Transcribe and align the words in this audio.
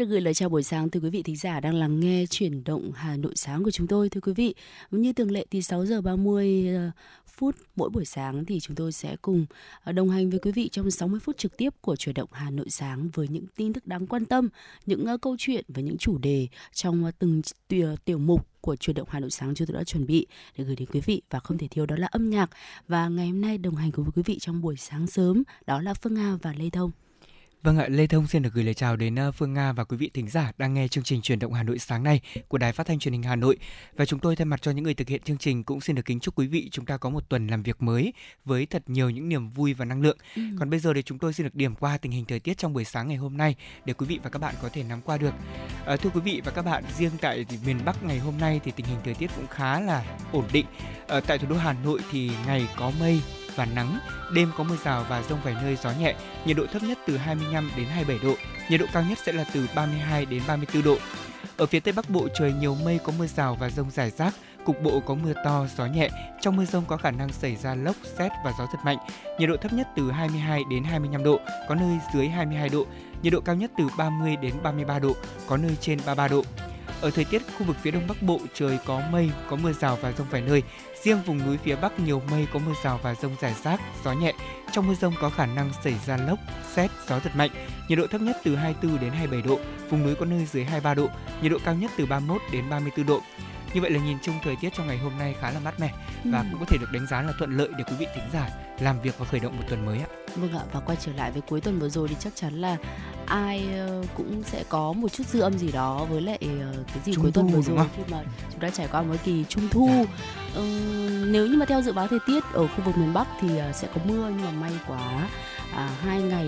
Là 0.00 0.06
gửi 0.06 0.20
lời 0.20 0.34
chào 0.34 0.48
buổi 0.48 0.62
sáng 0.62 0.90
từ 0.90 1.00
quý 1.00 1.10
vị 1.10 1.22
thính 1.22 1.36
giả 1.36 1.60
đang 1.60 1.74
lắng 1.74 2.00
nghe 2.00 2.24
chuyển 2.30 2.64
động 2.64 2.92
Hà 2.94 3.16
Nội 3.16 3.32
sáng 3.36 3.64
của 3.64 3.70
chúng 3.70 3.86
tôi 3.86 4.08
thưa 4.08 4.20
quý 4.20 4.32
vị. 4.32 4.54
Như 4.90 5.12
thường 5.12 5.30
lệ 5.30 5.46
thì 5.50 5.62
6 5.62 5.86
giờ 5.86 6.00
30 6.00 6.68
ờ, 6.74 6.90
phút 7.26 7.56
mỗi 7.76 7.90
buổi 7.90 8.04
sáng 8.04 8.44
thì 8.44 8.60
chúng 8.60 8.76
tôi 8.76 8.92
sẽ 8.92 9.16
cùng 9.22 9.46
ờ, 9.84 9.92
đồng 9.92 10.10
hành 10.10 10.30
với 10.30 10.38
quý 10.38 10.52
vị 10.52 10.68
trong 10.68 10.90
60 10.90 11.20
phút 11.20 11.38
trực 11.38 11.56
tiếp 11.56 11.74
của 11.80 11.96
chuyển 11.96 12.14
động 12.14 12.28
Hà 12.32 12.50
Nội 12.50 12.70
sáng 12.70 13.08
với 13.14 13.28
những 13.28 13.44
tin 13.56 13.72
tức 13.72 13.86
đáng 13.86 14.06
quan 14.06 14.24
tâm, 14.24 14.48
những 14.86 15.04
ờ, 15.04 15.18
câu 15.18 15.36
chuyện 15.38 15.64
và 15.68 15.82
những 15.82 15.98
chủ 15.98 16.18
đề 16.18 16.48
trong 16.72 17.10
từng 17.18 17.42
tiểu, 17.68 17.96
tiểu 18.04 18.18
mục 18.18 18.46
của 18.60 18.76
chuyển 18.76 18.96
động 18.96 19.08
Hà 19.10 19.20
Nội 19.20 19.30
sáng 19.30 19.54
chúng 19.54 19.66
tôi 19.66 19.76
đã 19.76 19.84
chuẩn 19.84 20.06
bị 20.06 20.26
để 20.58 20.64
gửi 20.64 20.76
đến 20.76 20.88
quý 20.92 21.00
vị 21.00 21.22
và 21.30 21.40
không 21.40 21.58
thể 21.58 21.68
thiếu 21.68 21.86
đó 21.86 21.96
là 21.96 22.06
âm 22.06 22.30
nhạc 22.30 22.50
và 22.88 23.08
ngày 23.08 23.26
hôm 23.26 23.40
nay 23.40 23.58
đồng 23.58 23.76
hành 23.76 23.92
cùng 23.92 24.04
với 24.04 24.12
quý 24.16 24.22
vị 24.26 24.38
trong 24.38 24.62
buổi 24.62 24.76
sáng 24.76 25.06
sớm 25.06 25.42
đó 25.66 25.82
là 25.82 25.94
Phương 25.94 26.14
Nga 26.14 26.38
và 26.42 26.54
Lê 26.58 26.70
Thông. 26.70 26.90
Vâng 27.62 27.78
ạ, 27.78 27.86
Lê 27.88 28.06
Thông 28.06 28.26
xin 28.26 28.42
được 28.42 28.54
gửi 28.54 28.64
lời 28.64 28.74
chào 28.74 28.96
đến 28.96 29.14
ờ, 29.14 29.32
Phương 29.32 29.54
Nga 29.54 29.72
và 29.72 29.84
quý 29.84 29.96
vị 29.96 30.10
thính 30.14 30.28
giả 30.28 30.52
đang 30.58 30.74
nghe 30.74 30.88
chương 30.88 31.04
trình 31.04 31.22
truyền 31.22 31.38
động 31.38 31.52
Hà 31.52 31.62
Nội 31.62 31.78
sáng 31.78 32.02
nay 32.02 32.20
của 32.48 32.58
Đài 32.58 32.72
Phát 32.72 32.86
thanh 32.86 32.98
Truyền 32.98 33.12
hình 33.12 33.22
Hà 33.22 33.36
Nội. 33.36 33.56
Và 33.96 34.04
chúng 34.04 34.20
tôi 34.20 34.36
thay 34.36 34.44
mặt 34.44 34.62
cho 34.62 34.70
những 34.70 34.84
người 34.84 34.94
thực 34.94 35.08
hiện 35.08 35.22
chương 35.22 35.38
trình 35.38 35.64
cũng 35.64 35.80
xin 35.80 35.96
được 35.96 36.04
kính 36.04 36.20
chúc 36.20 36.38
quý 36.38 36.46
vị 36.46 36.68
chúng 36.72 36.86
ta 36.86 36.96
có 36.96 37.10
một 37.10 37.28
tuần 37.28 37.46
làm 37.46 37.62
việc 37.62 37.82
mới 37.82 38.12
với 38.44 38.66
thật 38.66 38.82
nhiều 38.86 39.10
những 39.10 39.28
niềm 39.28 39.50
vui 39.50 39.74
và 39.74 39.84
năng 39.84 40.00
lượng. 40.00 40.16
Ừ. 40.36 40.42
Còn 40.58 40.70
bây 40.70 40.80
giờ 40.80 40.92
thì 40.94 41.02
chúng 41.02 41.18
tôi 41.18 41.32
xin 41.32 41.44
được 41.44 41.54
điểm 41.54 41.74
qua 41.74 41.98
tình 41.98 42.12
hình 42.12 42.24
thời 42.24 42.40
tiết 42.40 42.58
trong 42.58 42.72
buổi 42.72 42.84
sáng 42.84 43.08
ngày 43.08 43.16
hôm 43.16 43.36
nay 43.36 43.54
để 43.84 43.92
quý 43.92 44.06
vị 44.06 44.18
và 44.22 44.30
các 44.30 44.38
bạn 44.38 44.54
có 44.62 44.68
thể 44.72 44.82
nắm 44.82 45.00
qua 45.00 45.18
được. 45.18 45.34
À, 45.86 45.96
thưa 45.96 46.10
quý 46.10 46.20
vị 46.20 46.42
và 46.44 46.52
các 46.52 46.62
bạn, 46.62 46.84
riêng 46.98 47.12
tại 47.20 47.46
miền 47.66 47.78
Bắc 47.84 48.04
ngày 48.04 48.18
hôm 48.18 48.38
nay 48.38 48.60
thì 48.64 48.72
tình 48.76 48.86
hình 48.86 48.98
thời 49.04 49.14
tiết 49.14 49.30
cũng 49.36 49.46
khá 49.46 49.80
là 49.80 50.04
ổn 50.32 50.44
định. 50.52 50.66
À, 51.08 51.20
tại 51.20 51.38
thủ 51.38 51.48
đô 51.48 51.56
Hà 51.56 51.72
Nội 51.72 52.00
thì 52.10 52.30
ngày 52.46 52.68
có 52.76 52.92
mây, 53.00 53.20
và 53.60 53.66
nắng, 53.66 53.98
đêm 54.32 54.50
có 54.56 54.64
mưa 54.64 54.76
rào 54.84 55.06
và 55.08 55.22
rông 55.22 55.38
vài 55.44 55.54
nơi 55.62 55.76
gió 55.76 55.90
nhẹ, 56.00 56.14
nhiệt 56.44 56.56
độ 56.56 56.66
thấp 56.72 56.82
nhất 56.82 56.98
từ 57.06 57.16
25 57.16 57.70
đến 57.76 57.86
27 57.86 58.28
độ, 58.28 58.34
nhiệt 58.70 58.80
độ 58.80 58.86
cao 58.92 59.02
nhất 59.08 59.18
sẽ 59.26 59.32
là 59.32 59.44
từ 59.54 59.68
32 59.74 60.26
đến 60.26 60.42
34 60.48 60.82
độ. 60.82 60.96
Ở 61.56 61.66
phía 61.66 61.80
Tây 61.80 61.92
Bắc 61.92 62.10
Bộ 62.10 62.28
trời 62.34 62.52
nhiều 62.52 62.74
mây 62.84 63.00
có 63.04 63.12
mưa 63.18 63.26
rào 63.26 63.56
và 63.60 63.70
rông 63.70 63.90
rải 63.90 64.10
rác, 64.10 64.34
cục 64.64 64.82
bộ 64.82 65.00
có 65.00 65.14
mưa 65.14 65.32
to, 65.44 65.66
gió 65.76 65.86
nhẹ. 65.86 66.08
Trong 66.40 66.56
mưa 66.56 66.64
rông 66.64 66.84
có 66.84 66.96
khả 66.96 67.10
năng 67.10 67.32
xảy 67.32 67.56
ra 67.56 67.74
lốc, 67.74 67.96
xét 68.18 68.32
và 68.44 68.52
gió 68.58 68.66
giật 68.72 68.78
mạnh. 68.84 68.98
Nhiệt 69.38 69.48
độ 69.48 69.56
thấp 69.56 69.72
nhất 69.72 69.88
từ 69.96 70.10
22 70.10 70.62
đến 70.70 70.84
25 70.84 71.24
độ, 71.24 71.40
có 71.68 71.74
nơi 71.74 71.98
dưới 72.14 72.28
22 72.28 72.68
độ. 72.68 72.86
Nhiệt 73.22 73.32
độ 73.32 73.40
cao 73.40 73.54
nhất 73.54 73.70
từ 73.78 73.84
30 73.98 74.36
đến 74.36 74.54
33 74.62 74.98
độ, 74.98 75.12
có 75.46 75.56
nơi 75.56 75.76
trên 75.80 75.98
33 76.06 76.28
độ. 76.28 76.42
Ở 77.00 77.10
thời 77.10 77.24
tiết 77.24 77.42
khu 77.58 77.66
vực 77.66 77.76
phía 77.82 77.90
Đông 77.90 78.06
Bắc 78.08 78.22
Bộ 78.22 78.40
trời 78.54 78.78
có 78.86 79.02
mây, 79.10 79.30
có 79.48 79.56
mưa 79.56 79.72
rào 79.72 79.98
và 80.02 80.12
rông 80.12 80.26
vài 80.30 80.40
nơi. 80.40 80.62
Riêng 81.02 81.22
vùng 81.26 81.46
núi 81.46 81.58
phía 81.64 81.76
Bắc 81.76 82.00
nhiều 82.00 82.22
mây 82.30 82.46
có 82.52 82.58
mưa 82.58 82.72
rào 82.84 83.00
và 83.02 83.14
rông 83.14 83.36
rải 83.40 83.54
rác, 83.64 83.80
gió 84.04 84.12
nhẹ. 84.12 84.32
Trong 84.72 84.88
mưa 84.88 84.94
rông 84.94 85.14
có 85.20 85.30
khả 85.30 85.46
năng 85.46 85.70
xảy 85.84 85.94
ra 86.06 86.16
lốc, 86.16 86.38
xét, 86.72 86.90
gió 87.08 87.20
giật 87.24 87.36
mạnh. 87.36 87.50
Nhiệt 87.88 87.98
độ 87.98 88.06
thấp 88.06 88.20
nhất 88.20 88.36
từ 88.44 88.56
24 88.56 89.00
đến 89.00 89.10
27 89.10 89.42
độ, 89.42 89.58
vùng 89.90 90.02
núi 90.02 90.14
có 90.14 90.26
nơi 90.26 90.46
dưới 90.46 90.64
23 90.64 90.94
độ, 90.94 91.08
nhiệt 91.42 91.52
độ 91.52 91.58
cao 91.64 91.74
nhất 91.74 91.90
từ 91.96 92.06
31 92.06 92.42
đến 92.52 92.70
34 92.70 93.06
độ. 93.06 93.20
Như 93.74 93.80
vậy 93.80 93.90
là 93.90 94.00
nhìn 94.00 94.18
chung 94.22 94.34
thời 94.44 94.56
tiết 94.56 94.70
trong 94.76 94.86
ngày 94.86 94.98
hôm 94.98 95.18
nay 95.18 95.34
khá 95.40 95.50
là 95.50 95.60
mát 95.60 95.80
mẻ 95.80 95.92
và 96.24 96.38
ừ. 96.38 96.44
cũng 96.50 96.60
có 96.60 96.66
thể 96.66 96.78
được 96.78 96.92
đánh 96.92 97.06
giá 97.06 97.22
là 97.22 97.32
thuận 97.38 97.56
lợi 97.56 97.68
để 97.78 97.84
quý 97.84 97.96
vị 97.98 98.06
thính 98.14 98.24
giả 98.32 98.48
làm 98.80 99.00
việc 99.00 99.18
và 99.18 99.26
khởi 99.26 99.40
động 99.40 99.56
một 99.56 99.64
tuần 99.68 99.86
mới 99.86 99.98
ạ. 99.98 100.06
Vâng 100.36 100.52
ạ 100.52 100.60
và 100.72 100.80
quay 100.80 100.98
trở 101.00 101.12
lại 101.12 101.30
với 101.30 101.42
cuối 101.42 101.60
tuần 101.60 101.78
vừa 101.78 101.88
rồi 101.88 102.08
thì 102.08 102.16
chắc 102.18 102.36
chắn 102.36 102.54
là 102.54 102.76
ai 103.26 103.64
ờ, 103.78 104.04
cũng 104.16 104.42
sẽ 104.42 104.64
có 104.68 104.92
một 104.92 105.08
chút 105.08 105.26
dư 105.26 105.40
âm 105.40 105.58
gì 105.58 105.72
đó 105.72 106.06
với 106.10 106.20
lại 106.20 106.38
ờ, 106.40 106.84
cái 106.86 106.98
gì 107.04 107.14
trung 107.14 107.22
cuối 107.22 107.32
tuần 107.32 107.48
vừa 107.48 107.62
rồi 107.62 107.86
khi 107.96 108.02
mà 108.10 108.22
chúng 108.50 108.60
ta 108.60 108.70
trải 108.70 108.88
qua 108.92 109.02
một 109.02 109.16
kỳ 109.24 109.44
trung 109.48 109.68
thu. 109.68 109.90
Dạ. 109.92 110.04
Ừ, 110.54 110.64
nếu 111.30 111.46
như 111.46 111.56
mà 111.56 111.66
theo 111.66 111.82
dự 111.82 111.92
báo 111.92 112.06
thời 112.08 112.18
tiết 112.26 112.44
ở 112.52 112.66
khu 112.66 112.84
vực 112.84 112.98
miền 112.98 113.14
Bắc 113.14 113.28
thì 113.40 113.58
ờ, 113.58 113.72
sẽ 113.72 113.88
có 113.94 114.00
mưa 114.04 114.30
nhưng 114.36 114.44
mà 114.44 114.50
may 114.60 114.72
quá 114.86 115.28
à, 115.74 115.90
hai 116.02 116.22
ngày 116.22 116.46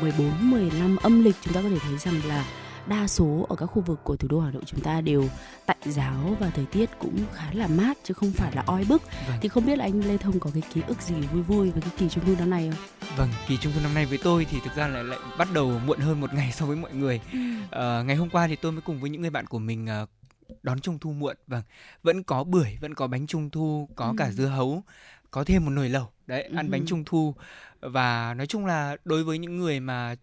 14 0.00 0.50
15 0.50 0.96
âm 0.96 1.24
lịch 1.24 1.36
chúng 1.42 1.54
ta 1.54 1.62
có 1.62 1.68
thể 1.68 1.78
thấy 1.78 1.98
rằng 1.98 2.20
là 2.28 2.44
đa 2.86 3.06
số 3.06 3.46
ở 3.48 3.56
các 3.56 3.66
khu 3.66 3.82
vực 3.82 4.00
của 4.04 4.16
thủ 4.16 4.28
đô 4.28 4.40
Hà 4.40 4.50
Nội 4.50 4.62
chúng 4.66 4.80
ta 4.80 5.00
đều 5.00 5.28
tạnh 5.66 5.76
giáo 5.84 6.36
và 6.40 6.50
thời 6.50 6.66
tiết 6.66 6.90
cũng 6.98 7.18
khá 7.32 7.52
là 7.52 7.66
mát 7.66 7.98
chứ 8.04 8.14
không 8.14 8.30
phải 8.30 8.52
là 8.54 8.62
oi 8.66 8.84
bức. 8.88 9.02
Vâng. 9.28 9.36
Thì 9.40 9.48
không 9.48 9.66
biết 9.66 9.76
là 9.78 9.84
anh 9.84 10.00
Lê 10.00 10.16
Thông 10.16 10.40
có 10.40 10.50
cái 10.54 10.62
ký 10.74 10.82
ức 10.86 11.02
gì 11.02 11.14
vui 11.14 11.42
vui 11.42 11.70
với 11.70 11.82
cái 11.82 11.90
kỳ 11.98 12.08
trung 12.08 12.24
thu 12.26 12.34
năm 12.38 12.50
nay 12.50 12.70
không? 12.70 13.08
Vâng, 13.16 13.28
kỳ 13.48 13.56
trung 13.56 13.72
thu 13.74 13.80
năm 13.82 13.94
nay 13.94 14.06
với 14.06 14.18
tôi 14.22 14.46
thì 14.50 14.58
thực 14.64 14.74
ra 14.76 14.88
lại 14.88 15.04
lại 15.04 15.18
bắt 15.38 15.48
đầu 15.54 15.80
muộn 15.86 15.98
hơn 15.98 16.20
một 16.20 16.34
ngày 16.34 16.52
so 16.54 16.66
với 16.66 16.76
mọi 16.76 16.94
người. 16.94 17.20
Ừ. 17.32 17.38
À, 17.70 18.02
ngày 18.02 18.16
hôm 18.16 18.30
qua 18.30 18.46
thì 18.46 18.56
tôi 18.56 18.72
mới 18.72 18.80
cùng 18.80 19.00
với 19.00 19.10
những 19.10 19.20
người 19.20 19.30
bạn 19.30 19.46
của 19.46 19.58
mình 19.58 19.88
uh, 20.02 20.08
đón 20.62 20.80
trung 20.80 20.98
thu 20.98 21.12
muộn 21.12 21.36
vâng 21.46 21.62
vẫn 22.02 22.22
có 22.22 22.44
bưởi 22.44 22.78
vẫn 22.80 22.94
có 22.94 23.06
bánh 23.06 23.26
trung 23.26 23.50
thu 23.50 23.88
có 23.96 24.06
ừ. 24.06 24.14
cả 24.16 24.30
dưa 24.30 24.46
hấu 24.46 24.82
có 25.30 25.44
thêm 25.44 25.64
một 25.64 25.70
nồi 25.70 25.88
lẩu 25.88 26.08
đấy 26.26 26.42
ăn 26.42 26.66
ừ. 26.66 26.70
bánh 26.70 26.86
trung 26.86 27.04
thu 27.06 27.34
và 27.80 28.34
nói 28.34 28.46
chung 28.46 28.66
là 28.66 28.96
đối 29.04 29.24
với 29.24 29.38
những 29.38 29.58
người 29.58 29.80
mà 29.80 30.14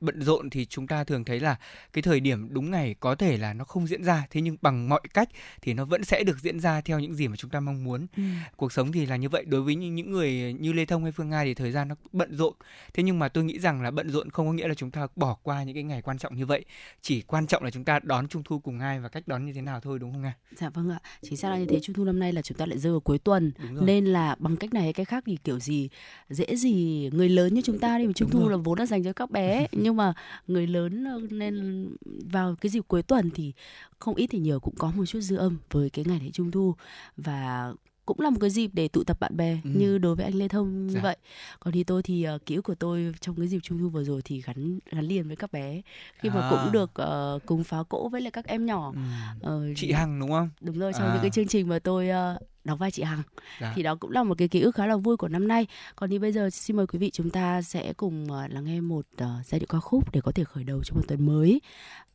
bận 0.00 0.22
rộn 0.22 0.50
thì 0.50 0.64
chúng 0.64 0.86
ta 0.86 1.04
thường 1.04 1.24
thấy 1.24 1.40
là 1.40 1.56
cái 1.92 2.02
thời 2.02 2.20
điểm 2.20 2.54
đúng 2.54 2.70
ngày 2.70 2.94
có 3.00 3.14
thể 3.14 3.38
là 3.38 3.54
nó 3.54 3.64
không 3.64 3.86
diễn 3.86 4.04
ra. 4.04 4.26
Thế 4.30 4.40
nhưng 4.40 4.56
bằng 4.62 4.88
mọi 4.88 5.00
cách 5.14 5.28
thì 5.62 5.74
nó 5.74 5.84
vẫn 5.84 6.04
sẽ 6.04 6.22
được 6.24 6.38
diễn 6.38 6.60
ra 6.60 6.80
theo 6.80 7.00
những 7.00 7.14
gì 7.14 7.28
mà 7.28 7.36
chúng 7.36 7.50
ta 7.50 7.60
mong 7.60 7.84
muốn. 7.84 8.06
Ừ. 8.16 8.22
cuộc 8.56 8.72
sống 8.72 8.92
thì 8.92 9.06
là 9.06 9.16
như 9.16 9.28
vậy. 9.28 9.44
Đối 9.44 9.62
với 9.62 9.74
những 9.74 10.10
người 10.10 10.56
như 10.60 10.72
lê 10.72 10.84
thông 10.84 11.02
hay 11.02 11.12
phương 11.12 11.30
nga 11.30 11.44
thì 11.44 11.54
thời 11.54 11.72
gian 11.72 11.88
nó 11.88 11.94
bận 12.12 12.36
rộn. 12.36 12.54
Thế 12.94 13.02
nhưng 13.02 13.18
mà 13.18 13.28
tôi 13.28 13.44
nghĩ 13.44 13.58
rằng 13.58 13.82
là 13.82 13.90
bận 13.90 14.10
rộn 14.10 14.30
không 14.30 14.46
có 14.46 14.52
nghĩa 14.52 14.68
là 14.68 14.74
chúng 14.74 14.90
ta 14.90 15.06
bỏ 15.16 15.36
qua 15.42 15.62
những 15.62 15.74
cái 15.74 15.84
ngày 15.84 16.02
quan 16.02 16.18
trọng 16.18 16.36
như 16.36 16.46
vậy. 16.46 16.64
Chỉ 17.00 17.20
quan 17.20 17.46
trọng 17.46 17.64
là 17.64 17.70
chúng 17.70 17.84
ta 17.84 18.00
đón 18.02 18.28
trung 18.28 18.42
thu 18.44 18.58
cùng 18.58 18.80
ai 18.80 19.00
và 19.00 19.08
cách 19.08 19.28
đón 19.28 19.46
như 19.46 19.52
thế 19.52 19.60
nào 19.60 19.80
thôi 19.80 19.98
đúng 19.98 20.12
không 20.12 20.22
nga 20.22 20.36
dạ 20.56 20.70
vâng 20.70 20.90
ạ. 20.90 21.00
Chính 21.22 21.36
xác 21.36 21.48
là 21.50 21.58
như 21.58 21.66
thế. 21.66 21.80
Trung 21.82 21.94
thu 21.94 22.04
năm 22.04 22.18
nay 22.18 22.32
là 22.32 22.42
chúng 22.42 22.58
ta 22.58 22.66
lại 22.66 22.78
rơi 22.78 22.92
vào 22.92 23.00
cuối 23.00 23.18
tuần. 23.18 23.52
Nên 23.80 24.04
là 24.04 24.36
bằng 24.38 24.56
cách 24.56 24.74
này 24.74 24.82
hay 24.82 24.92
cách 24.92 25.08
khác 25.08 25.24
thì 25.26 25.36
kiểu 25.44 25.60
gì 25.60 25.88
dễ 26.28 26.56
gì 26.56 27.10
người 27.12 27.28
lớn 27.28 27.54
như 27.54 27.62
chúng 27.64 27.78
ta 27.78 27.98
đi. 27.98 28.06
Mà 28.06 28.12
trung 28.12 28.30
thu 28.30 28.48
là 28.48 28.56
vốn 28.56 28.78
đã 28.78 28.86
dành 28.86 29.04
cho 29.04 29.12
các 29.12 29.30
bé 29.30 29.51
nhưng 29.72 29.96
mà 29.96 30.12
người 30.46 30.66
lớn 30.66 31.06
nên 31.30 31.88
vào 32.32 32.54
cái 32.60 32.70
dịp 32.70 32.84
cuối 32.88 33.02
tuần 33.02 33.30
thì 33.30 33.52
không 33.98 34.14
ít 34.14 34.26
thì 34.26 34.38
nhiều 34.38 34.60
cũng 34.60 34.74
có 34.78 34.92
một 34.96 35.06
chút 35.06 35.20
dư 35.20 35.36
âm 35.36 35.58
với 35.70 35.90
cái 35.90 36.04
ngày 36.08 36.20
lễ 36.20 36.30
trung 36.32 36.50
thu 36.50 36.74
và 37.16 37.72
cũng 38.06 38.20
là 38.20 38.30
một 38.30 38.38
cái 38.40 38.50
dịp 38.50 38.70
để 38.72 38.88
tụ 38.88 39.04
tập 39.04 39.20
bạn 39.20 39.36
bè 39.36 39.58
ừ. 39.64 39.70
như 39.74 39.98
đối 39.98 40.14
với 40.14 40.24
anh 40.24 40.34
Lê 40.34 40.48
Thông 40.48 40.86
như 40.86 40.94
dạ. 40.94 41.00
vậy. 41.02 41.16
Còn 41.60 41.72
thì 41.74 41.84
tôi 41.84 42.02
thì 42.02 42.26
uh, 42.34 42.46
ký 42.46 42.54
ức 42.54 42.62
của 42.62 42.74
tôi 42.74 43.14
trong 43.20 43.36
cái 43.36 43.48
dịp 43.48 43.58
trung 43.62 43.78
thu 43.78 43.88
vừa 43.88 44.04
rồi 44.04 44.22
thì 44.24 44.42
gắn 44.42 44.78
gắn 44.90 45.04
liền 45.04 45.26
với 45.26 45.36
các 45.36 45.52
bé 45.52 45.82
khi 46.18 46.28
à. 46.28 46.34
mà 46.34 46.50
cũng 46.50 46.72
được 46.72 46.90
uh, 47.02 47.46
cùng 47.46 47.64
phá 47.64 47.82
cỗ 47.88 48.08
với 48.08 48.20
lại 48.20 48.30
các 48.30 48.46
em 48.46 48.66
nhỏ. 48.66 48.92
Ừ. 49.40 49.70
Uh, 49.70 49.76
chị 49.76 49.92
Hằng 49.92 50.20
đúng 50.20 50.30
không? 50.30 50.50
Đúng 50.60 50.78
rồi 50.78 50.92
trong 50.92 51.08
à. 51.08 51.12
những 51.12 51.22
cái 51.22 51.30
chương 51.30 51.46
trình 51.46 51.68
mà 51.68 51.78
tôi 51.78 52.08
uh, 52.08 52.42
đóng 52.64 52.78
vai 52.78 52.90
chị 52.90 53.02
Hằng. 53.02 53.22
Dạ. 53.60 53.72
Thì 53.76 53.82
đó 53.82 53.94
cũng 53.94 54.10
là 54.10 54.22
một 54.22 54.38
cái 54.38 54.48
ký 54.48 54.60
ức 54.60 54.74
khá 54.74 54.86
là 54.86 54.96
vui 54.96 55.16
của 55.16 55.28
năm 55.28 55.48
nay. 55.48 55.66
Còn 55.96 56.10
thì 56.10 56.18
bây 56.18 56.32
giờ 56.32 56.50
xin 56.50 56.76
mời 56.76 56.86
quý 56.86 56.98
vị 56.98 57.10
chúng 57.10 57.30
ta 57.30 57.62
sẽ 57.62 57.92
cùng 57.92 58.24
uh, 58.24 58.50
lắng 58.50 58.64
nghe 58.64 58.80
một 58.80 59.06
uh, 59.14 59.46
giai 59.46 59.58
điệu 59.58 59.66
ca 59.68 59.80
khúc 59.80 60.12
để 60.12 60.20
có 60.20 60.32
thể 60.32 60.44
khởi 60.44 60.64
đầu 60.64 60.82
cho 60.84 60.94
một 60.94 61.02
tuần 61.08 61.26
mới 61.26 61.60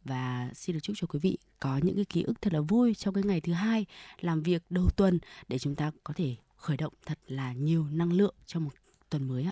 và 0.06 0.50
xin 0.53 0.74
được 0.74 0.80
chúc 0.84 0.96
cho 1.00 1.08
quý 1.08 1.19
vị 1.19 1.38
có 1.59 1.80
những 1.84 1.96
cái 1.96 2.06
ký 2.06 2.24
ức 2.24 2.41
thật 2.41 2.53
là 2.53 2.62
vui 2.62 2.94
trong 2.94 3.13
cái 3.13 3.24
ngày 3.24 3.41
thứ 3.41 3.53
hai 3.53 3.85
làm 4.19 4.44
việc 4.44 4.63
đầu 4.69 4.90
tuần 4.96 5.19
để 5.47 5.59
chúng 5.59 5.75
ta 5.75 5.91
có 6.03 6.13
thể 6.13 6.35
khởi 6.56 6.78
động 6.78 6.94
thật 7.06 7.19
là 7.28 7.53
nhiều 7.53 7.85
năng 7.91 8.14
lượng 8.14 8.35
cho 8.46 8.59
một 8.59 8.72
tuần 9.09 9.28
mới 9.28 9.44
ạ. 9.44 9.52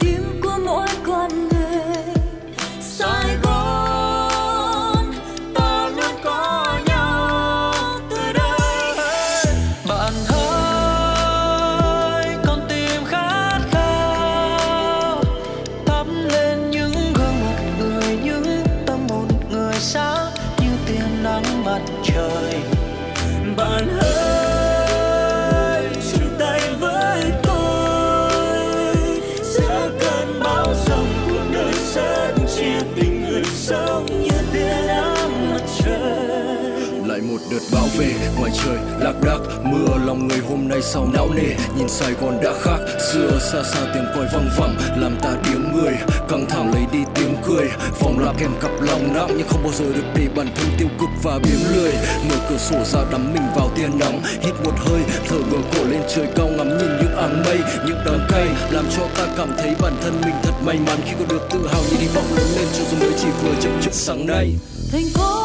Tiếng 0.00 0.22
tim 0.22 0.40
của 0.42 0.58
mỗi 0.64 0.95
trời 38.64 38.76
lạc 39.00 39.14
đác, 39.24 39.38
mưa, 39.64 39.88
lòng 40.06 40.28
người 40.28 40.38
hôm 40.48 40.68
nay 40.68 40.82
sao 40.82 41.08
não 41.12 41.28
nề. 41.34 41.54
Nhìn 41.76 41.88
sài 41.88 42.12
gòn 42.12 42.38
đã 42.42 42.52
khác, 42.62 42.78
xưa 43.12 43.38
xa 43.52 43.62
xa 43.62 43.80
tiếng 43.94 44.04
còi 44.14 44.26
văng 44.32 44.48
vẳng 44.56 44.76
làm 44.96 45.16
ta 45.22 45.30
tiếng 45.44 45.72
người. 45.74 45.92
Căng 46.28 46.46
thẳng 46.48 46.72
lấy 46.74 46.82
đi 46.92 46.98
tiếng 47.14 47.36
cười 47.46 47.68
phòng 47.92 48.18
là 48.18 48.32
kèm 48.38 48.50
cặp 48.60 48.70
lòng 48.80 49.14
nặng, 49.14 49.30
nhưng 49.36 49.48
không 49.48 49.62
bao 49.62 49.72
giờ 49.72 49.84
được 49.94 50.06
để 50.14 50.28
bản 50.36 50.46
thân 50.56 50.66
tiêu 50.78 50.88
cực 51.00 51.08
và 51.22 51.38
biếng 51.38 51.76
lười. 51.76 51.92
Mở 52.30 52.36
cửa 52.50 52.58
sổ 52.58 52.76
ra 52.84 53.00
đắm 53.12 53.32
mình 53.32 53.42
vào 53.56 53.70
tia 53.76 53.88
nắng, 54.00 54.22
hít 54.40 54.54
một 54.64 54.74
hơi, 54.76 55.00
thở 55.28 55.36
ngửa 55.36 55.62
cổ 55.74 55.84
lên 55.84 56.02
trời 56.14 56.26
cao 56.36 56.48
ngắm 56.48 56.78
nhìn 56.78 56.90
những 57.00 57.16
áng 57.16 57.42
mây, 57.46 57.58
những 57.86 57.98
đám 58.06 58.20
cây, 58.28 58.48
làm 58.70 58.84
cho 58.96 59.02
ta 59.16 59.26
cảm 59.36 59.48
thấy 59.58 59.74
bản 59.80 59.92
thân 60.02 60.20
mình 60.24 60.34
thật 60.42 60.52
may 60.64 60.78
mắn. 60.86 60.98
Khi 61.04 61.12
có 61.18 61.24
được 61.28 61.48
tự 61.50 61.68
hào, 61.68 61.82
như 61.90 61.96
hy 61.98 62.06
vọng 62.06 62.24
lớn 62.36 62.46
lên 62.56 62.66
cho 62.78 62.84
dù 62.90 62.96
mới 63.00 63.12
chỉ 63.18 63.28
vừa 63.42 63.54
chậm 63.60 63.72
chậm 63.82 63.92
sáng 63.92 64.26
nay. 64.26 64.54
Thành 64.92 65.04
phố 65.14 65.35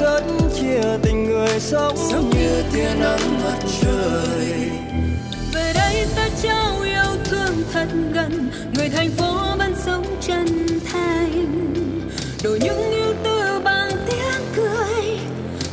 rất 0.00 0.22
chia 0.60 0.98
tình 1.02 1.24
người 1.24 1.60
sống. 1.60 1.96
Như 2.34 2.62
tia 2.72 2.94
nắng 3.00 3.44
mặt 3.44 3.58
trời. 3.80 4.70
Về 5.54 5.72
đây 5.74 6.06
ta 6.16 6.28
trao 6.42 6.80
yêu 6.84 7.16
thương 7.24 7.54
thật 7.72 7.88
gần 8.12 8.50
người 8.74 8.88
thành 8.88 9.10
phố 9.10 9.56
vẫn 9.58 9.74
sống 9.84 10.04
chân 10.20 10.66
thành. 10.92 11.46
Đổi 12.44 12.58
những 12.60 12.90
yêu 12.90 13.14
tư 13.24 13.60
bằng 13.64 13.90
tiếng 14.06 14.42
cười 14.56 15.18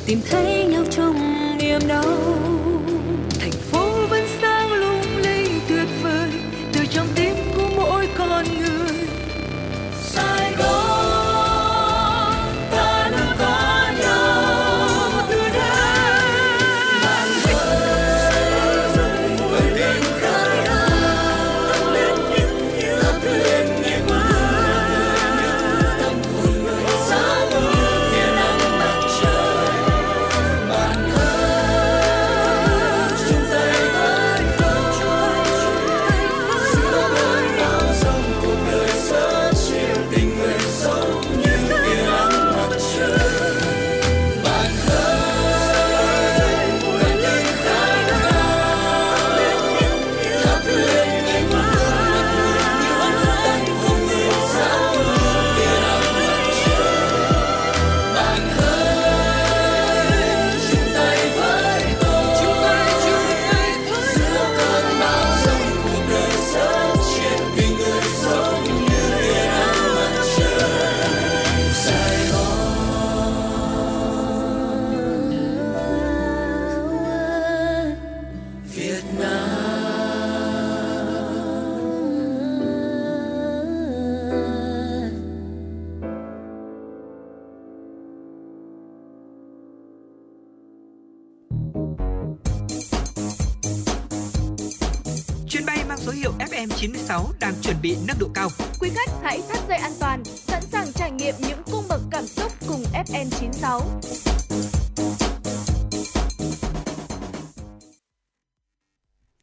tìm 0.06 0.22
thấy 0.30 0.64
nhau 0.64 0.84
trong 0.92 1.58
niềm 1.58 1.80
đau 1.88 2.18
số 96.08 96.14
hiệu 96.14 96.32
FM96 96.40 97.26
đang 97.40 97.54
chuẩn 97.62 97.76
bị 97.82 97.98
nâng 98.08 98.18
độ 98.20 98.28
cao. 98.34 98.50
Quý 98.80 98.90
khách 98.96 99.12
hãy 99.24 99.42
thắt 99.50 99.60
dây 99.70 99.78
an 99.78 99.92
toàn, 100.00 100.24
sẵn 100.26 100.62
sàng 100.62 100.88
trải 100.94 101.12
nghiệm 101.12 101.36
những 101.40 101.60
cung 101.72 101.84
bậc 101.90 102.02
cảm 102.12 102.26
xúc 102.26 102.52
cùng 102.68 102.84
FN96. 102.94 103.82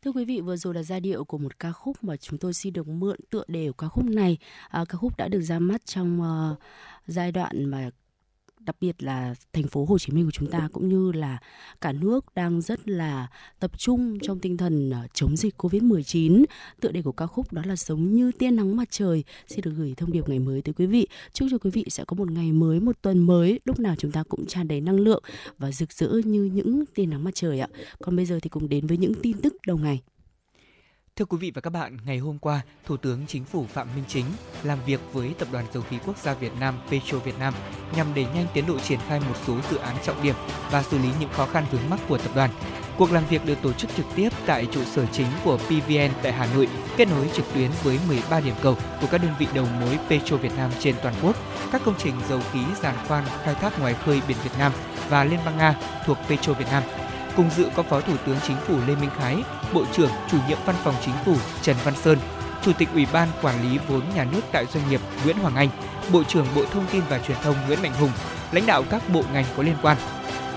Thưa 0.02 0.12
quý 0.12 0.24
vị, 0.24 0.40
vừa 0.40 0.56
rồi 0.56 0.74
là 0.74 0.82
giai 0.82 1.00
điệu 1.00 1.24
của 1.24 1.38
một 1.38 1.58
ca 1.58 1.72
khúc 1.72 2.04
mà 2.04 2.16
chúng 2.16 2.38
tôi 2.38 2.54
xin 2.54 2.72
được 2.72 2.88
mượn 2.88 3.16
tựa 3.30 3.44
đề 3.48 3.66
của 3.66 3.72
ca 3.78 3.88
khúc 3.88 4.04
này. 4.04 4.38
À, 4.68 4.84
ca 4.88 4.98
khúc 4.98 5.16
đã 5.16 5.28
được 5.28 5.40
ra 5.40 5.58
mắt 5.58 5.86
trong 5.86 6.20
uh, 6.20 6.58
giai 7.06 7.32
đoạn 7.32 7.64
mà 7.64 7.90
đặc 8.64 8.76
biệt 8.80 9.02
là 9.02 9.34
thành 9.52 9.66
phố 9.66 9.84
Hồ 9.84 9.98
Chí 9.98 10.12
Minh 10.12 10.24
của 10.24 10.30
chúng 10.30 10.50
ta 10.50 10.68
cũng 10.72 10.88
như 10.88 11.12
là 11.12 11.38
cả 11.80 11.92
nước 11.92 12.34
đang 12.34 12.60
rất 12.60 12.88
là 12.88 13.26
tập 13.60 13.78
trung 13.78 14.18
trong 14.22 14.40
tinh 14.40 14.56
thần 14.56 14.90
ờ, 14.90 15.06
chống 15.14 15.36
dịch 15.36 15.54
Covid-19. 15.58 16.44
Tựa 16.80 16.92
đề 16.92 17.02
của 17.02 17.12
ca 17.12 17.26
khúc 17.26 17.52
đó 17.52 17.62
là 17.66 17.76
sống 17.76 18.14
như 18.14 18.32
tia 18.32 18.50
nắng 18.50 18.76
mặt 18.76 18.88
trời. 18.90 19.24
Xin 19.46 19.60
được 19.60 19.72
gửi 19.76 19.94
thông 19.96 20.12
điệp 20.12 20.28
ngày 20.28 20.38
mới 20.38 20.62
tới 20.62 20.72
quý 20.72 20.86
vị. 20.86 21.06
Chúc 21.32 21.48
cho 21.50 21.58
quý 21.58 21.70
vị 21.70 21.84
sẽ 21.88 22.04
có 22.04 22.14
một 22.14 22.30
ngày 22.30 22.52
mới, 22.52 22.80
một 22.80 22.96
tuần 23.02 23.18
mới, 23.18 23.60
lúc 23.64 23.80
nào 23.80 23.94
chúng 23.98 24.12
ta 24.12 24.22
cũng 24.28 24.46
tràn 24.46 24.68
đầy 24.68 24.80
năng 24.80 25.00
lượng 25.00 25.22
và 25.58 25.72
rực 25.72 25.92
rỡ 25.92 26.08
như 26.24 26.44
những 26.44 26.84
tia 26.94 27.06
nắng 27.06 27.24
mặt 27.24 27.34
trời 27.34 27.60
ạ. 27.60 27.68
Còn 28.02 28.16
bây 28.16 28.26
giờ 28.26 28.38
thì 28.42 28.48
cùng 28.48 28.68
đến 28.68 28.86
với 28.86 28.96
những 28.96 29.12
tin 29.22 29.36
tức 29.42 29.56
đầu 29.66 29.78
ngày. 29.78 30.02
Thưa 31.18 31.24
quý 31.24 31.38
vị 31.40 31.52
và 31.54 31.60
các 31.60 31.70
bạn, 31.70 31.98
ngày 32.06 32.18
hôm 32.18 32.38
qua, 32.38 32.60
Thủ 32.86 32.96
tướng 32.96 33.26
Chính 33.26 33.44
phủ 33.44 33.66
Phạm 33.72 33.88
Minh 33.94 34.04
Chính 34.08 34.24
làm 34.62 34.78
việc 34.86 35.00
với 35.12 35.34
Tập 35.38 35.48
đoàn 35.52 35.64
Dầu 35.74 35.82
khí 35.90 35.98
Quốc 36.06 36.18
gia 36.18 36.34
Việt 36.34 36.52
Nam 36.60 36.74
Petro 36.90 37.18
Việt 37.18 37.38
Nam 37.38 37.54
nhằm 37.96 38.14
đẩy 38.14 38.26
nhanh 38.34 38.46
tiến 38.54 38.66
độ 38.66 38.78
triển 38.78 38.98
khai 39.08 39.20
một 39.20 39.34
số 39.46 39.56
dự 39.70 39.76
án 39.76 39.96
trọng 40.04 40.22
điểm 40.22 40.34
và 40.70 40.82
xử 40.82 40.98
lý 40.98 41.08
những 41.20 41.28
khó 41.32 41.46
khăn 41.46 41.64
vướng 41.72 41.90
mắc 41.90 42.00
của 42.08 42.18
tập 42.18 42.30
đoàn. 42.34 42.50
Cuộc 42.98 43.12
làm 43.12 43.26
việc 43.30 43.46
được 43.46 43.58
tổ 43.62 43.72
chức 43.72 43.90
trực 43.96 44.06
tiếp 44.16 44.28
tại 44.46 44.66
trụ 44.72 44.84
sở 44.84 45.06
chính 45.06 45.26
của 45.44 45.56
PVN 45.56 46.10
tại 46.22 46.32
Hà 46.32 46.54
Nội, 46.54 46.68
kết 46.96 47.08
nối 47.08 47.30
trực 47.34 47.44
tuyến 47.54 47.70
với 47.82 47.98
13 48.08 48.40
điểm 48.40 48.54
cầu 48.62 48.76
của 49.00 49.06
các 49.10 49.18
đơn 49.22 49.34
vị 49.38 49.46
đầu 49.54 49.66
mối 49.80 49.98
Petro 50.08 50.36
Việt 50.36 50.52
Nam 50.56 50.70
trên 50.80 50.94
toàn 51.02 51.14
quốc, 51.22 51.36
các 51.72 51.82
công 51.84 51.94
trình 51.98 52.14
dầu 52.28 52.40
khí 52.52 52.60
giàn 52.82 52.94
khoan 53.08 53.24
khai 53.44 53.54
thác 53.54 53.80
ngoài 53.80 53.94
khơi 53.94 54.22
biển 54.28 54.36
Việt 54.44 54.58
Nam 54.58 54.72
và 55.08 55.24
Liên 55.24 55.40
bang 55.44 55.58
Nga 55.58 55.76
thuộc 56.06 56.18
Petro 56.28 56.52
Việt 56.52 56.66
Nam. 56.70 56.82
Cùng 57.36 57.50
dự 57.56 57.68
có 57.74 57.82
Phó 57.82 58.00
Thủ 58.00 58.14
tướng 58.26 58.36
Chính 58.46 58.56
phủ 58.56 58.78
Lê 58.86 58.94
Minh 58.94 59.10
Khái, 59.18 59.36
Bộ 59.72 59.84
trưởng 59.92 60.10
Chủ 60.30 60.36
nhiệm 60.48 60.58
Văn 60.66 60.76
phòng 60.84 60.94
Chính 61.04 61.14
phủ 61.24 61.36
Trần 61.62 61.76
Văn 61.84 61.94
Sơn, 61.96 62.18
Chủ 62.62 62.72
tịch 62.78 62.88
Ủy 62.94 63.06
ban 63.12 63.28
Quản 63.42 63.62
lý 63.62 63.78
vốn 63.88 64.02
nhà 64.14 64.24
nước 64.24 64.40
tại 64.52 64.66
doanh 64.66 64.90
nghiệp 64.90 65.00
Nguyễn 65.24 65.38
Hoàng 65.38 65.54
Anh, 65.54 65.68
Bộ 66.12 66.24
trưởng 66.24 66.46
Bộ 66.56 66.64
Thông 66.64 66.86
tin 66.92 67.02
và 67.08 67.18
Truyền 67.18 67.36
thông 67.42 67.56
Nguyễn 67.66 67.82
Mạnh 67.82 67.94
Hùng, 68.00 68.10
lãnh 68.52 68.66
đạo 68.66 68.84
các 68.90 69.02
bộ 69.08 69.22
ngành 69.32 69.44
có 69.56 69.62
liên 69.62 69.76
quan. 69.82 69.96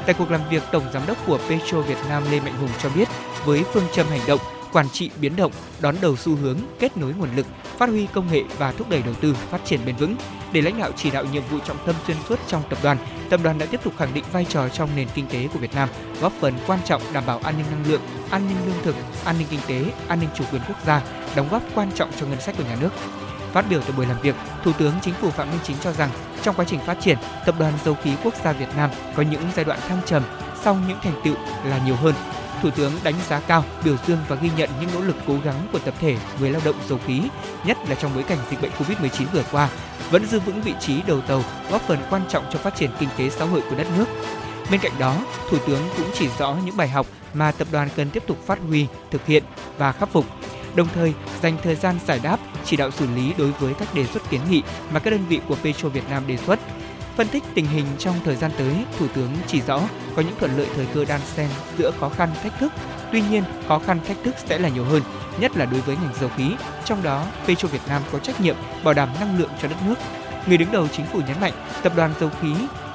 Tại 0.06 0.16
cuộc 0.18 0.32
làm 0.32 0.42
việc, 0.50 0.64
Tổng 0.72 0.84
Giám 0.94 1.04
đốc 1.08 1.18
của 1.28 1.40
Petro 1.50 1.82
Việt 1.82 1.98
Nam 2.10 2.24
Lê 2.32 2.40
Mạnh 2.40 2.58
Hùng 2.58 2.70
cho 2.84 2.90
biết, 2.96 3.08
với 3.46 3.64
phương 3.74 3.88
châm 3.94 4.08
hành 4.08 4.22
động, 4.28 4.40
quản 4.78 4.90
trị 4.90 5.10
biến 5.22 5.36
động, 5.36 5.52
đón 5.82 5.96
đầu 6.02 6.16
xu 6.16 6.36
hướng, 6.36 6.58
kết 6.80 6.98
nối 6.98 7.14
nguồn 7.14 7.36
lực, 7.36 7.46
phát 7.78 7.90
huy 7.90 8.08
công 8.14 8.32
nghệ 8.32 8.44
và 8.58 8.72
thúc 8.72 8.90
đẩy 8.90 9.02
đầu 9.02 9.14
tư 9.14 9.36
phát 9.50 9.66
triển 9.66 9.80
bền 9.86 9.96
vững. 9.96 10.16
Để 10.52 10.62
lãnh 10.62 10.80
đạo 10.80 10.92
chỉ 10.96 11.12
đạo 11.12 11.26
nhiệm 11.26 11.44
vụ 11.52 11.58
trọng 11.68 11.78
tâm 11.86 11.96
xuyên 12.08 12.18
suốt 12.30 12.40
trong 12.48 12.64
tập 12.70 12.80
đoàn, 12.84 12.98
tập 13.30 13.40
đoàn 13.44 13.58
đã 13.58 13.66
tiếp 13.66 13.80
tục 13.84 13.94
khẳng 13.98 14.14
định 14.14 14.24
vai 14.32 14.46
trò 14.50 14.70
trong 14.70 14.90
nền 14.96 15.08
kinh 15.14 15.28
tế 15.28 15.48
của 15.54 15.60
Việt 15.60 15.76
Nam, 15.76 15.90
góp 16.22 16.34
phần 16.40 16.54
quan 16.68 16.80
trọng 16.86 17.02
đảm 17.14 17.24
bảo 17.26 17.40
an 17.44 17.58
ninh 17.58 17.66
năng 17.72 17.92
lượng, 17.92 18.02
an 18.30 18.48
ninh 18.48 18.58
lương 18.66 18.84
thực, 18.84 18.96
an 19.26 19.36
ninh 19.40 19.48
kinh 19.52 19.60
tế, 19.68 19.92
an 20.08 20.20
ninh 20.20 20.30
chủ 20.36 20.44
quyền 20.52 20.62
quốc 20.68 20.78
gia, 20.86 21.02
đóng 21.36 21.48
góp 21.52 21.64
quan 21.76 21.92
trọng 21.92 22.12
cho 22.20 22.26
ngân 22.26 22.42
sách 22.42 22.56
của 22.58 22.64
nhà 22.64 22.78
nước. 22.82 22.90
Phát 23.54 23.66
biểu 23.70 23.82
tại 23.82 23.92
buổi 23.98 24.06
làm 24.06 24.22
việc, 24.22 24.36
Thủ 24.64 24.72
tướng 24.78 24.94
Chính 25.02 25.14
phủ 25.14 25.30
Phạm 25.30 25.50
Minh 25.50 25.60
Chính 25.64 25.78
cho 25.84 25.92
rằng 25.92 26.10
trong 26.44 26.56
quá 26.56 26.66
trình 26.68 26.80
phát 26.80 26.98
triển, 27.02 27.18
Tập 27.46 27.56
đoàn 27.60 27.74
Dầu 27.86 27.98
khí 28.04 28.12
Quốc 28.24 28.34
gia 28.44 28.52
Việt 28.52 28.70
Nam 28.78 28.90
có 29.16 29.24
những 29.24 29.42
giai 29.56 29.66
đoạn 29.66 29.80
thăng 29.88 30.02
trầm, 30.06 30.24
song 30.64 30.84
những 30.88 30.98
thành 31.04 31.22
tựu 31.24 31.36
là 31.66 31.80
nhiều 31.86 31.96
hơn. 31.96 32.16
Thủ 32.62 32.70
tướng 32.70 32.92
đánh 33.04 33.16
giá 33.30 33.40
cao, 33.40 33.64
biểu 33.84 33.96
dương 34.08 34.18
và 34.28 34.36
ghi 34.36 34.50
nhận 34.58 34.70
những 34.80 34.90
nỗ 34.94 35.02
lực 35.02 35.16
cố 35.28 35.34
gắng 35.44 35.68
của 35.72 35.80
tập 35.80 35.94
thể 36.00 36.18
người 36.40 36.50
lao 36.50 36.62
động 36.66 36.76
dầu 36.90 37.00
khí, 37.08 37.22
nhất 37.66 37.78
là 37.90 37.96
trong 37.96 38.12
bối 38.16 38.24
cảnh 38.24 38.38
dịch 38.50 38.62
bệnh 38.62 38.72
Covid-19 38.72 39.26
vừa 39.34 39.44
qua, 39.52 39.70
vẫn 40.12 40.26
giữ 40.26 40.40
vững 40.40 40.62
vị 40.62 40.74
trí 40.80 41.02
đầu 41.02 41.22
tàu, 41.22 41.44
góp 41.72 41.82
phần 41.82 42.00
quan 42.10 42.22
trọng 42.30 42.46
cho 42.54 42.60
phát 42.60 42.76
triển 42.76 42.90
kinh 43.00 43.10
tế 43.18 43.30
xã 43.30 43.46
hội 43.46 43.62
của 43.70 43.76
đất 43.76 43.88
nước. 43.98 44.06
Bên 44.72 44.80
cạnh 44.80 44.92
đó, 45.00 45.18
Thủ 45.50 45.58
tướng 45.68 45.82
cũng 45.98 46.08
chỉ 46.14 46.30
rõ 46.40 46.56
những 46.66 46.78
bài 46.78 46.88
học 46.90 47.08
mà 47.34 47.52
tập 47.52 47.68
đoàn 47.72 47.90
cần 47.96 48.10
tiếp 48.10 48.24
tục 48.28 48.38
phát 48.46 48.60
huy, 48.68 48.88
thực 49.12 49.26
hiện 49.26 49.44
và 49.78 49.92
khắc 49.92 50.10
phục 50.10 50.26
đồng 50.78 50.88
thời 50.94 51.14
dành 51.42 51.58
thời 51.64 51.76
gian 51.76 51.96
giải 52.08 52.20
đáp, 52.24 52.40
chỉ 52.66 52.78
đạo 52.78 52.92
xử 52.92 53.08
lý 53.16 53.34
đối 53.38 53.52
với 53.52 53.74
các 53.74 53.94
đề 53.94 54.06
xuất 54.06 54.30
kiến 54.30 54.42
nghị 54.50 54.64
mà 54.92 55.00
các 55.00 55.12
đơn 55.12 55.26
vị 55.30 55.40
của 55.48 55.56
Petro 55.64 55.90
Việt 55.90 56.10
Nam 56.10 56.28
đề 56.28 56.38
xuất. 56.38 56.60
Phân 57.18 57.28
tích 57.28 57.44
tình 57.54 57.66
hình 57.66 57.86
trong 58.00 58.16
thời 58.26 58.36
gian 58.36 58.52
tới, 58.58 58.86
Thủ 59.00 59.08
tướng 59.14 59.30
chỉ 59.48 59.62
rõ 59.62 59.82
có 60.16 60.22
những 60.22 60.36
thuận 60.40 60.58
lợi 60.58 60.68
thời 60.76 60.86
cơ 60.86 61.06
đan 61.06 61.22
xen 61.36 61.50
giữa 61.78 61.92
khó 62.00 62.10
khăn 62.10 62.30
thách 62.44 62.60
thức. 62.60 62.74
Tuy 63.12 63.22
nhiên, 63.22 63.44
khó 63.68 63.80
khăn 63.80 64.00
thách 64.08 64.18
thức 64.24 64.36
sẽ 64.46 64.58
là 64.58 64.70
nhiều 64.70 64.84
hơn, 64.84 65.02
nhất 65.40 65.58
là 65.58 65.66
đối 65.66 65.82
với 65.82 65.96
ngành 65.96 66.14
dầu 66.20 66.30
khí. 66.38 66.52
Trong 66.86 67.04
đó, 67.04 67.26
Petro 67.48 67.68
Việt 67.68 67.82
Nam 67.88 68.02
có 68.12 68.20
trách 68.20 68.42
nhiệm 68.42 68.56
bảo 68.84 68.94
đảm 68.94 69.10
năng 69.20 69.40
lượng 69.40 69.50
cho 69.62 69.68
đất 69.68 69.76
nước. 69.88 69.96
Người 70.48 70.58
đứng 70.58 70.72
đầu 70.72 70.88
chính 70.88 71.06
phủ 71.06 71.20
nhấn 71.28 71.40
mạnh, 71.42 71.54
tập 71.84 71.94
đoàn 71.96 72.14
dầu 72.20 72.30
khí 72.42 72.54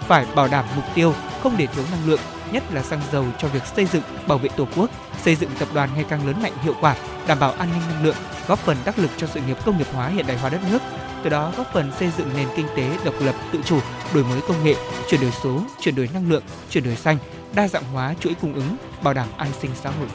phải 0.08 0.26
bảo 0.34 0.48
đảm 0.48 0.64
mục 0.76 0.84
tiêu 0.94 1.14
không 1.42 1.54
để 1.56 1.66
thiếu 1.66 1.84
năng 1.90 2.06
lượng, 2.06 2.20
nhất 2.52 2.62
là 2.72 2.82
xăng 2.82 3.00
dầu 3.12 3.24
cho 3.38 3.48
việc 3.48 3.66
xây 3.76 3.86
dựng, 3.86 4.02
bảo 4.26 4.38
vệ 4.38 4.48
Tổ 4.56 4.66
quốc, 4.76 4.90
xây 5.22 5.36
dựng 5.36 5.50
tập 5.58 5.68
đoàn 5.74 5.88
ngày 5.94 6.04
càng 6.08 6.26
lớn 6.26 6.42
mạnh 6.42 6.52
hiệu 6.62 6.74
quả, 6.80 6.96
đảm 7.26 7.38
bảo 7.38 7.52
an 7.52 7.68
ninh 7.72 7.82
năng 7.94 8.04
lượng, 8.04 8.16
góp 8.46 8.58
phần 8.58 8.76
đắc 8.84 8.98
lực 8.98 9.10
cho 9.16 9.26
sự 9.26 9.40
nghiệp 9.46 9.56
công 9.64 9.78
nghiệp 9.78 9.88
hóa 9.92 10.08
hiện 10.08 10.26
đại 10.26 10.38
hóa 10.38 10.50
đất 10.50 10.60
nước, 10.70 10.82
từ 11.22 11.30
đó 11.30 11.52
góp 11.56 11.72
phần 11.72 11.92
xây 11.98 12.10
dựng 12.18 12.28
nền 12.36 12.48
kinh 12.56 12.66
tế 12.76 12.98
độc 13.04 13.14
lập 13.20 13.34
tự 13.52 13.58
chủ, 13.64 13.78
đổi 14.14 14.24
mới 14.24 14.40
công 14.48 14.64
nghệ, 14.64 14.74
chuyển 15.08 15.20
đổi 15.20 15.32
số, 15.42 15.60
chuyển 15.80 15.94
đổi 15.94 16.08
năng 16.14 16.30
lượng, 16.30 16.42
chuyển 16.70 16.84
đổi 16.84 16.96
xanh, 16.96 17.18
đa 17.54 17.68
dạng 17.68 17.84
hóa 17.92 18.14
chuỗi 18.20 18.34
cung 18.40 18.54
ứng, 18.54 18.76
bảo 19.02 19.14
đảm 19.14 19.28
an 19.36 19.48
sinh 19.60 19.70
xã 19.82 19.90
hội. 19.90 20.08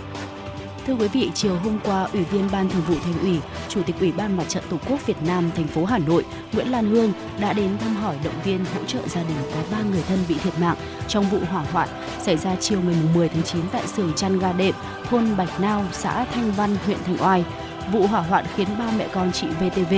Thưa 0.87 0.93
quý 0.93 1.07
vị, 1.07 1.31
chiều 1.33 1.55
hôm 1.55 1.79
qua, 1.83 2.07
Ủy 2.13 2.23
viên 2.23 2.49
Ban 2.51 2.69
Thường 2.69 2.81
vụ 2.87 2.95
Thành 3.03 3.19
ủy, 3.21 3.39
Chủ 3.69 3.81
tịch 3.85 3.95
Ủy 3.99 4.11
ban 4.11 4.37
Mặt 4.37 4.43
trận 4.47 4.63
Tổ 4.69 4.77
quốc 4.89 5.05
Việt 5.05 5.21
Nam 5.27 5.51
thành 5.55 5.67
phố 5.67 5.85
Hà 5.85 5.97
Nội 5.97 6.25
Nguyễn 6.53 6.71
Lan 6.71 6.89
Hương 6.89 7.13
đã 7.39 7.53
đến 7.53 7.77
thăm 7.77 7.95
hỏi 7.95 8.15
động 8.23 8.33
viên 8.43 8.65
hỗ 8.65 8.83
trợ 8.83 8.99
gia 9.07 9.23
đình 9.23 9.37
có 9.53 9.59
3 9.71 9.81
người 9.81 10.03
thân 10.07 10.19
bị 10.29 10.35
thiệt 10.43 10.59
mạng 10.59 10.75
trong 11.07 11.29
vụ 11.29 11.39
hỏa 11.49 11.61
hoạn 11.71 11.89
xảy 12.21 12.37
ra 12.37 12.55
chiều 12.59 12.81
ngày 12.81 12.95
10 13.15 13.29
tháng 13.29 13.43
9 13.43 13.61
tại 13.71 13.87
xưởng 13.87 14.13
chăn 14.15 14.39
ga 14.39 14.53
đệm, 14.53 14.75
thôn 15.09 15.37
Bạch 15.37 15.59
Nao, 15.59 15.85
xã 15.91 16.25
Thanh 16.25 16.51
Văn, 16.51 16.77
huyện 16.85 16.97
Thanh 17.05 17.17
Oai. 17.19 17.45
Vụ 17.91 18.07
hỏa 18.07 18.21
hoạn 18.21 18.45
khiến 18.55 18.67
ba 18.79 18.85
mẹ 18.97 19.07
con 19.13 19.31
chị 19.31 19.47
VTV, 19.47 19.93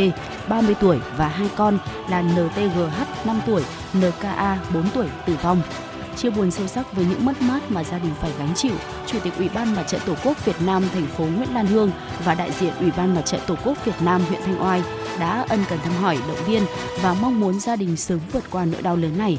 30 0.50 0.76
tuổi 0.82 0.98
và 1.18 1.28
hai 1.28 1.50
con 1.56 1.78
là 2.10 2.22
NTGH 2.22 3.26
5 3.28 3.42
tuổi, 3.46 3.64
NKA 3.94 4.60
4 4.74 4.90
tuổi 4.94 5.08
tử 5.26 5.36
vong. 5.42 5.62
Chia 6.18 6.30
buồn 6.30 6.52
sâu 6.52 6.68
sắc 6.68 6.94
với 6.94 7.06
những 7.06 7.26
mất 7.26 7.42
mát 7.42 7.72
mà 7.72 7.84
gia 7.84 8.00
đình 8.00 8.12
phải 8.22 8.32
gánh 8.40 8.54
chịu, 8.56 8.74
Chủ 9.08 9.20
tịch 9.24 9.34
Ủy 9.38 9.50
ban 9.50 9.76
Mặt 9.76 9.84
trận 9.84 10.02
Tổ 10.06 10.14
quốc 10.24 10.46
Việt 10.46 10.62
Nam 10.66 10.84
thành 10.94 11.08
phố 11.08 11.24
Nguyễn 11.24 11.54
Lan 11.54 11.68
Hương 11.68 11.92
và 12.26 12.36
đại 12.36 12.52
diện 12.60 12.74
Ủy 12.80 12.92
ban 12.98 13.16
Mặt 13.16 13.22
trận 13.22 13.42
Tổ 13.48 13.56
quốc 13.66 13.86
Việt 13.86 14.02
Nam 14.02 14.22
huyện 14.30 14.42
Thanh 14.42 14.64
Oai 14.64 14.84
đã 15.20 15.46
ân 15.50 15.60
cần 15.70 15.80
thăm 15.80 15.94
hỏi, 15.94 16.18
động 16.28 16.46
viên 16.46 16.64
và 17.02 17.16
mong 17.22 17.40
muốn 17.40 17.60
gia 17.60 17.76
đình 17.76 17.98
sớm 17.98 18.20
vượt 18.34 18.44
qua 18.52 18.66
nỗi 18.66 18.82
đau 18.82 18.96
lớn 18.96 19.18
này 19.18 19.38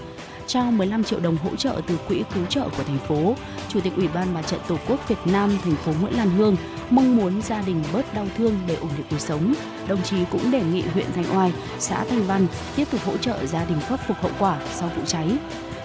trao 0.51 0.71
15 0.71 1.05
triệu 1.05 1.21
đồng 1.21 1.37
hỗ 1.37 1.57
trợ 1.57 1.81
từ 1.87 1.97
quỹ 2.09 2.23
cứu 2.35 2.47
trợ 2.47 2.69
của 2.77 2.83
thành 2.83 2.99
phố. 2.99 3.35
Chủ 3.69 3.81
tịch 3.81 3.93
Ủy 3.97 4.09
ban 4.09 4.35
Mặt 4.35 4.43
trận 4.43 4.61
Tổ 4.69 4.77
quốc 4.89 5.09
Việt 5.09 5.17
Nam 5.25 5.59
thành 5.65 5.77
phố 5.77 5.93
Nguyễn 6.01 6.17
Lan 6.17 6.31
Hương 6.31 6.57
mong 6.91 7.17
muốn 7.17 7.43
gia 7.43 7.63
đình 7.63 7.83
bớt 7.93 8.15
đau 8.15 8.27
thương 8.37 8.55
để 8.67 8.75
ổn 8.75 8.91
định 8.97 9.07
cuộc 9.11 9.21
sống. 9.21 9.55
Đồng 9.89 10.03
chí 10.03 10.17
cũng 10.31 10.51
đề 10.51 10.63
nghị 10.63 10.83
huyện 10.83 11.07
Thanh 11.15 11.37
Oai, 11.37 11.53
xã 11.79 12.05
Thanh 12.05 12.27
Văn 12.27 12.47
tiếp 12.77 12.89
tục 12.91 13.01
hỗ 13.05 13.17
trợ 13.17 13.47
gia 13.47 13.65
đình 13.65 13.81
khắc 13.81 14.01
phục 14.09 14.17
hậu 14.17 14.33
quả 14.39 14.61
sau 14.75 14.91
vụ 14.97 15.03
cháy. 15.07 15.29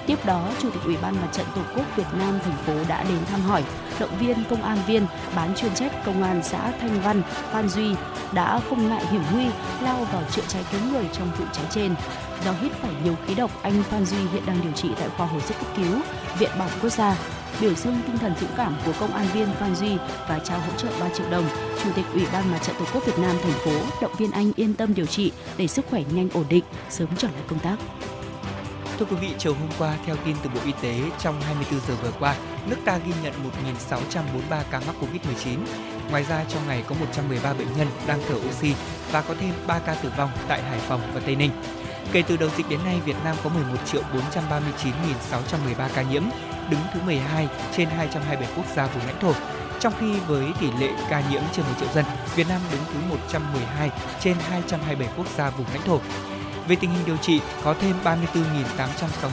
Tiếp 0.07 0.25
đó, 0.25 0.49
Chủ 0.61 0.69
tịch 0.69 0.81
Ủy 0.85 0.97
ban 1.01 1.15
Mặt 1.15 1.27
trận 1.31 1.45
Tổ 1.55 1.61
quốc 1.75 1.85
Việt 1.95 2.07
Nam 2.19 2.39
thành 2.43 2.57
phố 2.65 2.73
đã 2.87 3.03
đến 3.03 3.17
thăm 3.31 3.41
hỏi, 3.41 3.63
động 3.99 4.17
viên 4.19 4.43
công 4.49 4.63
an 4.63 4.77
viên 4.87 5.05
bán 5.35 5.55
chuyên 5.55 5.73
trách 5.73 6.05
công 6.05 6.23
an 6.23 6.41
xã 6.43 6.71
Thanh 6.79 7.01
Văn, 7.01 7.21
Phan 7.51 7.69
Duy 7.69 7.95
đã 8.33 8.59
không 8.69 8.89
ngại 8.89 9.05
hiểm 9.11 9.21
nguy 9.33 9.45
lao 9.81 10.07
vào 10.11 10.23
chữa 10.31 10.41
cháy 10.47 10.65
cứu 10.71 10.81
người 10.91 11.05
trong 11.13 11.31
vụ 11.39 11.45
cháy 11.53 11.65
trên. 11.69 11.95
Do 12.45 12.51
hít 12.61 12.71
phải 12.71 12.91
nhiều 13.03 13.15
khí 13.27 13.35
độc, 13.35 13.51
anh 13.61 13.83
Phan 13.83 14.05
Duy 14.05 14.17
hiện 14.17 14.43
đang 14.45 14.61
điều 14.63 14.71
trị 14.71 14.89
tại 14.99 15.09
khoa 15.17 15.25
hồi 15.25 15.41
sức 15.41 15.53
cấp 15.59 15.67
cứu, 15.77 15.99
Viện 16.39 16.49
Bỏng 16.59 16.69
Quốc 16.81 16.89
gia. 16.89 17.17
Biểu 17.61 17.73
dương 17.73 17.97
tinh 18.07 18.17
thần 18.17 18.33
dũng 18.41 18.49
cảm 18.57 18.75
của 18.85 18.93
công 18.99 19.13
an 19.13 19.27
viên 19.33 19.47
Phan 19.59 19.75
Duy 19.75 19.97
và 20.29 20.39
trao 20.39 20.59
hỗ 20.59 20.77
trợ 20.77 20.87
3 20.99 21.09
triệu 21.09 21.29
đồng, 21.29 21.45
Chủ 21.83 21.89
tịch 21.95 22.05
Ủy 22.13 22.23
ban 22.33 22.51
Mặt 22.51 22.59
trận 22.61 22.75
Tổ 22.79 22.85
quốc 22.93 23.05
Việt 23.05 23.19
Nam 23.19 23.35
thành 23.43 23.51
phố 23.51 23.71
động 24.01 24.15
viên 24.17 24.31
anh 24.31 24.51
yên 24.55 24.73
tâm 24.73 24.93
điều 24.93 25.05
trị 25.05 25.31
để 25.57 25.67
sức 25.67 25.85
khỏe 25.89 26.03
nhanh 26.11 26.29
ổn 26.33 26.45
định, 26.49 26.63
sớm 26.89 27.07
trở 27.17 27.27
lại 27.27 27.43
công 27.47 27.59
tác. 27.59 27.75
Thưa 28.99 29.05
quý 29.05 29.15
vị, 29.15 29.29
chiều 29.37 29.53
hôm 29.53 29.69
qua, 29.79 29.97
theo 30.05 30.15
tin 30.25 30.35
từ 30.43 30.49
Bộ 30.49 30.59
Y 30.65 30.71
tế, 30.81 30.95
trong 31.19 31.41
24 31.41 31.79
giờ 31.79 31.95
vừa 32.03 32.11
qua, 32.19 32.35
nước 32.67 32.77
ta 32.85 32.97
ghi 32.97 33.13
nhận 33.23 33.33
1.643 33.89 34.63
ca 34.71 34.79
mắc 34.79 34.95
COVID-19. 35.01 35.57
Ngoài 36.09 36.23
ra, 36.23 36.43
trong 36.49 36.67
ngày 36.67 36.83
có 36.87 36.95
113 36.99 37.53
bệnh 37.53 37.77
nhân 37.77 37.87
đang 38.07 38.19
thở 38.27 38.35
oxy 38.35 38.73
và 39.11 39.21
có 39.21 39.35
thêm 39.39 39.53
3 39.67 39.79
ca 39.79 39.95
tử 39.95 40.11
vong 40.17 40.29
tại 40.47 40.61
Hải 40.61 40.79
Phòng 40.79 41.01
và 41.13 41.21
Tây 41.25 41.35
Ninh. 41.35 41.51
Kể 42.11 42.23
từ 42.27 42.37
đầu 42.37 42.49
dịch 42.57 42.69
đến 42.69 42.79
nay, 42.85 42.99
Việt 43.05 43.15
Nam 43.23 43.35
có 43.43 43.49
11.439.613 43.49 45.89
ca 45.95 46.01
nhiễm, 46.01 46.23
đứng 46.69 46.81
thứ 46.93 46.99
12 47.05 47.47
trên 47.77 47.89
227 47.89 48.49
quốc 48.57 48.65
gia 48.75 48.87
vùng 48.87 49.05
lãnh 49.05 49.19
thổ. 49.19 49.33
Trong 49.79 49.93
khi 49.99 50.19
với 50.27 50.45
tỷ 50.59 50.67
lệ 50.79 50.89
ca 51.09 51.29
nhiễm 51.29 51.41
trên 51.53 51.65
1 51.65 51.71
triệu 51.79 51.89
dân, 51.95 52.05
Việt 52.35 52.47
Nam 52.49 52.61
đứng 52.71 52.81
thứ 52.93 52.99
112 53.09 53.91
trên 54.19 54.35
227 54.49 55.13
quốc 55.17 55.27
gia 55.37 55.49
vùng 55.49 55.67
lãnh 55.73 55.81
thổ. 55.81 55.99
Về 56.67 56.75
tình 56.75 56.91
hình 56.91 57.05
điều 57.05 57.17
trị, 57.17 57.41
có 57.63 57.75
thêm 57.81 57.95
34.860 58.03 58.19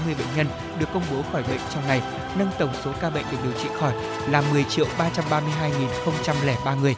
bệnh 0.06 0.36
nhân 0.36 0.46
được 0.78 0.86
công 0.94 1.02
bố 1.10 1.22
khỏi 1.32 1.42
bệnh 1.42 1.60
trong 1.74 1.86
ngày, 1.86 2.02
nâng 2.38 2.50
tổng 2.58 2.72
số 2.84 2.92
ca 3.00 3.10
bệnh 3.10 3.24
được 3.32 3.38
điều 3.42 3.52
trị 3.52 3.68
khỏi 3.78 3.92
là 4.30 4.42
10.332.003 4.52 6.80
người. 6.80 6.96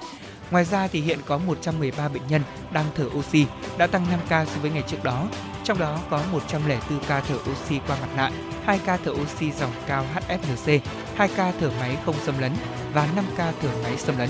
Ngoài 0.50 0.64
ra 0.64 0.88
thì 0.88 1.00
hiện 1.00 1.18
có 1.26 1.38
113 1.38 2.08
bệnh 2.08 2.26
nhân 2.28 2.42
đang 2.72 2.86
thở 2.96 3.06
oxy, 3.18 3.46
đã 3.78 3.86
tăng 3.86 4.06
5 4.10 4.20
ca 4.28 4.44
so 4.44 4.60
với 4.62 4.70
ngày 4.70 4.82
trước 4.86 5.04
đó. 5.04 5.26
Trong 5.64 5.78
đó 5.78 5.98
có 6.10 6.20
104 6.32 6.98
ca 7.08 7.20
thở 7.20 7.36
oxy 7.52 7.80
qua 7.86 7.96
mặt 8.00 8.08
nạ, 8.16 8.30
2 8.64 8.80
ca 8.86 8.98
thở 9.04 9.10
oxy 9.10 9.50
dòng 9.50 9.72
cao 9.86 10.06
HFNC, 10.14 10.80
2 11.16 11.28
ca 11.36 11.52
thở 11.60 11.70
máy 11.80 11.96
không 12.06 12.16
xâm 12.24 12.38
lấn 12.38 12.52
và 12.92 13.08
5 13.16 13.24
ca 13.36 13.52
thở 13.62 13.68
máy 13.82 13.98
xâm 13.98 14.18
lấn. 14.18 14.28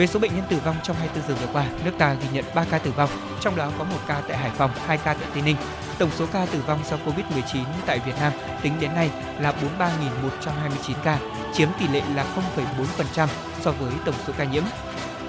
Về 0.00 0.06
số 0.06 0.18
bệnh 0.18 0.36
nhân 0.36 0.44
tử 0.48 0.56
vong 0.64 0.76
trong 0.82 0.96
24 0.96 1.28
giờ 1.28 1.34
vừa 1.40 1.52
qua, 1.52 1.66
nước 1.84 1.90
ta 1.98 2.14
ghi 2.14 2.28
nhận 2.32 2.44
3 2.54 2.64
ca 2.70 2.78
tử 2.78 2.92
vong, 2.96 3.10
trong 3.40 3.56
đó 3.56 3.70
có 3.78 3.84
một 3.84 3.98
ca 4.06 4.22
tại 4.28 4.36
Hải 4.36 4.50
Phòng, 4.50 4.70
2 4.86 4.96
ca 4.96 5.14
tại 5.14 5.28
Tây 5.34 5.42
Ninh. 5.42 5.56
Tổng 5.98 6.10
số 6.18 6.26
ca 6.32 6.46
tử 6.46 6.62
vong 6.66 6.78
do 6.90 6.96
Covid-19 6.96 7.64
tại 7.86 7.98
Việt 7.98 8.12
Nam 8.20 8.32
tính 8.62 8.72
đến 8.80 8.94
nay 8.94 9.10
là 9.40 9.54
43.129 9.78 10.94
ca, 11.04 11.18
chiếm 11.54 11.68
tỷ 11.78 11.88
lệ 11.88 12.02
là 12.14 12.26
0,4% 12.56 13.28
so 13.60 13.72
với 13.72 13.92
tổng 14.04 14.14
số 14.26 14.32
ca 14.38 14.44
nhiễm. 14.44 14.62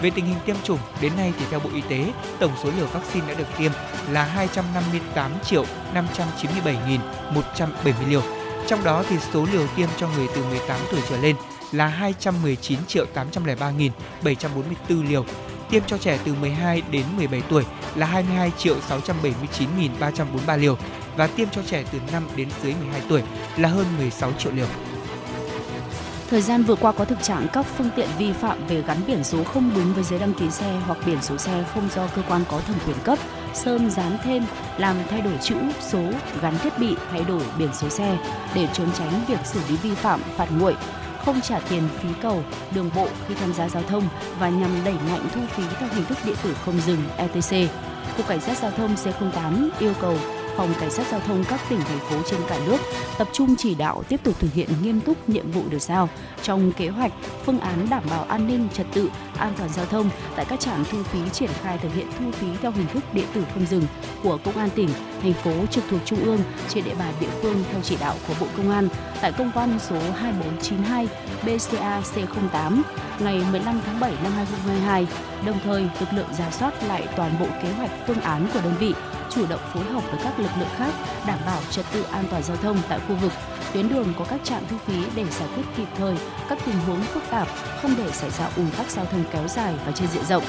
Về 0.01 0.09
tình 0.09 0.25
hình 0.25 0.37
tiêm 0.45 0.55
chủng, 0.63 0.79
đến 1.01 1.11
nay 1.17 1.33
thì 1.39 1.45
theo 1.49 1.59
Bộ 1.59 1.69
Y 1.75 1.81
tế, 1.81 2.05
tổng 2.39 2.51
số 2.63 2.69
liều 2.77 2.85
vaccine 2.85 3.27
đã 3.27 3.33
được 3.33 3.47
tiêm 3.57 3.71
là 4.11 4.23
258 4.23 5.31
triệu 5.43 5.65
597.170 5.93 7.93
liều. 8.07 8.21
Trong 8.67 8.83
đó 8.83 9.03
thì 9.09 9.15
số 9.33 9.45
liều 9.51 9.67
tiêm 9.75 9.89
cho 9.97 10.07
người 10.07 10.27
từ 10.35 10.43
18 10.43 10.79
tuổi 10.91 11.01
trở 11.09 11.17
lên 11.17 11.35
là 11.71 11.87
219 11.87 12.79
triệu 12.87 13.05
803.744 13.15 15.09
liều. 15.09 15.25
Tiêm 15.69 15.83
cho 15.87 15.97
trẻ 15.97 16.19
từ 16.25 16.33
12 16.33 16.81
đến 16.91 17.05
17 17.17 17.41
tuổi 17.49 17.63
là 17.95 18.05
22 18.05 18.51
triệu 18.57 18.75
679.343 18.89 20.57
liều 20.57 20.77
và 21.17 21.27
tiêm 21.27 21.47
cho 21.49 21.61
trẻ 21.63 21.83
từ 21.91 21.99
5 22.11 22.27
đến 22.35 22.49
dưới 22.63 22.73
12 22.73 23.01
tuổi 23.09 23.21
là 23.57 23.69
hơn 23.69 23.85
16 23.97 24.31
triệu 24.33 24.51
liều. 24.51 24.67
Thời 26.31 26.41
gian 26.41 26.63
vừa 26.63 26.75
qua 26.75 26.91
có 26.91 27.05
thực 27.05 27.23
trạng 27.23 27.47
các 27.53 27.65
phương 27.77 27.89
tiện 27.95 28.07
vi 28.17 28.33
phạm 28.33 28.67
về 28.67 28.83
gắn 28.87 28.97
biển 29.07 29.23
số 29.23 29.43
không 29.43 29.71
đúng 29.75 29.93
với 29.93 30.03
giấy 30.03 30.19
đăng 30.19 30.33
ký 30.33 30.51
xe 30.51 30.79
hoặc 30.85 30.97
biển 31.05 31.21
số 31.21 31.37
xe 31.37 31.63
không 31.73 31.89
do 31.95 32.07
cơ 32.07 32.21
quan 32.29 32.43
có 32.49 32.59
thẩm 32.59 32.75
quyền 32.87 32.97
cấp, 33.03 33.19
sơn 33.53 33.89
dán 33.89 34.17
thêm, 34.23 34.45
làm 34.77 34.95
thay 35.09 35.21
đổi 35.21 35.33
chữ, 35.41 35.55
số, 35.81 36.01
gắn 36.41 36.57
thiết 36.59 36.79
bị, 36.79 36.95
thay 37.11 37.23
đổi 37.23 37.41
biển 37.57 37.69
số 37.73 37.89
xe 37.89 38.17
để 38.55 38.67
trốn 38.73 38.87
tránh 38.97 39.21
việc 39.27 39.39
xử 39.45 39.59
lý 39.69 39.75
vi 39.77 39.95
phạm, 39.95 40.21
phạt 40.37 40.47
nguội, 40.51 40.75
không 41.25 41.41
trả 41.41 41.59
tiền 41.59 41.83
phí 41.99 42.09
cầu, 42.21 42.43
đường 42.75 42.89
bộ 42.95 43.07
khi 43.27 43.35
tham 43.35 43.53
gia 43.53 43.69
giao 43.69 43.83
thông 43.83 44.03
và 44.39 44.49
nhằm 44.49 44.69
đẩy 44.85 44.95
mạnh 45.11 45.27
thu 45.33 45.41
phí 45.55 45.63
theo 45.79 45.89
hình 45.93 46.05
thức 46.05 46.17
điện 46.25 46.35
tử 46.43 46.55
không 46.65 46.81
dừng 46.81 47.03
ETC. 47.17 47.71
Cục 48.17 48.27
Cảnh 48.27 48.41
sát 48.41 48.57
Giao 48.57 48.71
thông 48.71 48.95
C08 48.95 49.69
yêu 49.79 49.93
cầu 50.01 50.17
phòng 50.57 50.73
cảnh 50.79 50.91
sát 50.91 51.07
giao 51.11 51.19
thông 51.19 51.43
các 51.49 51.59
tỉnh, 51.69 51.79
thành 51.79 51.99
phố 51.99 52.15
trên 52.25 52.39
cả 52.47 52.59
nước 52.65 52.77
tập 53.17 53.27
trung 53.33 53.55
chỉ 53.57 53.75
đạo 53.75 54.03
tiếp 54.09 54.19
tục 54.23 54.35
thực 54.39 54.53
hiện 54.53 54.69
nghiêm 54.83 55.01
túc 55.01 55.29
nhiệm 55.29 55.51
vụ 55.51 55.61
được 55.69 55.81
giao 55.81 56.09
trong 56.43 56.71
kế 56.71 56.89
hoạch, 56.89 57.11
phương 57.45 57.59
án 57.59 57.87
đảm 57.89 58.03
bảo 58.09 58.23
an 58.23 58.47
ninh, 58.47 58.67
trật 58.73 58.85
tự, 58.93 59.09
an 59.37 59.53
toàn 59.57 59.69
giao 59.69 59.85
thông 59.85 60.09
tại 60.35 60.45
các 60.45 60.59
trạm 60.59 60.83
thu 60.91 61.03
phí 61.03 61.19
triển 61.29 61.49
khai 61.61 61.77
thực 61.77 61.93
hiện 61.95 62.07
thu 62.19 62.31
phí 62.31 62.47
theo 62.61 62.71
hình 62.71 62.87
thức 62.93 63.03
điện 63.13 63.25
tử 63.33 63.43
không 63.53 63.65
dừng 63.65 63.83
của 64.23 64.37
công 64.37 64.57
an 64.57 64.69
tỉnh, 64.75 64.89
thành 65.21 65.33
phố 65.33 65.51
trực 65.71 65.83
thuộc 65.89 65.99
trung 66.05 66.23
ương 66.23 66.39
trên 66.69 66.83
địa 66.83 66.95
bàn 66.99 67.13
địa 67.19 67.29
phương 67.41 67.63
theo 67.71 67.81
chỉ 67.81 67.97
đạo 67.99 68.15
của 68.27 68.33
bộ 68.39 68.47
công 68.57 68.71
an 68.71 68.87
tại 69.21 69.31
công 69.37 69.51
văn 69.55 69.79
số 69.89 69.95
2492 70.15 71.07
BCA 71.43 72.01
C08 72.01 72.81
ngày 73.19 73.41
15 73.51 73.81
tháng 73.85 73.99
7 73.99 74.13
năm 74.23 74.31
2022 74.31 75.07
đồng 75.45 75.59
thời, 75.63 75.81
lực 75.99 76.09
lượng 76.13 76.33
giả 76.37 76.51
soát 76.51 76.83
lại 76.87 77.07
toàn 77.15 77.31
bộ 77.39 77.47
kế 77.63 77.71
hoạch 77.71 77.91
phương 78.07 78.21
án 78.21 78.47
của 78.53 78.59
đơn 78.63 78.73
vị 78.79 78.93
chủ 79.35 79.45
động 79.49 79.61
phối 79.73 79.83
hợp 79.83 80.03
với 80.11 80.19
các 80.23 80.39
lực 80.39 80.51
lượng 80.59 80.69
khác 80.77 80.93
đảm 81.27 81.39
bảo 81.45 81.61
trật 81.71 81.85
tự 81.93 82.03
an 82.03 82.25
toàn 82.31 82.43
giao 82.43 82.57
thông 82.57 82.77
tại 82.89 82.99
khu 83.07 83.15
vực 83.15 83.31
tuyến 83.73 83.89
đường 83.89 84.13
có 84.19 84.25
các 84.29 84.39
trạm 84.43 84.63
thu 84.69 84.77
phí 84.77 85.03
để 85.15 85.25
giải 85.29 85.49
quyết 85.55 85.63
kịp 85.77 85.87
thời 85.97 86.15
các 86.49 86.59
tình 86.65 86.75
huống 86.75 87.01
phức 87.01 87.23
tạp, 87.29 87.47
không 87.81 87.93
để 87.97 88.11
xảy 88.11 88.29
ra 88.29 88.49
ùn 88.55 88.71
tắc 88.77 88.89
giao 88.89 89.05
thông 89.05 89.23
kéo 89.31 89.47
dài 89.47 89.73
và 89.85 89.91
trên 89.91 90.07
diện 90.07 90.23
rộng. 90.25 90.43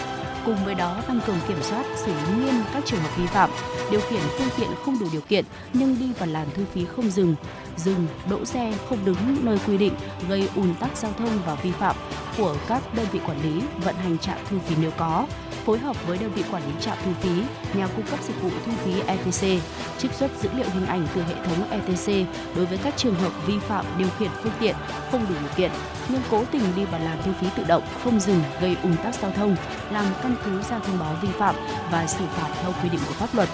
Cùng 0.46 0.64
với 0.64 0.74
đó 0.74 1.02
tăng 1.08 1.20
cường 1.26 1.38
kiểm 1.48 1.62
soát, 1.62 1.86
xử 1.96 2.12
lý 2.12 2.44
nghiêm 2.44 2.54
các 2.74 2.82
trường 2.86 3.00
hợp 3.00 3.16
vi 3.16 3.26
phạm, 3.26 3.50
điều 3.90 4.00
khiển 4.00 4.20
phương 4.38 4.48
tiện 4.56 4.68
không 4.84 4.98
đủ 4.98 5.06
điều 5.12 5.20
kiện 5.20 5.44
nhưng 5.72 5.98
đi 5.98 6.12
vào 6.18 6.28
làn 6.28 6.48
thu 6.56 6.62
phí 6.72 6.84
không 6.84 7.10
dừng, 7.10 7.34
dừng, 7.76 8.06
đỗ 8.30 8.44
xe 8.44 8.72
không 8.88 8.98
đúng 9.04 9.44
nơi 9.44 9.58
quy 9.66 9.78
định 9.78 9.92
gây 10.28 10.48
ùn 10.56 10.74
tắc 10.74 10.96
giao 10.96 11.12
thông 11.18 11.38
và 11.46 11.54
vi 11.54 11.72
phạm 11.72 11.96
của 12.38 12.56
các 12.68 12.82
đơn 12.94 13.06
vị 13.12 13.20
quản 13.26 13.42
lý 13.42 13.62
vận 13.84 13.94
hành 13.94 14.18
trạm 14.18 14.38
thu 14.50 14.56
phí 14.66 14.74
nếu 14.80 14.90
có 14.96 15.26
phối 15.64 15.78
hợp 15.78 16.06
với 16.06 16.18
đơn 16.18 16.32
vị 16.34 16.42
quản 16.52 16.62
lý 16.66 16.72
trạm 16.80 16.98
thu 17.04 17.10
phí, 17.20 17.42
nhà 17.74 17.86
cung 17.96 18.06
cấp 18.06 18.18
dịch 18.22 18.42
vụ 18.42 18.50
thu 18.66 18.72
phí 18.84 19.00
ETC, 19.06 19.62
trích 19.98 20.12
xuất 20.12 20.30
dữ 20.42 20.48
liệu 20.56 20.66
hình 20.74 20.86
ảnh 20.86 21.06
từ 21.14 21.22
hệ 21.22 21.34
thống 21.34 21.70
ETC 21.70 22.28
đối 22.56 22.66
với 22.66 22.78
các 22.78 22.94
trường 22.96 23.14
hợp 23.14 23.32
vi 23.46 23.58
phạm 23.58 23.86
điều 23.98 24.08
khiển 24.18 24.30
phương 24.42 24.52
tiện 24.60 24.74
không 25.10 25.26
đủ 25.28 25.34
điều 25.40 25.50
kiện 25.56 25.70
nhưng 26.08 26.22
cố 26.30 26.44
tình 26.52 26.62
đi 26.76 26.84
vào 26.84 27.00
làn 27.00 27.18
thu 27.24 27.32
phí 27.40 27.46
tự 27.56 27.64
động 27.64 27.82
không 28.04 28.20
dừng 28.20 28.42
gây 28.60 28.76
ùn 28.82 28.96
tắc 28.96 29.14
giao 29.14 29.30
thông, 29.30 29.56
làm 29.90 30.04
căn 30.22 30.34
cứ 30.44 30.62
ra 30.62 30.78
thông 30.78 30.98
báo 30.98 31.16
vi 31.22 31.28
phạm 31.38 31.54
và 31.92 32.06
xử 32.06 32.24
phạt 32.26 32.48
theo 32.62 32.72
quy 32.82 32.88
định 32.88 33.00
của 33.08 33.14
pháp 33.14 33.34
luật. 33.34 33.48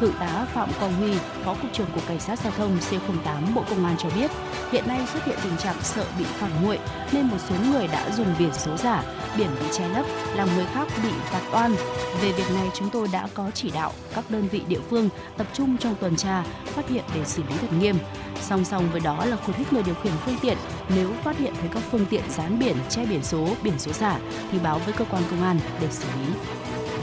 Thượng 0.00 0.12
tá 0.20 0.46
Phạm 0.54 0.68
Quang 0.80 0.94
Huy, 0.94 1.12
Phó 1.44 1.54
cục 1.54 1.72
trưởng 1.72 1.86
cục 1.94 2.06
Cảnh 2.06 2.20
sát 2.20 2.38
giao 2.38 2.52
thông 2.56 2.78
C08 2.78 3.54
Bộ 3.54 3.64
Công 3.70 3.84
an 3.84 3.96
cho 3.98 4.08
biết, 4.14 4.30
hiện 4.72 4.88
nay 4.88 5.00
xuất 5.12 5.24
hiện 5.24 5.38
tình 5.42 5.56
trạng 5.56 5.76
sợ 5.82 6.04
bị 6.18 6.24
phản 6.24 6.50
nguội 6.62 6.78
nên 7.12 7.26
một 7.26 7.36
số 7.48 7.54
người 7.70 7.86
đã 7.86 8.10
dùng 8.10 8.26
biển 8.38 8.52
số 8.52 8.76
giả, 8.76 9.02
biển 9.38 9.48
bị 9.60 9.66
che 9.72 9.88
lấp 9.88 10.06
làm 10.34 10.48
người 10.56 10.66
khác 10.74 10.88
bị 11.02 11.08
phạt 11.24 11.42
oan. 11.52 11.74
Về 12.22 12.32
việc 12.32 12.50
này 12.54 12.70
chúng 12.74 12.90
tôi 12.90 13.08
đã 13.12 13.28
có 13.34 13.50
chỉ 13.54 13.70
đạo 13.70 13.92
các 14.14 14.24
đơn 14.30 14.48
vị 14.48 14.62
địa 14.68 14.80
phương 14.90 15.08
tập 15.36 15.46
trung 15.52 15.76
trong 15.78 15.94
tuần 15.94 16.16
tra, 16.16 16.44
phát 16.64 16.88
hiện 16.88 17.04
để 17.14 17.24
xử 17.24 17.42
lý 17.42 17.54
thật 17.60 17.72
nghiêm. 17.80 17.96
Song 18.40 18.64
song 18.64 18.88
với 18.92 19.00
đó 19.00 19.24
là 19.24 19.36
khuyến 19.36 19.56
khích 19.56 19.72
người 19.72 19.82
điều 19.82 19.94
khiển 19.94 20.12
phương 20.24 20.36
tiện 20.42 20.56
nếu 20.96 21.10
phát 21.24 21.38
hiện 21.38 21.54
thấy 21.60 21.70
các 21.74 21.82
phương 21.90 22.06
tiện 22.10 22.22
dán 22.30 22.58
biển 22.58 22.76
che 22.88 23.06
biển 23.06 23.22
số, 23.22 23.48
biển 23.62 23.78
số 23.78 23.92
giả 23.92 24.18
thì 24.52 24.58
báo 24.58 24.78
với 24.84 24.92
cơ 24.92 25.04
quan 25.10 25.22
công 25.30 25.42
an 25.42 25.58
để 25.80 25.88
xử 25.90 26.04
lý. 26.04 26.34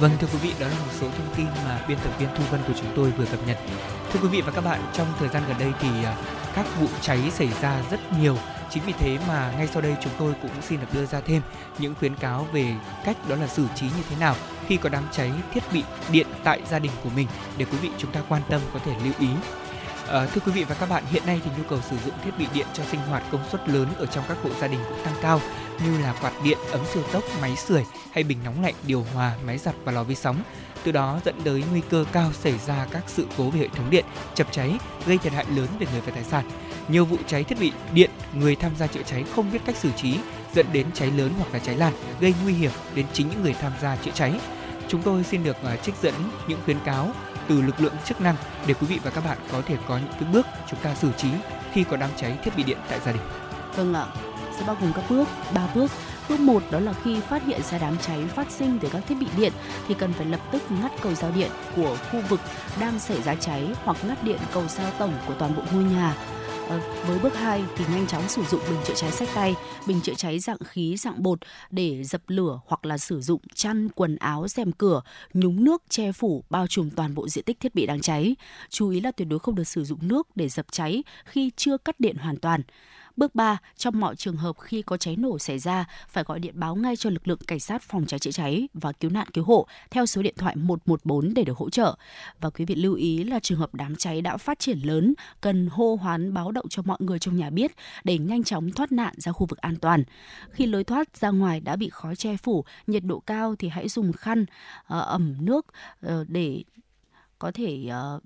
Vâng 0.01 0.11
thưa 0.19 0.27
quý 0.33 0.39
vị, 0.41 0.53
đó 0.59 0.67
là 0.67 0.73
một 0.73 0.91
số 0.99 1.07
thông 1.17 1.35
tin 1.35 1.45
mà 1.65 1.85
biên 1.87 1.97
tập 2.03 2.11
viên 2.19 2.29
Thu 2.35 2.43
Vân 2.51 2.61
của 2.67 2.73
chúng 2.79 2.91
tôi 2.95 3.11
vừa 3.11 3.25
cập 3.25 3.47
nhật. 3.47 3.57
Thưa 4.11 4.19
quý 4.23 4.27
vị 4.27 4.41
và 4.41 4.51
các 4.51 4.61
bạn, 4.61 4.81
trong 4.93 5.07
thời 5.19 5.29
gian 5.29 5.43
gần 5.47 5.57
đây 5.59 5.71
thì 5.79 6.03
à, 6.03 6.15
các 6.55 6.65
vụ 6.79 6.87
cháy 7.01 7.19
xảy 7.31 7.49
ra 7.61 7.81
rất 7.91 7.99
nhiều. 8.19 8.37
Chính 8.69 8.83
vì 8.85 8.93
thế 8.93 9.17
mà 9.27 9.53
ngay 9.57 9.67
sau 9.67 9.81
đây 9.81 9.95
chúng 10.03 10.13
tôi 10.19 10.33
cũng 10.41 10.51
xin 10.61 10.79
được 10.79 10.87
đưa 10.93 11.05
ra 11.05 11.21
thêm 11.21 11.41
những 11.79 11.95
khuyến 11.95 12.15
cáo 12.15 12.47
về 12.53 12.73
cách 13.05 13.17
đó 13.29 13.35
là 13.35 13.47
xử 13.47 13.65
trí 13.75 13.85
như 13.85 14.03
thế 14.09 14.15
nào 14.19 14.35
khi 14.67 14.77
có 14.77 14.89
đám 14.89 15.03
cháy 15.11 15.31
thiết 15.53 15.63
bị 15.73 15.83
điện 16.11 16.27
tại 16.43 16.61
gia 16.69 16.79
đình 16.79 16.91
của 17.03 17.09
mình 17.15 17.27
để 17.57 17.65
quý 17.65 17.77
vị 17.81 17.89
chúng 17.97 18.11
ta 18.11 18.21
quan 18.29 18.41
tâm 18.49 18.61
có 18.73 18.79
thể 18.85 18.91
lưu 19.03 19.13
ý. 19.19 19.27
À, 20.11 20.25
thưa 20.25 20.41
quý 20.45 20.51
vị 20.51 20.63
và 20.63 20.75
các 20.75 20.89
bạn, 20.89 21.03
hiện 21.11 21.25
nay 21.25 21.41
thì 21.45 21.51
nhu 21.57 21.63
cầu 21.69 21.79
sử 21.89 21.95
dụng 22.05 22.13
thiết 22.23 22.31
bị 22.37 22.45
điện 22.53 22.67
cho 22.73 22.83
sinh 22.91 22.99
hoạt 22.99 23.23
công 23.31 23.49
suất 23.51 23.69
lớn 23.69 23.87
ở 23.97 24.05
trong 24.05 24.23
các 24.27 24.37
hộ 24.43 24.49
gia 24.61 24.67
đình 24.67 24.79
cũng 24.89 25.05
tăng 25.05 25.13
cao 25.21 25.41
như 25.85 26.01
là 26.01 26.13
quạt 26.21 26.31
điện, 26.43 26.57
ấm 26.71 26.81
siêu 26.93 27.03
tốc, 27.11 27.23
máy 27.41 27.55
sưởi 27.55 27.83
hay 28.11 28.23
bình 28.23 28.37
nóng 28.45 28.63
lạnh, 28.63 28.73
điều 28.87 29.05
hòa, 29.13 29.35
máy 29.45 29.57
giặt 29.57 29.75
và 29.83 29.91
lò 29.91 30.03
vi 30.03 30.15
sóng. 30.15 30.43
Từ 30.83 30.91
đó 30.91 31.19
dẫn 31.25 31.35
tới 31.43 31.63
nguy 31.71 31.81
cơ 31.89 32.05
cao 32.11 32.33
xảy 32.33 32.57
ra 32.67 32.87
các 32.91 33.03
sự 33.07 33.27
cố 33.37 33.49
về 33.49 33.59
hệ 33.59 33.67
thống 33.67 33.89
điện, 33.89 34.05
chập 34.35 34.47
cháy, 34.51 34.77
gây 35.05 35.17
thiệt 35.17 35.33
hại 35.33 35.45
lớn 35.55 35.67
về 35.79 35.87
người 35.91 36.01
và 36.01 36.11
tài 36.11 36.23
sản. 36.23 36.49
Nhiều 36.87 37.05
vụ 37.05 37.17
cháy 37.27 37.43
thiết 37.43 37.59
bị 37.59 37.71
điện, 37.93 38.09
người 38.33 38.55
tham 38.55 38.71
gia 38.79 38.87
chữa 38.87 39.03
cháy 39.05 39.23
không 39.35 39.51
biết 39.51 39.59
cách 39.65 39.75
xử 39.75 39.89
trí, 39.97 40.17
dẫn 40.53 40.65
đến 40.73 40.87
cháy 40.93 41.11
lớn 41.11 41.31
hoặc 41.37 41.53
là 41.53 41.59
cháy 41.59 41.75
lan, 41.75 41.93
gây 42.19 42.33
nguy 42.43 42.53
hiểm 42.53 42.71
đến 42.95 43.05
chính 43.13 43.29
những 43.29 43.43
người 43.43 43.55
tham 43.61 43.71
gia 43.81 43.95
chữa 43.95 44.11
cháy. 44.13 44.39
Chúng 44.87 45.01
tôi 45.01 45.23
xin 45.23 45.43
được 45.43 45.57
ờ, 45.63 45.75
trích 45.75 45.95
dẫn 46.01 46.13
những 46.47 46.59
khuyến 46.65 46.79
cáo 46.85 47.11
từ 47.51 47.61
lực 47.61 47.81
lượng 47.81 47.93
chức 48.05 48.21
năng 48.21 48.35
để 48.67 48.73
quý 48.73 48.87
vị 48.87 48.99
và 49.03 49.11
các 49.11 49.23
bạn 49.25 49.37
có 49.51 49.61
thể 49.61 49.77
có 49.87 49.97
những 49.97 50.13
cái 50.19 50.29
bước 50.33 50.45
chúng 50.69 50.79
ta 50.79 50.95
xử 50.95 51.11
trí 51.17 51.29
khi 51.73 51.83
có 51.83 51.97
đám 51.97 52.09
cháy 52.17 52.37
thiết 52.43 52.51
bị 52.57 52.63
điện 52.63 52.77
tại 52.89 52.99
gia 53.05 53.11
đình. 53.11 53.21
Vâng 53.75 53.93
ạ, 53.93 54.05
sẽ 54.57 54.63
bao 54.67 54.77
gồm 54.81 54.93
các 54.93 55.03
bước, 55.09 55.27
ba 55.53 55.67
bước. 55.75 55.91
Bước 56.29 56.39
1 56.39 56.63
đó 56.71 56.79
là 56.79 56.93
khi 57.03 57.19
phát 57.19 57.43
hiện 57.43 57.61
ra 57.71 57.77
đám 57.77 57.97
cháy 57.97 58.23
phát 58.35 58.51
sinh 58.51 58.79
từ 58.79 58.89
các 58.93 59.03
thiết 59.07 59.15
bị 59.15 59.27
điện 59.37 59.53
thì 59.87 59.93
cần 59.93 60.13
phải 60.13 60.25
lập 60.25 60.39
tức 60.51 60.63
ngắt 60.69 60.91
cầu 61.01 61.13
giao 61.13 61.31
điện 61.31 61.51
của 61.75 61.97
khu 62.11 62.21
vực 62.29 62.39
đang 62.79 62.99
xảy 62.99 63.21
ra 63.21 63.35
cháy 63.35 63.67
hoặc 63.83 63.97
ngắt 64.07 64.23
điện 64.23 64.39
cầu 64.53 64.63
giao 64.67 64.91
tổng 64.99 65.13
của 65.27 65.33
toàn 65.33 65.55
bộ 65.55 65.63
ngôi 65.73 65.83
nhà 65.83 66.15
Ờ, 66.71 66.79
với 67.07 67.19
bước 67.19 67.35
2 67.35 67.63
thì 67.75 67.85
nhanh 67.91 68.07
chóng 68.07 68.29
sử 68.29 68.43
dụng 68.43 68.61
bình 68.69 68.79
chữa 68.85 68.93
cháy 68.93 69.11
sách 69.11 69.29
tay, 69.35 69.55
bình 69.87 70.01
chữa 70.01 70.13
cháy 70.13 70.39
dạng 70.39 70.57
khí, 70.57 70.97
dạng 70.97 71.23
bột 71.23 71.39
để 71.69 72.03
dập 72.03 72.21
lửa 72.27 72.59
hoặc 72.65 72.85
là 72.85 72.97
sử 72.97 73.21
dụng 73.21 73.41
chăn, 73.55 73.89
quần 73.89 74.15
áo, 74.15 74.47
rèm 74.47 74.71
cửa, 74.71 75.01
nhúng 75.33 75.63
nước 75.63 75.83
che 75.89 76.11
phủ 76.11 76.43
bao 76.49 76.67
trùm 76.67 76.89
toàn 76.89 77.15
bộ 77.15 77.27
diện 77.27 77.43
tích 77.43 77.59
thiết 77.59 77.75
bị 77.75 77.85
đang 77.85 78.01
cháy. 78.01 78.35
Chú 78.69 78.89
ý 78.89 78.99
là 78.99 79.11
tuyệt 79.11 79.27
đối 79.27 79.39
không 79.39 79.55
được 79.55 79.67
sử 79.67 79.83
dụng 79.83 79.99
nước 80.01 80.27
để 80.35 80.49
dập 80.49 80.65
cháy 80.71 81.03
khi 81.25 81.51
chưa 81.55 81.77
cắt 81.77 81.99
điện 81.99 82.15
hoàn 82.17 82.37
toàn. 82.37 82.61
Bước 83.17 83.35
3, 83.35 83.57
trong 83.77 83.99
mọi 83.99 84.15
trường 84.15 84.35
hợp 84.35 84.59
khi 84.59 84.81
có 84.81 84.97
cháy 84.97 85.15
nổ 85.15 85.39
xảy 85.39 85.59
ra, 85.59 85.85
phải 86.09 86.23
gọi 86.23 86.39
điện 86.39 86.59
báo 86.59 86.75
ngay 86.75 86.95
cho 86.95 87.09
lực 87.09 87.27
lượng 87.27 87.39
cảnh 87.47 87.59
sát 87.59 87.81
phòng 87.81 88.05
cháy 88.05 88.19
chữa 88.19 88.31
cháy 88.31 88.67
và 88.73 88.91
cứu 88.91 89.11
nạn 89.11 89.27
cứu 89.33 89.43
hộ 89.43 89.67
theo 89.91 90.05
số 90.05 90.21
điện 90.21 90.35
thoại 90.37 90.55
114 90.55 91.33
để 91.33 91.43
được 91.43 91.57
hỗ 91.57 91.69
trợ. 91.69 91.95
Và 92.39 92.49
quý 92.49 92.65
vị 92.65 92.75
lưu 92.75 92.95
ý 92.95 93.23
là 93.23 93.39
trường 93.39 93.59
hợp 93.59 93.75
đám 93.75 93.95
cháy 93.95 94.21
đã 94.21 94.37
phát 94.37 94.59
triển 94.59 94.79
lớn, 94.79 95.13
cần 95.41 95.67
hô 95.71 95.95
hoán 95.95 96.33
báo 96.33 96.51
động 96.51 96.65
cho 96.69 96.81
mọi 96.85 96.97
người 96.99 97.19
trong 97.19 97.37
nhà 97.37 97.49
biết 97.49 97.71
để 98.03 98.17
nhanh 98.17 98.43
chóng 98.43 98.71
thoát 98.71 98.91
nạn 98.91 99.13
ra 99.17 99.31
khu 99.31 99.45
vực 99.45 99.59
an 99.59 99.75
toàn. 99.75 100.03
Khi 100.51 100.65
lối 100.65 100.83
thoát 100.83 101.17
ra 101.17 101.29
ngoài 101.29 101.59
đã 101.59 101.75
bị 101.75 101.89
khói 101.89 102.15
che 102.15 102.37
phủ, 102.37 102.65
nhiệt 102.87 103.03
độ 103.03 103.19
cao 103.19 103.55
thì 103.59 103.69
hãy 103.69 103.89
dùng 103.89 104.13
khăn 104.13 104.45
ờ, 104.85 105.01
ẩm 105.01 105.35
nước 105.39 105.65
ờ, 106.01 106.25
để 106.27 106.63
có 107.39 107.51
thể 107.51 107.89
uh, 108.15 108.23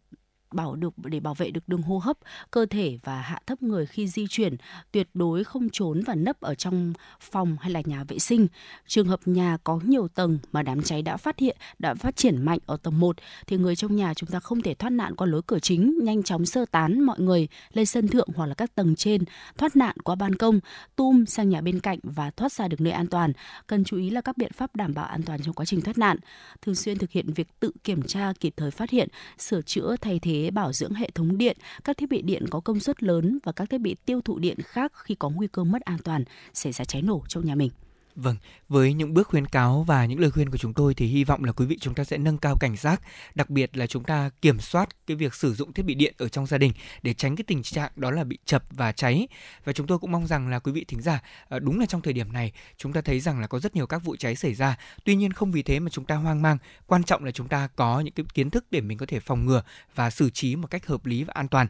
bảo 0.56 0.76
được 0.76 0.94
để 0.98 1.20
bảo 1.20 1.34
vệ 1.34 1.52
được 1.52 1.68
đường 1.68 1.82
hô 1.82 1.98
hấp, 1.98 2.18
cơ 2.52 2.66
thể 2.66 3.00
và 3.04 3.22
hạ 3.22 3.40
thấp 3.48 3.64
người 3.64 3.86
khi 3.86 4.08
di 4.08 4.28
chuyển, 4.30 4.56
tuyệt 4.92 5.10
đối 5.14 5.44
không 5.44 5.70
trốn 5.72 6.02
và 6.08 6.16
nấp 6.16 6.42
ở 6.42 6.56
trong 6.56 6.94
phòng 7.20 7.58
hay 7.60 7.72
là 7.72 7.82
nhà 7.86 8.04
vệ 8.04 8.20
sinh. 8.20 8.48
Trường 8.88 9.08
hợp 9.08 9.20
nhà 9.26 9.58
có 9.64 9.80
nhiều 9.84 10.08
tầng 10.08 10.40
mà 10.52 10.62
đám 10.62 10.82
cháy 10.82 11.02
đã 11.02 11.18
phát 11.18 11.40
hiện 11.40 11.58
đã 11.80 11.94
phát 11.94 12.16
triển 12.16 12.46
mạnh 12.46 12.60
ở 12.66 12.78
tầng 12.78 13.00
1 13.00 13.16
thì 13.48 13.58
người 13.58 13.76
trong 13.76 13.96
nhà 13.96 14.14
chúng 14.14 14.30
ta 14.30 14.40
không 14.40 14.62
thể 14.62 14.74
thoát 14.74 14.90
nạn 14.90 15.16
qua 15.16 15.28
lối 15.28 15.42
cửa 15.48 15.60
chính, 15.60 16.00
nhanh 16.04 16.24
chóng 16.24 16.46
sơ 16.46 16.66
tán 16.72 17.00
mọi 17.02 17.20
người 17.20 17.48
lên 17.74 17.86
sân 17.86 18.08
thượng 18.08 18.28
hoặc 18.36 18.46
là 18.46 18.54
các 18.54 18.76
tầng 18.76 18.96
trên, 18.96 19.24
thoát 19.58 19.76
nạn 19.76 19.96
qua 20.04 20.16
ban 20.16 20.36
công, 20.36 20.60
tum 20.96 21.26
sang 21.26 21.50
nhà 21.50 21.62
bên 21.62 21.80
cạnh 21.80 22.00
và 22.04 22.32
thoát 22.32 22.52
ra 22.52 22.68
được 22.68 22.82
nơi 22.82 22.94
an 22.94 23.08
toàn. 23.08 23.34
Cần 23.68 23.84
chú 23.84 23.98
ý 23.98 24.10
là 24.10 24.22
các 24.22 24.38
biện 24.38 24.52
pháp 24.52 24.76
đảm 24.76 24.94
bảo 24.94 25.06
an 25.06 25.24
toàn 25.24 25.42
trong 25.42 25.54
quá 25.54 25.66
trình 25.66 25.82
thoát 25.82 25.98
nạn. 25.98 26.18
Thường 26.62 26.76
xuyên 26.76 26.98
thực 26.98 27.12
hiện 27.12 27.34
việc 27.34 27.48
tự 27.60 27.72
kiểm 27.84 28.02
tra, 28.02 28.34
kịp 28.40 28.54
thời 28.58 28.72
phát 28.72 28.90
hiện, 28.90 29.10
sửa 29.38 29.62
chữa, 29.62 29.96
thay 30.02 30.20
thế, 30.20 30.45
bảo 30.52 30.74
dưỡng 30.74 30.94
hệ 30.94 31.10
thống 31.16 31.38
điện, 31.38 31.58
các 31.84 31.98
thiết 31.98 32.10
bị 32.10 32.22
điện 32.22 32.46
có 32.50 32.60
công 32.60 32.80
suất 32.80 33.04
lớn 33.04 33.40
và 33.44 33.52
các 33.52 33.70
thiết 33.70 33.82
bị 33.82 33.96
tiêu 34.06 34.22
thụ 34.22 34.40
điện 34.40 34.58
khác 34.64 34.92
khi 34.96 35.16
có 35.16 35.30
nguy 35.30 35.48
cơ 35.48 35.64
mất 35.64 35.82
an 35.82 35.98
toàn 36.04 36.24
xảy 36.54 36.74
ra 36.74 36.86
cháy 36.86 37.02
nổ 37.02 37.24
trong 37.28 37.46
nhà 37.46 37.56
mình. 37.56 37.70
Vâng, 38.16 38.36
với 38.70 38.94
những 38.94 39.14
bước 39.14 39.28
khuyến 39.28 39.46
cáo 39.46 39.84
và 39.88 40.06
những 40.06 40.20
lời 40.20 40.32
khuyên 40.32 40.50
của 40.50 40.58
chúng 40.58 40.74
tôi 40.74 40.94
thì 40.94 41.06
hy 41.06 41.24
vọng 41.24 41.44
là 41.44 41.52
quý 41.52 41.66
vị 41.66 41.78
chúng 41.82 41.94
ta 41.94 42.04
sẽ 42.04 42.18
nâng 42.18 42.38
cao 42.38 42.56
cảnh 42.60 42.76
giác, 42.76 43.02
đặc 43.36 43.50
biệt 43.50 43.78
là 43.78 43.88
chúng 43.88 44.04
ta 44.04 44.30
kiểm 44.42 44.60
soát 44.60 44.90
cái 45.08 45.18
việc 45.18 45.34
sử 45.34 45.54
dụng 45.54 45.74
thiết 45.74 45.84
bị 45.84 45.96
điện 45.96 46.14
ở 46.18 46.30
trong 46.30 46.46
gia 46.46 46.58
đình 46.58 46.72
để 47.02 47.14
tránh 47.14 47.36
cái 47.36 47.44
tình 47.48 47.64
trạng 47.64 47.92
đó 47.96 48.12
là 48.12 48.24
bị 48.24 48.38
chập 48.46 48.64
và 48.72 48.92
cháy. 48.92 49.28
Và 49.64 49.74
chúng 49.74 49.88
tôi 49.88 50.00
cũng 50.00 50.12
mong 50.12 50.28
rằng 50.28 50.48
là 50.48 50.60
quý 50.60 50.72
vị 50.72 50.86
thính 50.88 51.02
giả 51.02 51.22
ờ, 51.48 51.60
đúng 51.60 51.80
là 51.80 51.86
trong 51.86 52.02
thời 52.02 52.14
điểm 52.14 52.34
này 52.34 52.52
chúng 52.78 52.94
ta 52.94 53.02
thấy 53.02 53.20
rằng 53.20 53.40
là 53.40 53.48
có 53.48 53.60
rất 53.60 53.76
nhiều 53.76 53.88
các 53.88 54.04
vụ 54.04 54.16
cháy 54.16 54.36
xảy 54.36 54.54
ra. 54.54 54.78
Tuy 55.06 55.16
nhiên 55.16 55.34
không 55.34 55.52
vì 55.52 55.64
thế 55.64 55.80
mà 55.80 55.90
chúng 55.90 56.06
ta 56.06 56.16
hoang 56.16 56.42
mang, 56.42 56.58
quan 56.88 57.04
trọng 57.04 57.24
là 57.24 57.32
chúng 57.32 57.48
ta 57.48 57.68
có 57.76 58.00
những 58.00 58.14
cái 58.14 58.26
kiến 58.34 58.50
thức 58.50 58.66
để 58.72 58.82
mình 58.82 58.98
có 58.98 59.06
thể 59.06 59.20
phòng 59.20 59.46
ngừa 59.46 59.64
và 59.96 60.10
xử 60.10 60.30
trí 60.30 60.56
một 60.56 60.68
cách 60.72 60.88
hợp 60.88 61.06
lý 61.06 61.24
và 61.24 61.32
an 61.36 61.48
toàn 61.48 61.68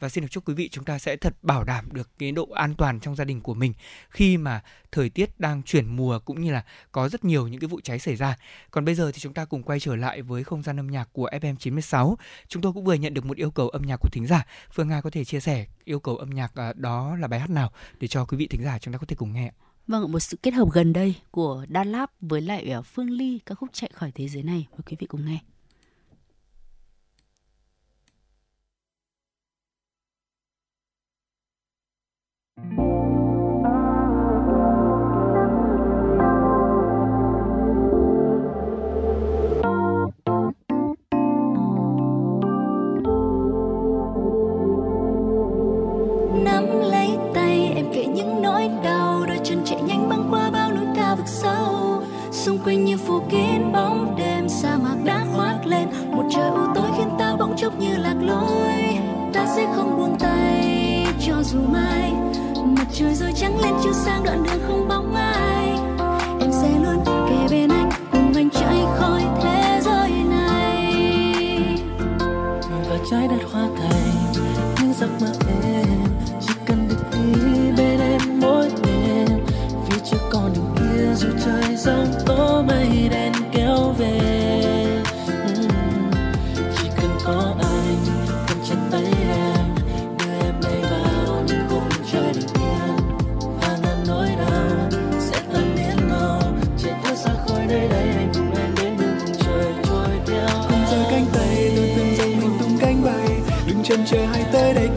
và 0.00 0.08
xin 0.08 0.22
được 0.22 0.28
chúc 0.30 0.48
quý 0.48 0.54
vị 0.54 0.68
chúng 0.68 0.84
ta 0.84 0.98
sẽ 0.98 1.16
thật 1.16 1.34
bảo 1.42 1.64
đảm 1.64 1.88
được 1.92 2.10
cái 2.18 2.32
độ 2.32 2.48
an 2.54 2.74
toàn 2.74 3.00
trong 3.00 3.16
gia 3.16 3.24
đình 3.24 3.40
của 3.40 3.54
mình 3.54 3.74
khi 4.10 4.36
mà 4.36 4.62
thời 4.92 5.10
tiết 5.10 5.40
đang 5.40 5.62
chuyển 5.62 5.87
mùa 5.88 6.18
cũng 6.18 6.40
như 6.40 6.52
là 6.52 6.64
có 6.92 7.08
rất 7.08 7.24
nhiều 7.24 7.48
những 7.48 7.60
cái 7.60 7.68
vụ 7.68 7.80
cháy 7.80 7.98
xảy 7.98 8.16
ra. 8.16 8.36
Còn 8.70 8.84
bây 8.84 8.94
giờ 8.94 9.10
thì 9.14 9.18
chúng 9.20 9.34
ta 9.34 9.44
cùng 9.44 9.62
quay 9.62 9.80
trở 9.80 9.96
lại 9.96 10.22
với 10.22 10.44
không 10.44 10.62
gian 10.62 10.80
âm 10.80 10.86
nhạc 10.86 11.08
của 11.12 11.30
FM96. 11.32 12.16
Chúng 12.48 12.62
tôi 12.62 12.72
cũng 12.72 12.84
vừa 12.84 12.94
nhận 12.94 13.14
được 13.14 13.26
một 13.26 13.36
yêu 13.36 13.50
cầu 13.50 13.68
âm 13.68 13.82
nhạc 13.82 13.96
của 13.96 14.08
thính 14.12 14.26
giả. 14.26 14.46
Phương 14.72 14.88
Nga 14.88 15.00
có 15.00 15.10
thể 15.10 15.24
chia 15.24 15.40
sẻ 15.40 15.66
yêu 15.84 16.00
cầu 16.00 16.16
âm 16.16 16.30
nhạc 16.30 16.54
à, 16.54 16.72
đó 16.76 17.16
là 17.16 17.28
bài 17.28 17.40
hát 17.40 17.50
nào 17.50 17.72
để 18.00 18.08
cho 18.08 18.24
quý 18.24 18.36
vị 18.36 18.46
thính 18.46 18.64
giả 18.64 18.78
chúng 18.78 18.92
ta 18.94 18.98
có 18.98 19.06
thể 19.06 19.16
cùng 19.16 19.32
nghe. 19.32 19.52
Vâng, 19.86 20.12
một 20.12 20.20
sự 20.20 20.36
kết 20.42 20.54
hợp 20.54 20.68
gần 20.72 20.92
đây 20.92 21.14
của 21.30 21.66
Đa 21.68 21.84
Lab 21.84 22.08
với 22.20 22.40
lại 22.40 22.70
à, 22.70 22.82
Phương 22.82 23.10
Ly 23.10 23.40
ca 23.46 23.54
khúc 23.54 23.68
chạy 23.72 23.90
khỏi 23.94 24.12
thế 24.14 24.28
giới 24.28 24.42
này. 24.42 24.66
Mời 24.70 24.80
quý 24.86 24.96
vị 25.00 25.06
cùng 25.06 25.26
nghe. 25.26 25.38
Phủ 53.18 53.24
kín 53.30 53.72
bóng 53.72 54.16
đêm, 54.18 54.48
sa 54.48 54.76
mạc 54.82 54.96
đã 55.04 55.24
khoác 55.34 55.66
lên. 55.66 55.88
Một 56.10 56.24
trời 56.34 56.50
u 56.50 56.74
tối 56.74 56.90
khiến 56.96 57.08
ta 57.18 57.36
bỗng 57.38 57.56
chốc 57.56 57.78
như 57.78 57.96
lạc 57.96 58.16
lối. 58.20 58.98
Ta 59.32 59.46
sẽ 59.56 59.66
không 59.76 59.96
buông 59.96 60.16
tay, 60.18 61.06
cho 61.26 61.42
dù 61.42 61.58
mai. 61.72 62.12
Mặt 62.64 62.86
trời 62.92 63.14
rồi 63.14 63.32
trắng 63.32 63.60
lên 63.62 63.74
chiếu 63.82 63.92
sang 63.92 64.24
đoạn 64.24 64.42
đường 64.42 64.60
không 64.68 64.88
bóng 64.88 65.14
ai. 65.14 65.68
Em 66.40 66.50
sẽ 66.52 66.68
luôn 66.82 67.04
kề 67.06 67.48
bên 67.50 67.70
anh, 67.70 67.90
cùng 68.12 68.32
anh 68.34 68.50
chạy 68.50 68.84
khỏi 68.98 69.22
thế 69.42 69.80
giới 69.84 70.10
này. 70.10 70.94
Và 72.90 72.98
trái 73.10 73.28
đất 73.28 73.50
hoa 73.52 73.68
thành 73.78 74.32
những 74.80 74.92
giấc 75.00 75.10
mơ 75.20 75.32
em, 75.62 75.86
chỉ 76.40 76.54
cần 76.66 76.88
được 76.88 77.04
đi 77.12 77.42
bên 77.76 77.87
dù 81.18 81.28
trời 81.44 81.76
giông 81.76 82.12
tố 82.26 82.62
mây 82.62 83.08
đen 83.10 83.32
kéo 83.52 83.94
về. 83.98 84.18
Ừ, 85.26 85.68
chỉ 86.76 86.88
cần 86.96 87.10
có 87.24 87.54
anh, 87.58 87.96
cầm 88.48 88.58
chặt 88.68 88.76
tay 88.90 89.04
em, 89.04 89.74
đưa 90.18 90.46
em 90.46 90.54
bay 90.62 90.82
vào 90.90 91.44
những 91.46 91.58
khung 91.68 91.88
trời 92.12 92.32
bình 92.34 92.46
yên 92.54 92.96
và 93.60 93.78
ngàn 93.82 94.04
nỗi 94.08 94.28
đau 94.38 94.90
sẽ 95.20 95.40
tan 95.52 95.74
biến 95.76 96.08
mau 96.10 96.42
chạy 96.82 96.92
thoát 97.02 97.14
ra 97.16 97.32
khỏi 97.46 97.66
nơi 97.68 97.88
đây 97.88 98.08
anh 98.08 98.32
cùng 98.34 98.54
em 98.54 98.74
đến 98.82 98.96
những 98.96 99.18
vùng 99.18 99.36
trời 99.38 99.72
trôi 99.84 100.20
theo. 100.26 100.48
Cùng 100.68 100.86
giơ 100.90 101.04
cánh 101.10 101.26
tay, 101.32 101.72
đôi 101.76 101.90
từng 101.96 102.16
dòng 102.18 102.40
mình 102.40 102.58
tung 102.60 102.78
cánh 102.80 103.04
bay 103.04 103.28
đừng 103.66 103.82
chần 103.82 104.04
chờ 104.06 104.26
hay 104.32 104.44
tới 104.52 104.74
đây 104.74 104.87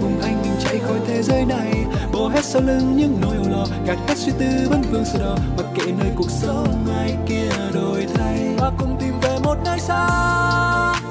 hết 2.31 2.45
sau 2.45 2.61
lưng 2.61 2.97
những 2.97 3.17
nỗi 3.21 3.35
âu 3.35 3.49
lo. 3.49 3.65
Gạt 3.85 3.97
hết 4.07 4.17
suy 4.17 4.31
tư 4.39 4.67
vẫn 4.69 4.81
vương 4.81 5.05
sờ 5.05 5.19
đỏ. 5.19 5.37
Mặc 5.57 5.65
kệ 5.75 5.91
nơi 5.91 6.11
cuộc 6.15 6.29
sống 6.29 6.85
ai 6.97 7.17
kia 7.27 7.49
đổi 7.73 8.07
thay. 8.13 8.55
Và 8.57 8.71
cùng 8.77 8.97
tìm 8.99 9.13
về 9.21 9.37
một 9.43 9.57
nơi 9.65 9.79
xa. 9.79 10.07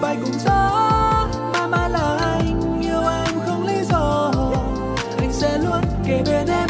Bay 0.03 0.17
cùng 0.25 0.39
gió. 0.45 0.89
Mà 1.53 1.67
mà 1.67 1.89
là 1.89 2.19
anh. 2.21 2.81
Yêu 2.83 3.01
em 3.01 3.35
không 3.47 3.67
lý 3.67 3.85
do. 3.91 4.33
Anh 5.19 5.33
sẽ 5.33 5.59
luôn 5.59 5.83
kề 6.07 6.23
bên 6.27 6.47
em. 6.47 6.70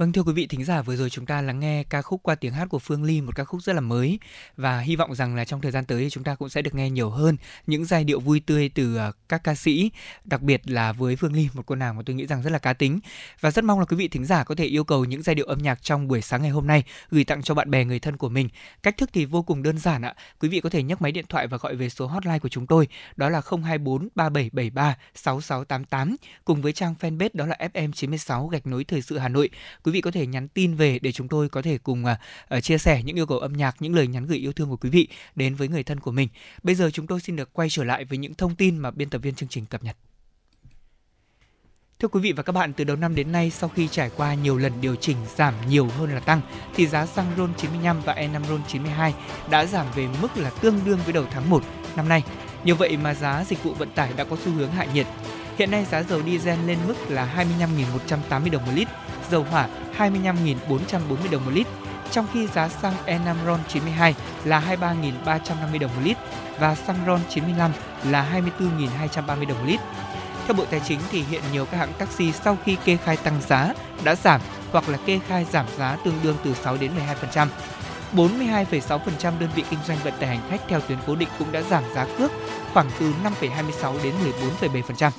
Vâng 0.00 0.12
thưa 0.12 0.22
quý 0.22 0.32
vị 0.32 0.46
thính 0.46 0.64
giả, 0.64 0.82
vừa 0.82 0.96
rồi 0.96 1.10
chúng 1.10 1.26
ta 1.26 1.42
lắng 1.42 1.60
nghe 1.60 1.84
ca 1.84 2.02
khúc 2.02 2.22
qua 2.22 2.34
tiếng 2.34 2.52
hát 2.52 2.68
của 2.68 2.78
Phương 2.78 3.04
Ly, 3.04 3.20
một 3.20 3.36
ca 3.36 3.44
khúc 3.44 3.62
rất 3.62 3.72
là 3.72 3.80
mới 3.80 4.18
và 4.56 4.80
hy 4.80 4.96
vọng 4.96 5.14
rằng 5.14 5.34
là 5.34 5.44
trong 5.44 5.60
thời 5.60 5.72
gian 5.72 5.84
tới 5.84 6.10
chúng 6.10 6.24
ta 6.24 6.34
cũng 6.34 6.48
sẽ 6.48 6.62
được 6.62 6.74
nghe 6.74 6.90
nhiều 6.90 7.10
hơn 7.10 7.36
những 7.66 7.84
giai 7.84 8.04
điệu 8.04 8.20
vui 8.20 8.40
tươi 8.40 8.70
từ 8.74 8.96
ờ, 8.96 9.12
các 9.28 9.44
ca 9.44 9.54
sĩ, 9.54 9.90
đặc 10.24 10.42
biệt 10.42 10.70
là 10.70 10.92
với 10.92 11.16
Phương 11.16 11.32
Ly, 11.32 11.48
một 11.54 11.62
cô 11.66 11.74
nàng 11.74 11.96
mà 11.96 12.02
tôi 12.06 12.16
nghĩ 12.16 12.26
rằng 12.26 12.42
rất 12.42 12.50
là 12.50 12.58
cá 12.58 12.72
tính 12.72 13.00
và 13.40 13.50
rất 13.50 13.64
mong 13.64 13.78
là 13.78 13.84
quý 13.84 13.96
vị 13.96 14.08
thính 14.08 14.24
giả 14.24 14.44
có 14.44 14.54
thể 14.54 14.64
yêu 14.64 14.84
cầu 14.84 15.04
những 15.04 15.22
giai 15.22 15.34
điệu 15.34 15.46
âm 15.46 15.58
nhạc 15.58 15.82
trong 15.82 16.08
buổi 16.08 16.20
sáng 16.20 16.42
ngày 16.42 16.50
hôm 16.50 16.66
nay 16.66 16.84
gửi 17.10 17.24
tặng 17.24 17.42
cho 17.42 17.54
bạn 17.54 17.70
bè, 17.70 17.84
người 17.84 17.98
thân 17.98 18.16
của 18.16 18.28
mình. 18.28 18.48
Cách 18.82 18.96
thức 18.96 19.10
thì 19.12 19.24
vô 19.24 19.42
cùng 19.42 19.62
đơn 19.62 19.78
giản 19.78 20.02
ạ. 20.02 20.14
Quý 20.40 20.48
vị 20.48 20.60
có 20.60 20.70
thể 20.70 20.82
nhấc 20.82 21.02
máy 21.02 21.12
điện 21.12 21.24
thoại 21.28 21.46
và 21.46 21.56
gọi 21.56 21.74
về 21.74 21.88
số 21.88 22.06
hotline 22.06 22.38
của 22.38 22.48
chúng 22.48 22.66
tôi, 22.66 22.88
đó 23.16 23.28
là 23.28 23.42
024 23.50 24.08
3773 24.14 24.96
6688 25.14 26.16
cùng 26.44 26.62
với 26.62 26.72
trang 26.72 26.94
fanpage 27.00 27.30
đó 27.32 27.46
là 27.46 27.56
FM96 27.74 28.48
gạch 28.48 28.66
nối 28.66 28.84
thời 28.84 29.02
sự 29.02 29.18
Hà 29.18 29.28
Nội. 29.28 29.50
Quý 29.89 29.89
quý 29.90 29.94
vị 29.94 30.00
có 30.00 30.10
thể 30.10 30.26
nhắn 30.26 30.48
tin 30.48 30.74
về 30.74 30.98
để 30.98 31.12
chúng 31.12 31.28
tôi 31.28 31.48
có 31.48 31.62
thể 31.62 31.78
cùng 31.78 32.04
uh, 32.04 32.62
chia 32.62 32.78
sẻ 32.78 33.02
những 33.02 33.16
yêu 33.16 33.26
cầu 33.26 33.38
âm 33.38 33.52
nhạc, 33.52 33.76
những 33.80 33.94
lời 33.94 34.06
nhắn 34.06 34.26
gửi 34.26 34.38
yêu 34.38 34.52
thương 34.52 34.68
của 34.70 34.76
quý 34.76 34.90
vị 34.90 35.08
đến 35.34 35.54
với 35.54 35.68
người 35.68 35.82
thân 35.82 36.00
của 36.00 36.10
mình. 36.10 36.28
Bây 36.62 36.74
giờ 36.74 36.90
chúng 36.90 37.06
tôi 37.06 37.20
xin 37.20 37.36
được 37.36 37.52
quay 37.52 37.70
trở 37.70 37.84
lại 37.84 38.04
với 38.04 38.18
những 38.18 38.34
thông 38.34 38.54
tin 38.54 38.78
mà 38.78 38.90
biên 38.90 39.10
tập 39.10 39.18
viên 39.18 39.34
chương 39.34 39.48
trình 39.48 39.66
cập 39.66 39.82
nhật. 39.82 39.96
Thưa 41.98 42.08
quý 42.08 42.20
vị 42.20 42.32
và 42.32 42.42
các 42.42 42.52
bạn, 42.52 42.72
từ 42.72 42.84
đầu 42.84 42.96
năm 42.96 43.14
đến 43.14 43.32
nay 43.32 43.50
sau 43.50 43.68
khi 43.68 43.88
trải 43.88 44.10
qua 44.16 44.34
nhiều 44.34 44.58
lần 44.58 44.72
điều 44.80 44.96
chỉnh 44.96 45.16
giảm 45.36 45.54
nhiều 45.68 45.86
hơn 45.86 46.14
là 46.14 46.20
tăng 46.20 46.40
thì 46.74 46.86
giá 46.86 47.06
xăng 47.06 47.26
RON 47.36 47.54
95 47.56 48.00
và 48.04 48.14
E5 48.14 48.44
RON 48.48 48.60
92 48.68 49.14
đã 49.50 49.66
giảm 49.66 49.86
về 49.94 50.08
mức 50.22 50.36
là 50.36 50.50
tương 50.50 50.80
đương 50.84 50.98
với 51.04 51.12
đầu 51.12 51.24
tháng 51.30 51.50
1 51.50 51.62
năm 51.96 52.08
nay. 52.08 52.22
Như 52.64 52.74
vậy 52.74 52.96
mà 52.96 53.14
giá 53.14 53.44
dịch 53.44 53.62
vụ 53.62 53.74
vận 53.74 53.90
tải 53.90 54.12
đã 54.16 54.24
có 54.24 54.36
xu 54.44 54.52
hướng 54.52 54.70
hạ 54.70 54.86
nhiệt. 54.94 55.06
Hiện 55.60 55.70
nay 55.70 55.84
giá 55.90 56.02
dầu 56.02 56.22
diesel 56.22 56.58
lên 56.66 56.78
mức 56.86 56.94
là 57.08 57.28
25.180 57.36 58.50
đồng 58.50 58.66
một 58.66 58.72
lít, 58.74 58.88
dầu 59.30 59.46
hỏa 59.50 59.68
25.440 59.98 61.30
đồng 61.30 61.44
một 61.44 61.50
lít, 61.54 61.66
trong 62.10 62.26
khi 62.32 62.46
giá 62.46 62.68
xăng 62.68 62.94
E5 63.06 63.34
RON 63.46 63.60
92 63.68 64.14
là 64.44 64.76
23.350 65.24 65.78
đồng 65.80 65.90
một 65.94 66.00
lít 66.04 66.16
và 66.58 66.74
xăng 66.74 66.96
RON 67.06 67.20
95 67.28 67.72
là 68.04 68.42
24.230 68.58 69.48
đồng 69.48 69.58
một 69.58 69.64
lít. 69.66 69.80
Theo 70.46 70.54
Bộ 70.54 70.64
Tài 70.70 70.80
chính 70.88 71.00
thì 71.10 71.22
hiện 71.30 71.42
nhiều 71.52 71.64
các 71.64 71.76
hãng 71.76 71.92
taxi 71.98 72.32
sau 72.32 72.56
khi 72.64 72.76
kê 72.84 72.96
khai 72.96 73.16
tăng 73.16 73.40
giá 73.48 73.74
đã 74.04 74.14
giảm 74.14 74.40
hoặc 74.72 74.88
là 74.88 74.98
kê 75.06 75.20
khai 75.28 75.46
giảm 75.52 75.66
giá 75.78 75.96
tương 76.04 76.18
đương 76.22 76.36
từ 76.44 76.54
6 76.54 76.76
đến 76.76 76.90
12%. 77.32 77.46
42,6% 78.12 79.38
đơn 79.38 79.50
vị 79.54 79.64
kinh 79.70 79.80
doanh 79.86 79.98
vận 80.04 80.14
tải 80.20 80.28
hành 80.28 80.50
khách 80.50 80.60
theo 80.68 80.80
tuyến 80.80 80.98
cố 81.06 81.14
định 81.14 81.28
cũng 81.38 81.52
đã 81.52 81.62
giảm 81.62 81.84
giá 81.94 82.06
cước 82.18 82.32
khoảng 82.72 82.90
từ 83.00 83.12
5,26 83.40 84.02
đến 84.02 84.14
14,7%. 84.60 85.10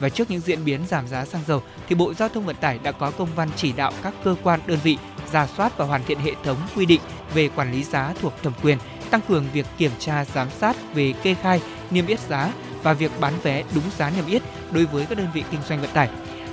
Và 0.00 0.08
trước 0.08 0.30
những 0.30 0.40
diễn 0.40 0.64
biến 0.64 0.80
giảm 0.88 1.08
giá 1.08 1.24
xăng 1.24 1.42
dầu 1.46 1.62
thì 1.88 1.94
Bộ 1.94 2.14
Giao 2.14 2.28
thông 2.28 2.46
Vận 2.46 2.56
tải 2.56 2.78
đã 2.78 2.92
có 2.92 3.10
công 3.10 3.28
văn 3.34 3.48
chỉ 3.56 3.72
đạo 3.72 3.92
các 4.02 4.14
cơ 4.24 4.34
quan 4.42 4.60
đơn 4.66 4.78
vị 4.82 4.98
ra 5.32 5.46
soát 5.56 5.78
và 5.78 5.84
hoàn 5.84 6.04
thiện 6.04 6.18
hệ 6.18 6.32
thống 6.44 6.56
quy 6.76 6.86
định 6.86 7.00
về 7.34 7.48
quản 7.48 7.72
lý 7.72 7.84
giá 7.84 8.14
thuộc 8.20 8.32
thẩm 8.42 8.52
quyền, 8.62 8.78
tăng 9.10 9.20
cường 9.28 9.44
việc 9.52 9.66
kiểm 9.78 9.90
tra 9.98 10.24
giám 10.24 10.48
sát 10.60 10.76
về 10.94 11.12
kê 11.22 11.34
khai, 11.34 11.60
niêm 11.90 12.06
yết 12.06 12.20
giá 12.20 12.52
và 12.82 12.92
việc 12.92 13.10
bán 13.20 13.32
vé 13.42 13.62
đúng 13.74 13.84
giá 13.98 14.10
niêm 14.10 14.26
yết 14.26 14.42
đối 14.70 14.86
với 14.86 15.06
các 15.06 15.18
đơn 15.18 15.28
vị 15.34 15.44
kinh 15.50 15.60
doanh 15.68 15.80
vận 15.80 15.90
tải. 15.90 16.08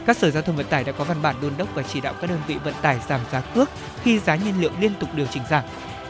Các 0.08 0.17
sở 0.17 0.32
giao 0.32 0.43
thông 0.43 0.56
vận 0.56 0.65
tải 0.65 0.84
đã 0.84 0.91
có 0.91 1.04
văn 1.04 1.21
bản 1.21 1.36
đôn 1.41 1.51
đốc 1.58 1.75
và 1.75 1.84
chỉ 1.84 2.01
đạo 2.01 2.13
các 2.21 2.30
đơn 2.30 2.39
vị 2.47 2.56
vận 2.63 2.73
tải 2.82 2.99
giảm 3.10 3.21
giá 3.32 3.41
cước 3.41 3.69
khi 4.04 4.19
giá 4.19 4.36
nhiên 4.36 4.62
liệu 4.62 4.71
liên 4.80 4.93
tục 4.99 5.10
điều 5.15 5.25
chỉnh 5.25 5.43
giảm. 5.49 5.63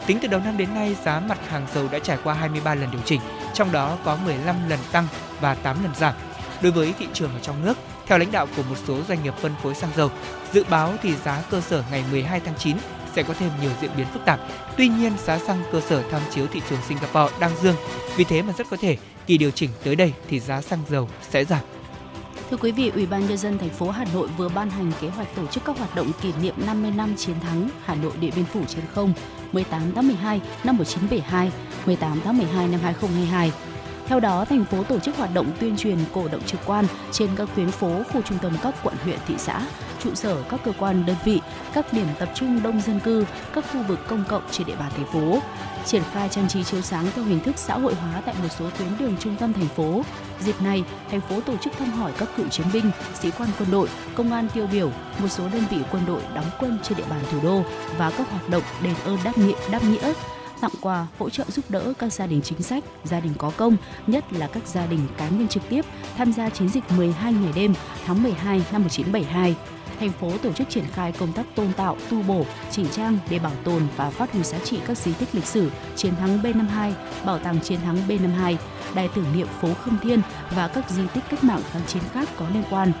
Tính 0.06 0.18
từ 0.22 0.28
đầu 0.28 0.40
năm 0.40 0.56
đến 0.56 0.74
nay, 0.74 0.96
giá 1.04 1.20
mặt 1.20 1.38
hàng 1.48 1.66
dầu 1.74 1.88
đã 1.92 1.98
trải 1.98 2.18
qua 2.24 2.34
23 2.34 2.74
lần 2.74 2.90
điều 2.90 3.00
chỉnh, 3.04 3.20
trong 3.54 3.72
đó 3.72 3.98
có 4.04 4.16
15 4.24 4.68
lần 4.68 4.78
tăng 4.92 5.06
và 5.40 5.54
8 5.54 5.82
lần 5.82 5.94
giảm. 5.94 6.14
Đối 6.62 6.72
với 6.72 6.94
thị 6.98 7.06
trường 7.12 7.34
ở 7.34 7.40
trong 7.42 7.64
nước, 7.64 7.78
theo 8.06 8.18
lãnh 8.18 8.32
đạo 8.32 8.46
của 8.56 8.62
một 8.62 8.76
số 8.86 8.98
doanh 9.08 9.22
nghiệp 9.22 9.34
phân 9.36 9.52
phối 9.62 9.74
xăng 9.74 9.90
dầu, 9.96 10.10
dự 10.52 10.64
báo 10.70 10.94
thì 11.02 11.14
giá 11.24 11.42
cơ 11.50 11.60
sở 11.60 11.84
ngày 11.90 12.04
12 12.10 12.40
tháng 12.40 12.58
9 12.58 12.76
sẽ 13.16 13.22
có 13.22 13.34
thêm 13.38 13.50
nhiều 13.62 13.70
diễn 13.80 13.90
biến 13.96 14.06
phức 14.12 14.24
tạp. 14.24 14.40
Tuy 14.76 14.88
nhiên, 14.88 15.12
giá 15.24 15.38
xăng 15.38 15.62
cơ 15.72 15.80
sở 15.80 16.02
tham 16.10 16.22
chiếu 16.34 16.46
thị 16.46 16.60
trường 16.70 16.78
Singapore 16.88 17.34
đang 17.40 17.56
dương, 17.62 17.76
vì 18.16 18.24
thế 18.24 18.42
mà 18.42 18.52
rất 18.58 18.66
có 18.70 18.76
thể 18.76 18.96
kỳ 19.26 19.38
điều 19.38 19.50
chỉnh 19.50 19.70
tới 19.84 19.96
đây 19.96 20.12
thì 20.28 20.40
giá 20.40 20.62
xăng 20.62 20.78
dầu 20.90 21.08
sẽ 21.30 21.44
giảm. 21.44 21.60
Thưa 22.50 22.56
quý 22.56 22.72
vị, 22.72 22.90
Ủy 22.94 23.06
ban 23.06 23.26
nhân 23.26 23.38
dân 23.38 23.58
thành 23.58 23.70
phố 23.70 23.90
Hà 23.90 24.04
Nội 24.14 24.28
vừa 24.36 24.48
ban 24.48 24.70
hành 24.70 24.92
kế 25.00 25.08
hoạch 25.08 25.36
tổ 25.36 25.46
chức 25.46 25.64
các 25.64 25.78
hoạt 25.78 25.94
động 25.94 26.10
kỷ 26.22 26.32
niệm 26.42 26.54
50 26.66 26.90
năm 26.90 27.16
chiến 27.16 27.40
thắng 27.40 27.68
Hà 27.84 27.94
Nội 27.94 28.12
Điện 28.20 28.32
Biên 28.36 28.44
Phủ 28.44 28.60
trên 28.68 28.84
không 28.94 29.12
18 29.52 29.82
tháng 29.94 30.08
12 30.08 30.40
năm 30.64 30.76
1972, 30.76 31.52
18 31.86 32.20
tháng 32.24 32.38
12 32.38 32.68
năm 32.68 32.80
2022 32.82 33.52
theo 34.06 34.20
đó, 34.20 34.44
thành 34.44 34.64
phố 34.64 34.82
tổ 34.82 34.98
chức 34.98 35.16
hoạt 35.16 35.34
động 35.34 35.46
tuyên 35.60 35.76
truyền 35.76 35.98
cổ 36.12 36.28
động 36.28 36.42
trực 36.46 36.60
quan 36.66 36.86
trên 37.12 37.28
các 37.36 37.48
tuyến 37.56 37.70
phố, 37.70 38.02
khu 38.12 38.22
trung 38.22 38.38
tâm 38.42 38.52
các 38.62 38.74
quận 38.82 38.94
huyện 39.04 39.18
thị 39.26 39.34
xã, 39.38 39.66
trụ 40.02 40.14
sở 40.14 40.42
các 40.42 40.60
cơ 40.64 40.72
quan 40.78 41.06
đơn 41.06 41.16
vị, 41.24 41.40
các 41.74 41.92
điểm 41.92 42.06
tập 42.18 42.28
trung 42.34 42.62
đông 42.62 42.80
dân 42.80 43.00
cư, 43.00 43.24
các 43.54 43.64
khu 43.72 43.82
vực 43.82 43.98
công 44.08 44.24
cộng 44.28 44.42
trên 44.50 44.66
địa 44.66 44.76
bàn 44.76 44.92
thành 44.96 45.06
phố. 45.12 45.40
Triển 45.86 46.02
khai 46.12 46.28
trang 46.28 46.48
trí 46.48 46.64
chiếu 46.64 46.80
sáng 46.82 47.06
theo 47.14 47.24
hình 47.24 47.40
thức 47.40 47.58
xã 47.58 47.78
hội 47.78 47.94
hóa 47.94 48.22
tại 48.24 48.34
một 48.42 48.48
số 48.58 48.70
tuyến 48.78 48.88
đường 48.98 49.16
trung 49.20 49.36
tâm 49.36 49.52
thành 49.52 49.68
phố. 49.68 50.02
Dịp 50.40 50.62
này, 50.62 50.84
thành 51.10 51.20
phố 51.20 51.40
tổ 51.40 51.56
chức 51.56 51.72
thăm 51.78 51.90
hỏi 51.90 52.12
các 52.18 52.28
cựu 52.36 52.48
chiến 52.48 52.66
binh, 52.72 52.90
sĩ 53.14 53.30
quan 53.38 53.48
quân 53.58 53.70
đội, 53.70 53.88
công 54.14 54.32
an 54.32 54.48
tiêu 54.54 54.66
biểu, 54.72 54.90
một 55.18 55.28
số 55.28 55.44
đơn 55.52 55.62
vị 55.70 55.76
quân 55.92 56.02
đội 56.06 56.22
đóng 56.34 56.50
quân 56.58 56.78
trên 56.82 56.98
địa 56.98 57.04
bàn 57.10 57.20
thủ 57.32 57.38
đô 57.42 57.62
và 57.98 58.10
các 58.10 58.30
hoạt 58.30 58.48
động 58.48 58.62
đền 58.82 58.94
ơn 59.04 59.18
đáp 59.24 59.38
nghĩa, 59.38 59.70
đáp 59.70 59.84
nghĩa 59.84 60.12
tặng 60.62 60.80
quà, 60.80 61.06
hỗ 61.18 61.30
trợ 61.30 61.44
giúp 61.48 61.64
đỡ 61.68 61.92
các 61.98 62.12
gia 62.12 62.26
đình 62.26 62.40
chính 62.44 62.62
sách, 62.62 62.84
gia 63.04 63.20
đình 63.20 63.32
có 63.38 63.52
công, 63.56 63.76
nhất 64.06 64.32
là 64.32 64.46
các 64.46 64.66
gia 64.66 64.86
đình 64.86 65.00
cá 65.16 65.28
nhân 65.28 65.48
trực 65.48 65.62
tiếp 65.68 65.84
tham 66.16 66.32
gia 66.32 66.50
chiến 66.50 66.68
dịch 66.68 66.84
12 66.96 67.32
ngày 67.32 67.52
đêm 67.54 67.74
tháng 68.06 68.22
12 68.22 68.62
năm 68.72 68.82
1972 68.82 69.54
thành 70.00 70.12
phố 70.12 70.38
tổ 70.42 70.52
chức 70.52 70.68
triển 70.70 70.84
khai 70.92 71.12
công 71.12 71.32
tác 71.32 71.46
tôn 71.54 71.72
tạo, 71.72 71.96
tu 72.10 72.22
bổ, 72.22 72.44
chỉnh 72.70 72.86
trang 72.92 73.18
để 73.30 73.38
bảo 73.38 73.52
tồn 73.64 73.82
và 73.96 74.10
phát 74.10 74.32
huy 74.32 74.42
giá 74.42 74.58
trị 74.58 74.78
các 74.86 74.98
di 74.98 75.12
tích 75.12 75.28
lịch 75.32 75.44
sử, 75.44 75.70
chiến 75.96 76.16
thắng 76.16 76.38
B52, 76.42 76.92
bảo 77.24 77.38
tàng 77.38 77.60
chiến 77.60 77.80
thắng 77.80 77.96
B52, 78.08 78.56
đài 78.94 79.08
tưởng 79.14 79.26
niệm 79.36 79.46
phố 79.60 79.74
Khâm 79.74 79.98
Thiên 80.02 80.22
và 80.50 80.68
các 80.68 80.90
di 80.90 81.02
tích 81.14 81.24
cách 81.30 81.44
mạng 81.44 81.62
kháng 81.72 81.82
chiến 81.86 82.02
khác 82.12 82.28
có 82.38 82.46
liên 82.54 82.62
quan. 82.70 82.92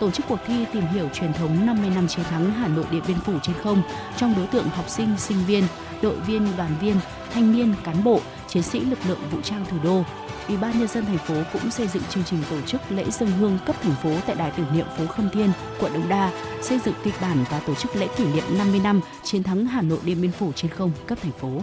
Tổ 0.00 0.10
chức 0.10 0.26
cuộc 0.28 0.38
thi 0.46 0.64
tìm 0.72 0.86
hiểu 0.86 1.08
truyền 1.08 1.32
thống 1.32 1.66
50 1.66 1.90
năm 1.94 2.08
chiến 2.08 2.24
thắng 2.24 2.50
Hà 2.50 2.68
Nội 2.68 2.84
Điện 2.90 3.02
Biên 3.08 3.20
Phủ 3.20 3.32
trên 3.42 3.56
không 3.62 3.82
trong 4.16 4.34
đối 4.36 4.46
tượng 4.46 4.68
học 4.68 4.88
sinh, 4.88 5.16
sinh 5.18 5.38
viên, 5.46 5.64
đội 6.02 6.16
viên, 6.16 6.46
đoàn 6.56 6.70
viên, 6.80 6.96
thanh 7.34 7.52
niên, 7.52 7.74
cán 7.84 8.04
bộ, 8.04 8.20
chiến 8.48 8.62
sĩ 8.62 8.80
lực 8.80 8.98
lượng 9.08 9.18
vũ 9.30 9.40
trang 9.40 9.64
thủ 9.70 9.76
đô. 9.84 10.02
Ủy 10.48 10.56
ban 10.56 10.78
nhân 10.78 10.88
dân 10.88 11.06
thành 11.06 11.18
phố 11.18 11.34
cũng 11.52 11.70
xây 11.70 11.88
dựng 11.88 12.02
chương 12.10 12.24
trình 12.24 12.42
tổ 12.50 12.60
chức 12.60 12.80
lễ 12.90 13.04
dân 13.10 13.28
hương 13.30 13.58
cấp 13.66 13.76
thành 13.82 13.94
phố 14.02 14.10
tại 14.26 14.36
đài 14.36 14.50
tưởng 14.50 14.66
niệm 14.74 14.86
phố 14.98 15.06
Khâm 15.06 15.30
Thiên, 15.30 15.50
quận 15.80 15.92
Đống 15.92 16.08
Đa, 16.08 16.32
xây 16.62 16.78
dựng 16.84 16.94
kịch 17.04 17.14
bản 17.20 17.44
và 17.50 17.60
tổ 17.60 17.74
chức 17.74 17.96
lễ 17.96 18.08
kỷ 18.16 18.24
niệm 18.24 18.44
50 18.58 18.80
năm 18.84 19.00
chiến 19.24 19.42
thắng 19.42 19.66
Hà 19.66 19.82
Nội 19.82 19.98
Điện 20.04 20.20
Biên 20.22 20.32
Phủ 20.32 20.52
trên 20.52 20.70
không 20.70 20.92
cấp 21.06 21.18
thành 21.22 21.32
phố. 21.32 21.62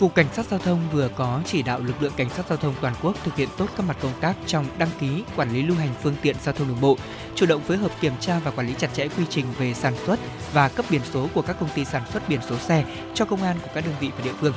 Cục 0.00 0.14
Cảnh 0.14 0.26
sát 0.32 0.46
Giao 0.46 0.58
thông 0.58 0.80
vừa 0.92 1.08
có 1.16 1.40
chỉ 1.46 1.62
đạo 1.62 1.80
lực 1.80 2.02
lượng 2.02 2.12
Cảnh 2.16 2.30
sát 2.30 2.46
Giao 2.48 2.58
thông 2.58 2.74
toàn 2.80 2.94
quốc 3.02 3.16
thực 3.24 3.36
hiện 3.36 3.48
tốt 3.56 3.66
các 3.76 3.86
mặt 3.86 3.96
công 4.02 4.12
tác 4.20 4.36
trong 4.46 4.66
đăng 4.78 4.88
ký, 5.00 5.22
quản 5.36 5.52
lý 5.52 5.62
lưu 5.62 5.76
hành 5.76 5.94
phương 6.02 6.14
tiện 6.22 6.36
giao 6.42 6.54
thông 6.54 6.68
đường 6.68 6.80
bộ, 6.80 6.96
chủ 7.38 7.46
động 7.46 7.62
phối 7.62 7.76
hợp 7.76 7.90
kiểm 8.00 8.12
tra 8.20 8.38
và 8.38 8.50
quản 8.50 8.66
lý 8.66 8.74
chặt 8.78 8.94
chẽ 8.94 9.08
quy 9.08 9.24
trình 9.30 9.46
về 9.58 9.74
sản 9.74 9.94
xuất 10.06 10.18
và 10.52 10.68
cấp 10.68 10.84
biển 10.90 11.00
số 11.12 11.28
của 11.34 11.42
các 11.42 11.56
công 11.60 11.68
ty 11.74 11.84
sản 11.84 12.02
xuất 12.12 12.28
biển 12.28 12.40
số 12.48 12.58
xe 12.58 12.84
cho 13.14 13.24
công 13.24 13.42
an 13.42 13.56
của 13.62 13.70
các 13.74 13.84
đơn 13.84 13.94
vị 14.00 14.10
và 14.16 14.24
địa 14.24 14.32
phương. 14.40 14.54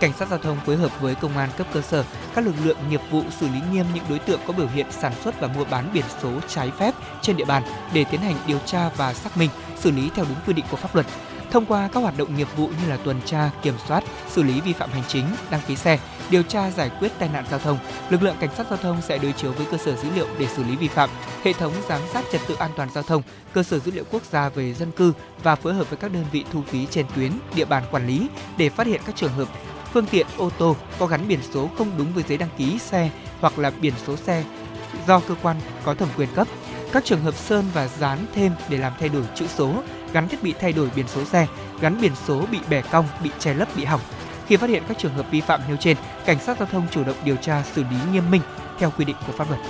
Cảnh 0.00 0.12
sát 0.18 0.28
giao 0.28 0.38
thông 0.38 0.58
phối 0.66 0.76
hợp 0.76 1.00
với 1.00 1.14
công 1.14 1.36
an 1.36 1.48
cấp 1.56 1.66
cơ 1.72 1.80
sở, 1.80 2.04
các 2.34 2.44
lực 2.44 2.54
lượng 2.64 2.76
nghiệp 2.90 3.00
vụ 3.10 3.22
xử 3.40 3.48
lý 3.48 3.60
nghiêm 3.72 3.86
những 3.94 4.04
đối 4.08 4.18
tượng 4.18 4.40
có 4.46 4.52
biểu 4.52 4.68
hiện 4.74 4.86
sản 4.90 5.12
xuất 5.24 5.40
và 5.40 5.48
mua 5.48 5.64
bán 5.64 5.90
biển 5.92 6.04
số 6.22 6.30
trái 6.48 6.70
phép 6.78 6.94
trên 7.22 7.36
địa 7.36 7.44
bàn 7.44 7.62
để 7.94 8.04
tiến 8.04 8.20
hành 8.20 8.36
điều 8.46 8.58
tra 8.58 8.88
và 8.96 9.14
xác 9.14 9.36
minh, 9.36 9.50
xử 9.78 9.90
lý 9.90 10.10
theo 10.14 10.24
đúng 10.28 10.38
quy 10.46 10.52
định 10.52 10.64
của 10.70 10.76
pháp 10.76 10.94
luật. 10.94 11.06
Thông 11.52 11.66
qua 11.66 11.88
các 11.92 12.00
hoạt 12.00 12.18
động 12.18 12.36
nghiệp 12.36 12.48
vụ 12.56 12.66
như 12.66 12.88
là 12.88 12.96
tuần 12.96 13.20
tra, 13.24 13.50
kiểm 13.62 13.74
soát, 13.88 14.04
xử 14.28 14.42
lý 14.42 14.60
vi 14.60 14.72
phạm 14.72 14.90
hành 14.90 15.02
chính, 15.08 15.24
đăng 15.50 15.60
ký 15.66 15.76
xe, 15.76 15.98
điều 16.30 16.42
tra 16.42 16.70
giải 16.70 16.90
quyết 17.00 17.12
tai 17.18 17.28
nạn 17.28 17.44
giao 17.50 17.58
thông, 17.58 17.78
lực 18.10 18.22
lượng 18.22 18.36
cảnh 18.40 18.50
sát 18.56 18.66
giao 18.70 18.76
thông 18.76 19.02
sẽ 19.02 19.18
đối 19.18 19.32
chiếu 19.32 19.52
với 19.52 19.66
cơ 19.70 19.76
sở 19.76 19.96
dữ 19.96 20.08
liệu 20.14 20.26
để 20.38 20.46
xử 20.46 20.64
lý 20.64 20.76
vi 20.76 20.88
phạm, 20.88 21.10
hệ 21.44 21.52
thống 21.52 21.72
giám 21.88 22.00
sát 22.12 22.24
trật 22.32 22.40
tự 22.48 22.54
an 22.54 22.70
toàn 22.76 22.88
giao 22.94 23.02
thông, 23.02 23.22
cơ 23.52 23.62
sở 23.62 23.78
dữ 23.78 23.92
liệu 23.92 24.04
quốc 24.10 24.22
gia 24.30 24.48
về 24.48 24.74
dân 24.74 24.90
cư 24.90 25.12
và 25.42 25.54
phối 25.54 25.74
hợp 25.74 25.90
với 25.90 25.96
các 25.96 26.12
đơn 26.12 26.24
vị 26.32 26.44
thu 26.52 26.62
phí 26.62 26.86
trên 26.86 27.06
tuyến, 27.16 27.32
địa 27.54 27.64
bàn 27.64 27.82
quản 27.90 28.06
lý 28.06 28.26
để 28.56 28.68
phát 28.68 28.86
hiện 28.86 29.00
các 29.06 29.16
trường 29.16 29.32
hợp 29.32 29.48
phương 29.92 30.06
tiện 30.06 30.26
ô 30.36 30.50
tô 30.58 30.76
có 30.98 31.06
gắn 31.06 31.28
biển 31.28 31.40
số 31.52 31.68
không 31.78 31.90
đúng 31.98 32.12
với 32.14 32.24
giấy 32.28 32.38
đăng 32.38 32.50
ký 32.58 32.78
xe 32.78 33.10
hoặc 33.40 33.58
là 33.58 33.70
biển 33.80 33.94
số 34.06 34.16
xe 34.16 34.44
do 35.06 35.20
cơ 35.20 35.34
quan 35.42 35.56
có 35.84 35.94
thẩm 35.94 36.08
quyền 36.16 36.28
cấp. 36.34 36.48
Các 36.92 37.04
trường 37.04 37.22
hợp 37.22 37.34
sơn 37.34 37.64
và 37.74 37.88
dán 37.88 38.26
thêm 38.34 38.52
để 38.68 38.78
làm 38.78 38.92
thay 39.00 39.08
đổi 39.08 39.22
chữ 39.34 39.46
số, 39.56 39.82
gắn 40.12 40.28
thiết 40.28 40.42
bị 40.42 40.54
thay 40.60 40.72
đổi 40.72 40.90
biển 40.96 41.08
số 41.08 41.24
xe, 41.24 41.46
gắn 41.80 42.00
biển 42.00 42.12
số 42.26 42.46
bị 42.50 42.58
bẻ 42.70 42.82
cong, 42.82 43.08
bị 43.22 43.30
che 43.38 43.54
lấp, 43.54 43.68
bị 43.76 43.84
hỏng. 43.84 44.00
Khi 44.46 44.56
phát 44.56 44.70
hiện 44.70 44.82
các 44.88 44.98
trường 44.98 45.14
hợp 45.14 45.30
vi 45.30 45.40
phạm 45.40 45.60
nêu 45.68 45.76
trên, 45.76 45.96
cảnh 46.26 46.38
sát 46.38 46.58
giao 46.58 46.68
thông 46.72 46.86
chủ 46.90 47.04
động 47.04 47.16
điều 47.24 47.36
tra 47.36 47.62
xử 47.72 47.82
lý 47.82 47.96
nghiêm 48.12 48.30
minh 48.30 48.42
theo 48.78 48.92
quy 48.98 49.04
định 49.04 49.16
của 49.26 49.32
pháp 49.32 49.50
luật. 49.50 49.60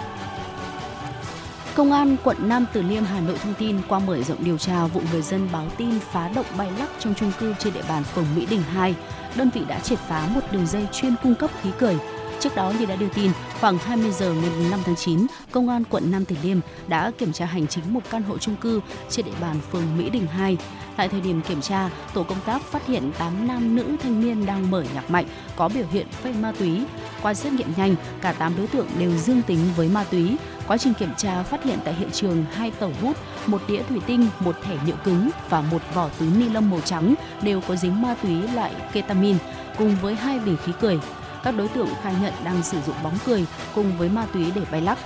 Công 1.74 1.92
an 1.92 2.16
quận 2.24 2.36
Nam 2.40 2.66
Từ 2.72 2.82
Liêm 2.82 3.04
Hà 3.04 3.20
Nội 3.20 3.38
thông 3.38 3.54
tin 3.54 3.80
qua 3.88 3.98
mở 3.98 4.22
rộng 4.22 4.44
điều 4.44 4.58
tra 4.58 4.86
vụ 4.86 5.00
người 5.12 5.22
dân 5.22 5.48
báo 5.52 5.66
tin 5.76 5.98
phá 6.12 6.28
động 6.28 6.46
bay 6.58 6.68
lắc 6.78 6.88
trong 6.98 7.14
chung 7.14 7.32
cư 7.40 7.54
trên 7.58 7.72
địa 7.72 7.82
bàn 7.88 8.04
phường 8.04 8.26
Mỹ 8.36 8.46
Đình 8.50 8.62
2, 8.62 8.94
đơn 9.34 9.50
vị 9.54 9.64
đã 9.68 9.78
triệt 9.78 9.98
phá 10.08 10.28
một 10.34 10.40
đường 10.50 10.66
dây 10.66 10.86
chuyên 10.92 11.14
cung 11.22 11.34
cấp 11.34 11.50
khí 11.62 11.70
cười. 11.78 11.96
Trước 12.42 12.54
đó 12.54 12.72
như 12.78 12.86
đã 12.86 12.96
đưa 12.96 13.08
tin, 13.08 13.30
khoảng 13.60 13.78
20 13.78 14.10
giờ 14.10 14.32
ngày 14.32 14.50
5 14.70 14.80
tháng 14.84 14.96
9, 14.96 15.26
Công 15.52 15.68
an 15.68 15.84
quận 15.90 16.10
Nam 16.10 16.24
Từ 16.24 16.36
Liêm 16.42 16.58
đã 16.88 17.10
kiểm 17.18 17.32
tra 17.32 17.46
hành 17.46 17.66
chính 17.66 17.94
một 17.94 18.00
căn 18.10 18.22
hộ 18.22 18.38
chung 18.38 18.56
cư 18.56 18.80
trên 19.10 19.26
địa 19.26 19.32
bàn 19.40 19.56
phường 19.72 19.98
Mỹ 19.98 20.10
Đình 20.10 20.26
2. 20.26 20.56
Tại 20.96 21.08
thời 21.08 21.20
điểm 21.20 21.42
kiểm 21.42 21.60
tra, 21.60 21.90
tổ 22.14 22.22
công 22.22 22.40
tác 22.46 22.62
phát 22.62 22.86
hiện 22.86 23.12
8 23.18 23.48
nam 23.48 23.76
nữ 23.76 23.96
thanh 24.02 24.20
niên 24.20 24.46
đang 24.46 24.70
mở 24.70 24.84
nhạc 24.94 25.10
mạnh 25.10 25.26
có 25.56 25.68
biểu 25.68 25.84
hiện 25.90 26.06
phê 26.22 26.32
ma 26.40 26.52
túy. 26.58 26.82
Qua 27.22 27.34
xét 27.34 27.52
nghiệm 27.52 27.68
nhanh, 27.76 27.94
cả 28.20 28.32
8 28.32 28.52
đối 28.56 28.66
tượng 28.66 28.86
đều 28.98 29.16
dương 29.16 29.42
tính 29.42 29.58
với 29.76 29.88
ma 29.88 30.04
túy. 30.04 30.36
Quá 30.66 30.78
trình 30.78 30.94
kiểm 30.94 31.14
tra 31.16 31.42
phát 31.42 31.64
hiện 31.64 31.78
tại 31.84 31.94
hiện 31.94 32.10
trường 32.12 32.44
hai 32.52 32.70
tẩu 32.70 32.92
hút, 33.02 33.16
một 33.46 33.62
đĩa 33.68 33.82
thủy 33.82 34.00
tinh, 34.06 34.26
một 34.40 34.56
thẻ 34.62 34.76
nhựa 34.86 34.96
cứng 35.04 35.30
và 35.48 35.60
một 35.60 35.82
vỏ 35.94 36.08
túi 36.18 36.28
ni 36.38 36.48
lông 36.48 36.70
màu 36.70 36.80
trắng 36.80 37.14
đều 37.42 37.60
có 37.68 37.76
dính 37.76 38.02
ma 38.02 38.14
túy 38.22 38.34
loại 38.54 38.72
ketamin 38.92 39.36
cùng 39.78 39.96
với 40.02 40.14
hai 40.14 40.38
bình 40.38 40.56
khí 40.64 40.72
cười. 40.80 40.98
Các 41.42 41.56
đối 41.56 41.68
tượng 41.68 41.88
khai 42.02 42.14
nhận 42.22 42.32
đang 42.44 42.62
sử 42.62 42.80
dụng 42.86 42.96
bóng 43.02 43.18
cười 43.26 43.46
cùng 43.74 43.98
với 43.98 44.08
ma 44.08 44.26
túy 44.32 44.52
để 44.54 44.62
bay 44.70 44.80
lắc. 44.80 44.98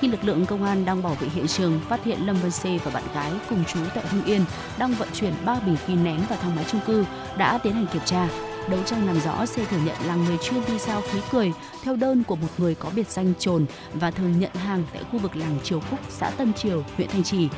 Khi 0.00 0.08
lực 0.08 0.24
lượng 0.24 0.46
công 0.46 0.64
an 0.64 0.84
đang 0.84 1.02
bảo 1.02 1.14
vệ 1.14 1.28
hiện 1.28 1.46
trường, 1.46 1.80
phát 1.88 2.04
hiện 2.04 2.26
Lâm 2.26 2.36
văn 2.36 2.50
C 2.50 2.84
và 2.84 2.90
bạn 2.90 3.02
gái 3.14 3.32
cùng 3.50 3.64
chú 3.72 3.80
tại 3.94 4.04
Hưng 4.06 4.24
Yên 4.24 4.44
đang 4.78 4.94
vận 4.94 5.08
chuyển 5.12 5.32
3 5.44 5.60
bình 5.60 5.76
khí 5.86 5.94
nén 5.94 6.20
vào 6.28 6.38
thang 6.42 6.56
máy 6.56 6.64
chung 6.70 6.80
cư, 6.86 7.04
đã 7.38 7.58
tiến 7.58 7.72
hành 7.72 7.86
kiểm 7.92 8.02
tra. 8.04 8.28
Đấu 8.68 8.80
tranh 8.86 9.06
làm 9.06 9.20
rõ, 9.20 9.46
C 9.46 9.68
thừa 9.70 9.78
nhận 9.84 9.96
là 10.06 10.14
người 10.14 10.36
chuyên 10.42 10.62
đi 10.66 10.78
giao 10.78 11.00
khí 11.00 11.18
cười 11.30 11.52
theo 11.82 11.96
đơn 11.96 12.24
của 12.24 12.36
một 12.36 12.48
người 12.58 12.74
có 12.74 12.90
biệt 12.96 13.10
danh 13.10 13.32
Trồn 13.38 13.66
và 13.94 14.10
thường 14.10 14.40
nhận 14.40 14.54
hàng 14.54 14.84
tại 14.92 15.02
khu 15.12 15.18
vực 15.18 15.36
làng 15.36 15.58
Triều 15.62 15.80
phúc 15.80 15.98
xã 16.08 16.30
Tân 16.30 16.52
Triều, 16.52 16.84
huyện 16.96 17.08
Thanh 17.08 17.24
Trì. 17.24 17.48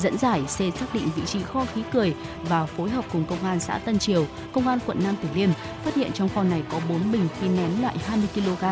Dẫn 0.00 0.18
giải, 0.18 0.42
C 0.42 0.78
xác 0.78 0.94
định 0.94 1.08
vị 1.16 1.22
trí 1.26 1.42
kho 1.42 1.64
khí 1.74 1.82
cười 1.92 2.14
và 2.42 2.66
phối 2.66 2.90
hợp 2.90 3.04
cùng 3.12 3.24
công 3.24 3.44
an 3.44 3.60
xã 3.60 3.78
Tân 3.78 3.98
Triều, 3.98 4.26
công 4.52 4.68
an 4.68 4.78
quận 4.86 4.98
Nam 5.04 5.14
Từ 5.22 5.28
Liêm 5.34 5.50
phát 5.84 5.94
hiện 5.94 6.12
trong 6.12 6.28
kho 6.28 6.42
này 6.42 6.62
có 6.68 6.80
4 6.88 7.12
bình 7.12 7.28
khí 7.40 7.48
nén 7.48 7.82
loại 7.82 7.96
20 8.06 8.28
kg, 8.34 8.64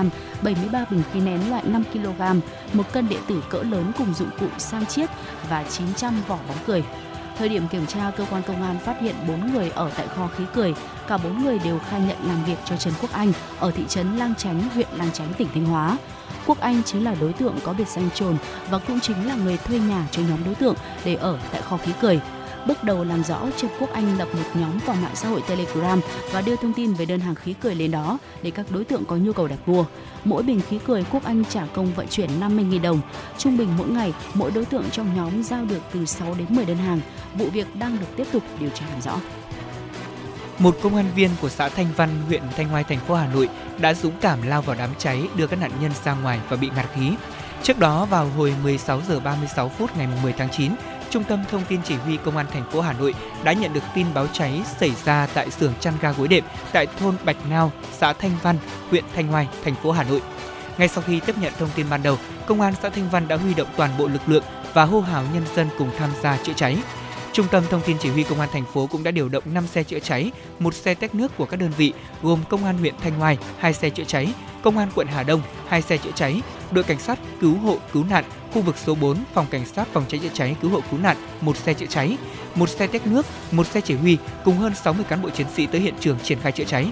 73 0.43 0.85
bình 0.91 1.03
khí 1.13 1.21
nén 1.21 1.51
loại 1.51 1.63
5 1.67 1.85
kg, 1.93 2.21
một 2.73 2.93
cân 2.93 3.09
điện 3.09 3.21
tử 3.27 3.43
cỡ 3.51 3.63
lớn 3.63 3.93
cùng 3.99 4.15
dụng 4.15 4.31
cụ 4.41 4.47
sang 4.59 4.87
chiết 4.87 5.11
và 5.49 5.65
900 5.71 6.23
vỏ 6.29 6.39
bóng 6.49 6.59
cười. 6.67 6.85
Thời 7.39 7.49
điểm 7.49 7.69
kiểm 7.69 7.87
tra, 7.87 8.11
cơ 8.17 8.27
quan 8.31 8.43
công 8.43 8.63
an 8.63 8.79
phát 8.79 9.01
hiện 9.01 9.15
4 9.29 9.53
người 9.53 9.71
ở 9.71 9.91
tại 9.97 10.07
kho 10.09 10.27
khí 10.27 10.45
cười. 10.55 10.75
Cả 11.09 11.19
4 11.19 11.45
người 11.45 11.59
đều 11.59 11.79
khai 11.79 12.01
nhận 12.01 12.17
làm 12.23 12.45
việc 12.45 12.57
cho 12.65 12.77
Trần 12.77 12.95
Quốc 13.01 13.13
Anh 13.13 13.33
ở 13.59 13.71
thị 13.71 13.83
trấn 13.89 14.17
Lang 14.17 14.35
Chánh, 14.35 14.69
huyện 14.75 14.89
Lang 14.97 15.13
Chánh, 15.13 15.35
tỉnh 15.35 15.49
Thanh 15.55 15.65
Hóa. 15.65 15.97
Quốc 16.49 16.61
Anh 16.61 16.83
chính 16.83 17.05
là 17.05 17.15
đối 17.21 17.33
tượng 17.33 17.55
có 17.65 17.73
biệt 17.73 17.89
danh 17.89 18.09
trồn 18.15 18.37
và 18.71 18.79
cũng 18.79 19.01
chính 19.01 19.27
là 19.27 19.35
người 19.35 19.57
thuê 19.57 19.79
nhà 19.79 20.09
cho 20.11 20.23
nhóm 20.23 20.45
đối 20.45 20.55
tượng 20.55 20.75
để 21.05 21.15
ở 21.15 21.39
tại 21.53 21.63
kho 21.63 21.77
khí 21.77 21.93
cười. 22.01 22.21
Bước 22.67 22.85
đầu 22.85 23.05
làm 23.05 23.25
rõ 23.25 23.41
Trần 23.57 23.71
Quốc 23.81 23.93
Anh 23.93 24.19
lập 24.19 24.29
một 24.33 24.43
nhóm 24.55 24.79
qua 24.87 24.95
mạng 24.95 25.15
xã 25.15 25.29
hội 25.29 25.43
Telegram 25.49 26.01
và 26.33 26.41
đưa 26.41 26.57
thông 26.57 26.73
tin 26.73 26.93
về 26.93 27.05
đơn 27.05 27.21
hàng 27.21 27.35
khí 27.35 27.55
cười 27.61 27.75
lên 27.75 27.91
đó 27.91 28.19
để 28.43 28.51
các 28.51 28.67
đối 28.71 28.85
tượng 28.85 29.05
có 29.05 29.17
nhu 29.17 29.33
cầu 29.33 29.49
đặt 29.49 29.69
mua. 29.69 29.85
Mỗi 30.25 30.43
bình 30.43 30.61
khí 30.69 30.79
cười 30.87 31.05
Quốc 31.13 31.25
Anh 31.25 31.45
trả 31.45 31.67
công 31.67 31.95
vận 31.95 32.09
chuyển 32.09 32.31
50.000 32.41 32.83
đồng. 32.83 33.01
Trung 33.39 33.57
bình 33.57 33.69
mỗi 33.79 33.89
ngày, 33.89 34.13
mỗi 34.35 34.51
đối 34.51 34.65
tượng 34.65 34.85
trong 34.93 35.17
nhóm 35.17 35.43
giao 35.43 35.65
được 35.65 35.81
từ 35.93 36.05
6 36.05 36.35
đến 36.35 36.47
10 36.51 36.65
đơn 36.65 36.77
hàng. 36.77 37.01
Vụ 37.35 37.47
việc 37.47 37.67
đang 37.77 37.97
được 38.01 38.17
tiếp 38.17 38.27
tục 38.33 38.43
điều 38.61 38.71
tra 38.71 38.87
làm 38.91 39.01
rõ. 39.01 39.21
Một 40.59 40.77
công 40.83 40.97
an 40.97 41.07
viên 41.15 41.31
của 41.41 41.49
xã 41.49 41.69
Thanh 41.69 41.87
Văn, 41.97 42.09
huyện 42.27 42.43
Thanh 42.57 42.69
Hoai, 42.69 42.85
thành 42.85 42.99
phố 42.99 43.15
Hà 43.15 43.27
Nội 43.27 43.49
đã 43.79 43.95
dũng 43.95 44.13
cảm 44.21 44.43
lao 44.43 44.63
vào 44.63 44.77
đám 44.79 44.91
cháy 44.99 45.23
đưa 45.37 45.47
các 45.47 45.59
nạn 45.61 45.71
nhân 45.81 45.93
ra 46.05 46.15
ngoài 46.15 46.41
và 46.49 46.57
bị 46.57 46.71
ngạt 46.77 46.87
khí. 46.95 47.13
Trước 47.63 47.79
đó 47.79 48.05
vào 48.05 48.29
hồi 48.37 48.55
16 48.63 49.01
giờ 49.09 49.21
36 49.21 49.69
phút 49.69 49.97
ngày 49.97 50.09
10 50.23 50.33
tháng 50.33 50.49
9, 50.51 50.73
Trung 51.11 51.25
tâm 51.25 51.45
Thông 51.51 51.65
tin 51.69 51.81
Chỉ 51.85 51.95
huy 51.95 52.17
Công 52.17 52.37
an 52.37 52.47
thành 52.53 52.71
phố 52.71 52.81
Hà 52.81 52.93
Nội 52.93 53.15
đã 53.45 53.53
nhận 53.53 53.73
được 53.73 53.83
tin 53.95 54.07
báo 54.15 54.27
cháy 54.33 54.63
xảy 54.81 54.93
ra 55.05 55.29
tại 55.35 55.51
xưởng 55.51 55.73
chăn 55.81 55.95
ga 56.01 56.13
gối 56.13 56.29
đệm 56.29 56.45
tại 56.73 56.87
thôn 57.01 57.17
Bạch 57.25 57.37
Ngao, 57.49 57.73
xã 57.99 58.13
Thanh 58.13 58.33
Văn, 58.43 58.57
huyện 58.91 59.05
Thanh 59.15 59.29
Hoai, 59.29 59.49
thành 59.65 59.75
phố 59.75 59.91
Hà 59.91 60.03
Nội. 60.05 60.23
Ngay 60.79 60.89
sau 60.89 61.05
khi 61.07 61.21
tiếp 61.21 61.35
nhận 61.41 61.53
thông 61.59 61.71
tin 61.75 61.87
ban 61.91 62.03
đầu, 62.03 62.19
Công 62.47 62.61
an 62.61 62.75
xã 62.83 62.89
Thanh 62.89 63.11
Văn 63.11 63.29
đã 63.29 63.37
huy 63.37 63.55
động 63.55 63.69
toàn 63.77 63.91
bộ 63.99 64.09
lực 64.09 64.29
lượng 64.29 64.45
và 64.75 64.85
hô 64.85 65.01
hào 65.01 65.25
nhân 65.35 65.45
dân 65.57 65.69
cùng 65.79 65.91
tham 65.99 66.11
gia 66.23 66.37
chữa 66.37 66.53
cháy. 66.57 66.77
Trung 67.33 67.47
tâm 67.51 67.65
Thông 67.71 67.83
tin 67.87 67.97
Chỉ 68.01 68.09
huy 68.09 68.23
Công 68.23 68.41
an 68.41 68.49
thành 68.53 68.65
phố 68.75 68.87
cũng 68.87 69.05
đã 69.05 69.11
điều 69.11 69.29
động 69.29 69.45
5 69.47 69.67
xe 69.67 69.83
chữa 69.83 69.99
cháy, 69.99 70.31
một 70.59 70.75
xe 70.75 70.95
tét 70.95 71.15
nước 71.15 71.37
của 71.37 71.47
các 71.47 71.57
đơn 71.57 71.71
vị 71.77 71.93
gồm 72.23 72.41
Công 72.49 72.65
an 72.65 72.79
huyện 72.79 72.95
Thanh 73.03 73.19
Hoai, 73.19 73.39
hai 73.59 73.73
xe 73.73 73.91
chữa 73.91 74.05
cháy, 74.05 74.29
Công 74.63 74.79
an 74.79 74.89
quận 74.95 75.07
Hà 75.07 75.23
Đông, 75.23 75.43
hai 75.69 75.83
xe 75.83 75.97
chữa 75.97 76.11
cháy, 76.15 76.43
đội 76.71 76.85
cảnh 76.85 76.99
sát 76.99 77.19
cứu 77.41 77.55
hộ 77.55 77.77
cứu 77.93 78.05
nạn 78.11 78.25
khu 78.53 78.63
vực 78.63 78.77
số 78.79 78.95
4 78.95 79.17
phòng 79.35 79.47
cảnh 79.51 79.67
sát 79.67 79.89
phòng 79.93 80.05
cháy 80.09 80.21
chữa 80.23 80.29
cháy 80.35 80.57
cứu 80.63 80.71
hộ 80.71 80.81
cứu 80.91 81.01
nạn, 81.01 81.17
một 81.41 81.57
xe 81.57 81.75
chữa 81.75 81.87
cháy, 81.87 82.17
một 82.55 82.69
xe 82.69 82.87
tét 82.87 83.07
nước, 83.07 83.27
một 83.51 83.67
xe 83.67 83.81
chỉ 83.81 83.95
huy 83.95 84.19
cùng 84.45 84.57
hơn 84.57 84.75
60 84.75 85.05
cán 85.09 85.23
bộ 85.23 85.31
chiến 85.31 85.47
sĩ 85.57 85.67
tới 85.67 85.81
hiện 85.81 85.95
trường 86.01 86.19
triển 86.23 86.39
khai 86.41 86.53
chữa 86.53 86.65
cháy. 86.65 86.87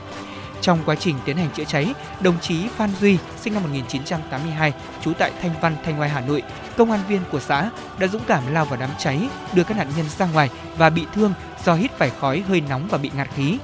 Trong 0.61 0.79
quá 0.87 0.95
trình 0.95 1.17
tiến 1.25 1.37
hành 1.37 1.51
chữa 1.51 1.65
cháy, 1.65 1.95
đồng 2.21 2.41
chí 2.41 2.69
Phan 2.69 2.91
Duy, 3.01 3.19
sinh 3.41 3.55
năm 3.55 3.63
1982, 3.63 4.73
trú 5.05 5.13
tại 5.13 5.33
Thanh 5.43 5.55
Văn, 5.61 5.77
Thanh 5.85 6.01
Oai, 6.01 6.11
Hà 6.11 6.21
Nội, 6.21 6.43
công 6.77 6.91
an 6.91 7.01
viên 7.09 7.21
của 7.33 7.41
xã 7.41 7.71
đã 7.99 8.07
dũng 8.07 8.23
cảm 8.27 8.43
lao 8.53 8.65
vào 8.65 8.81
đám 8.81 8.91
cháy, 8.99 9.29
đưa 9.53 9.65
các 9.65 9.77
nạn 9.77 9.89
nhân 9.97 10.07
ra 10.19 10.27
ngoài 10.27 10.51
và 10.77 10.91
bị 10.91 11.07
thương 11.15 11.33
do 11.65 11.75
hít 11.75 11.91
phải 11.99 12.11
khói 12.21 12.45
hơi 12.49 12.61
nóng 12.61 12.89
và 12.91 12.99
bị 12.99 13.11
ngạt 13.17 13.29
khí. 13.35 13.59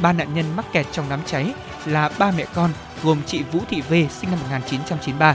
Ba 0.00 0.12
nạn 0.12 0.34
nhân 0.34 0.56
mắc 0.56 0.72
kẹt 0.72 0.86
trong 0.92 1.06
đám 1.10 1.20
cháy 1.26 1.52
là 1.86 2.10
ba 2.18 2.32
mẹ 2.36 2.44
con 2.54 2.70
gồm 3.02 3.18
chị 3.26 3.42
Vũ 3.52 3.60
Thị 3.70 3.80
V 3.80 3.92
sinh 3.92 4.30
năm 4.30 4.40
1993 4.40 5.34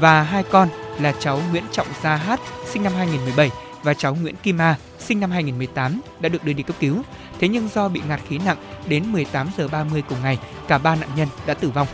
và 0.00 0.22
hai 0.22 0.42
con 0.42 0.68
là 1.00 1.12
cháu 1.20 1.40
Nguyễn 1.50 1.64
Trọng 1.72 1.86
Gia 2.02 2.16
Hát 2.16 2.40
sinh 2.66 2.82
năm 2.82 2.92
2017 2.96 3.50
và 3.82 3.94
cháu 3.94 4.14
Nguyễn 4.14 4.36
Kim 4.36 4.60
A 4.60 4.76
sinh 4.98 5.20
năm 5.20 5.30
2018 5.30 6.00
đã 6.20 6.28
được 6.28 6.44
đưa 6.44 6.52
đi 6.52 6.62
cấp 6.62 6.76
cứu. 6.80 7.02
Thế 7.44 7.48
nhưng 7.48 7.68
do 7.74 7.88
bị 7.88 8.00
ngạt 8.08 8.20
khí 8.28 8.38
nặng, 8.38 8.56
đến 8.86 9.12
18 9.12 9.48
giờ 9.56 9.68
30 9.68 10.02
cùng 10.08 10.18
ngày, 10.22 10.38
cả 10.68 10.78
ba 10.78 10.96
nạn 10.96 11.08
nhân 11.16 11.28
đã 11.46 11.54
tử 11.54 11.70
vong. 11.70 11.86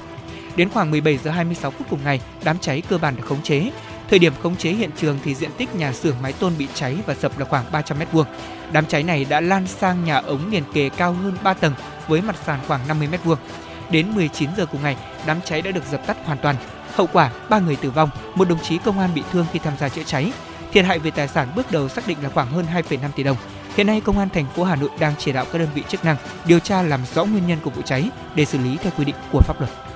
Đến 0.57 0.69
khoảng 0.69 0.91
17 0.91 1.19
giờ 1.19 1.31
26 1.31 1.71
phút 1.71 1.87
cùng 1.91 1.99
ngày, 2.05 2.21
đám 2.45 2.59
cháy 2.59 2.83
cơ 2.89 2.99
bản 2.99 3.17
được 3.17 3.23
khống 3.27 3.43
chế. 3.43 3.71
Thời 4.11 4.19
điểm 4.19 4.33
khống 4.43 4.57
chế 4.57 4.71
hiện 4.71 4.91
trường 4.97 5.19
thì 5.25 5.35
diện 5.35 5.51
tích 5.57 5.75
nhà 5.75 5.93
xưởng 5.93 6.17
mái 6.23 6.33
tôn 6.33 6.53
bị 6.59 6.69
cháy 6.75 6.97
và 7.07 7.15
sập 7.15 7.39
là 7.39 7.45
khoảng 7.45 7.65
300 7.73 7.99
m2. 7.99 8.25
Đám 8.73 8.87
cháy 8.87 9.03
này 9.03 9.25
đã 9.25 9.41
lan 9.41 9.67
sang 9.67 10.05
nhà 10.05 10.17
ống 10.17 10.51
liền 10.51 10.63
kề 10.75 10.89
cao 10.89 11.13
hơn 11.13 11.37
3 11.43 11.55
tầng 11.55 11.73
với 12.09 12.23
mặt 12.23 12.37
sàn 12.47 12.61
khoảng 12.67 12.89
50 12.89 13.09
m2. 13.13 13.37
Đến 13.91 14.11
19 14.15 14.51
giờ 14.57 14.67
cùng 14.67 14.83
ngày, 14.83 14.97
đám 15.27 15.41
cháy 15.45 15.63
đã 15.63 15.71
được 15.71 15.85
dập 15.91 16.07
tắt 16.07 16.17
hoàn 16.25 16.39
toàn. 16.39 16.57
Hậu 16.95 17.07
quả, 17.13 17.31
ba 17.49 17.59
người 17.59 17.77
tử 17.77 17.91
vong, 17.91 18.11
một 18.35 18.49
đồng 18.49 18.63
chí 18.63 18.79
công 18.79 18.99
an 18.99 19.11
bị 19.15 19.23
thương 19.33 19.47
khi 19.53 19.59
tham 19.59 19.75
gia 19.81 19.89
chữa 19.89 20.05
cháy. 20.07 20.33
Thiệt 20.73 20.85
hại 20.85 20.99
về 20.99 21.11
tài 21.11 21.29
sản 21.29 21.49
bước 21.57 21.73
đầu 21.73 21.89
xác 21.89 22.07
định 22.09 22.19
là 22.23 22.29
khoảng 22.29 22.51
hơn 22.51 22.67
2,5 22.75 23.11
tỷ 23.17 23.23
đồng. 23.23 23.37
Hiện 23.77 23.87
nay, 23.87 24.01
Công 24.01 24.19
an 24.19 24.29
thành 24.29 24.47
phố 24.55 24.65
Hà 24.65 24.77
Nội 24.77 24.91
đang 25.01 25.15
chỉ 25.19 25.33
đạo 25.33 25.47
các 25.53 25.59
đơn 25.59 25.69
vị 25.75 25.83
chức 25.89 26.05
năng 26.05 26.17
điều 26.45 26.59
tra 26.59 26.83
làm 26.83 27.01
rõ 27.15 27.25
nguyên 27.25 27.47
nhân 27.47 27.59
của 27.65 27.71
vụ 27.71 27.83
cháy 27.83 28.11
để 28.35 28.45
xử 28.45 28.59
lý 28.59 28.77
theo 28.77 28.93
quy 28.99 29.05
định 29.05 29.17
của 29.33 29.41
pháp 29.41 29.61
luật. 29.61 29.90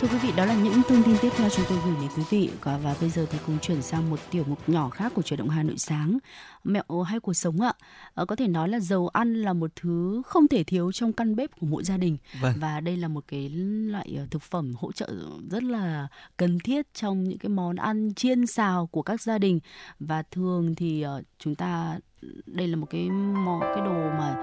Thưa 0.00 0.08
quý 0.08 0.18
vị, 0.22 0.32
đó 0.36 0.44
là 0.44 0.54
những 0.54 0.82
thông 0.88 1.02
tin 1.02 1.16
tiếp 1.22 1.28
theo 1.36 1.48
chúng 1.50 1.64
tôi 1.68 1.78
gửi 1.84 1.94
đến 2.00 2.10
quý 2.16 2.22
vị. 2.30 2.50
Và 2.62 2.96
bây 3.00 3.10
giờ 3.10 3.26
thì 3.30 3.38
cùng 3.46 3.58
chuyển 3.58 3.82
sang 3.82 4.10
một 4.10 4.20
tiểu 4.30 4.44
mục 4.46 4.68
nhỏ 4.68 4.90
khác 4.90 5.12
của 5.14 5.22
chuyển 5.22 5.38
động 5.38 5.48
Hà 5.48 5.62
Nội 5.62 5.78
sáng. 5.78 6.18
Mẹo 6.64 7.02
hay 7.06 7.20
cuộc 7.20 7.34
sống 7.34 7.60
ạ. 7.60 7.72
À, 8.14 8.24
có 8.24 8.36
thể 8.36 8.48
nói 8.48 8.68
là 8.68 8.80
dầu 8.80 9.08
ăn 9.08 9.34
là 9.34 9.52
một 9.52 9.70
thứ 9.76 10.22
không 10.26 10.48
thể 10.48 10.64
thiếu 10.64 10.92
trong 10.92 11.12
căn 11.12 11.36
bếp 11.36 11.50
của 11.60 11.66
mỗi 11.66 11.84
gia 11.84 11.96
đình. 11.96 12.16
Vâng. 12.40 12.54
Và 12.60 12.80
đây 12.80 12.96
là 12.96 13.08
một 13.08 13.24
cái 13.28 13.48
loại 13.88 14.14
ờ, 14.18 14.26
thực 14.30 14.42
phẩm 14.42 14.74
hỗ 14.78 14.92
trợ 14.92 15.08
rất 15.50 15.62
là 15.62 16.08
cần 16.36 16.58
thiết 16.58 16.94
trong 16.94 17.24
những 17.24 17.38
cái 17.38 17.50
món 17.50 17.76
ăn 17.76 18.14
chiên 18.14 18.46
xào 18.46 18.86
của 18.86 19.02
các 19.02 19.20
gia 19.20 19.38
đình. 19.38 19.60
Và 20.00 20.22
thường 20.22 20.74
thì 20.74 21.06
uh, 21.18 21.24
chúng 21.38 21.54
ta 21.54 21.98
đây 22.46 22.68
là 22.68 22.76
một 22.76 22.86
cái 22.90 23.10
món 23.44 23.60
cái 23.60 23.84
đồ 23.84 24.10
mà 24.18 24.36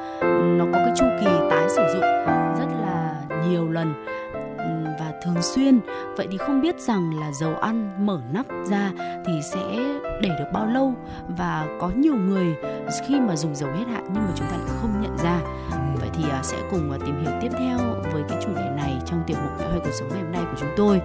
nó 0.58 0.66
có 0.66 0.80
cái 0.86 0.93
chu 0.97 1.06
kỳ 1.20 1.32
tái 1.49 1.70
sử 1.70 1.84
dụng 1.93 2.01
rất 2.60 2.68
là 2.82 3.26
nhiều 3.47 3.70
lần 3.70 4.14
và 5.00 5.14
thường 5.24 5.41
xuyên. 5.41 5.80
Vậy 6.18 6.28
thì 6.32 6.38
không 6.38 6.62
biết 6.62 6.80
rằng 6.80 7.20
là 7.20 7.32
dầu 7.32 7.56
ăn 7.56 8.06
mở 8.06 8.22
nắp 8.32 8.46
ra 8.66 8.91
thì 9.26 9.34
sẽ 9.54 9.76
để 10.22 10.30
được 10.39 10.50
bao 10.54 10.66
lâu? 10.66 10.93
Và 11.38 11.68
có 11.80 11.89
nhiều 11.96 12.16
người 12.16 12.56
khi 13.08 13.20
mà 13.20 13.36
dùng 13.36 13.56
dầu 13.56 13.70
hết 13.72 13.86
hạn 13.91 14.04
nhưng 14.14 14.24
mà 14.24 14.32
chúng 14.36 14.48
ta 14.48 14.58
lại 14.58 14.76
không 14.82 15.02
nhận 15.02 15.18
ra. 15.18 15.39
Vậy 16.00 16.10
thì 16.14 16.24
à, 16.30 16.39
sẽ 16.43 16.58
cùng 16.72 16.91
à, 16.91 16.98
tìm 17.06 17.22
hiểu 17.22 17.32
tiếp 17.41 17.52
theo 17.60 17.78
với 18.14 18.24
cái 18.30 18.38
chủ 18.43 18.50
đề 18.56 18.74
trong 19.16 19.24
tiểu 19.28 19.38
mục 19.43 19.59
mẹo 19.59 19.70
hay 19.70 19.80
cuộc 19.84 19.91
sống 19.99 20.09
ngày 20.09 20.22
hôm 20.22 20.32
nay 20.32 20.41
của 20.51 20.57
chúng 20.59 20.70
tôi. 20.78 21.01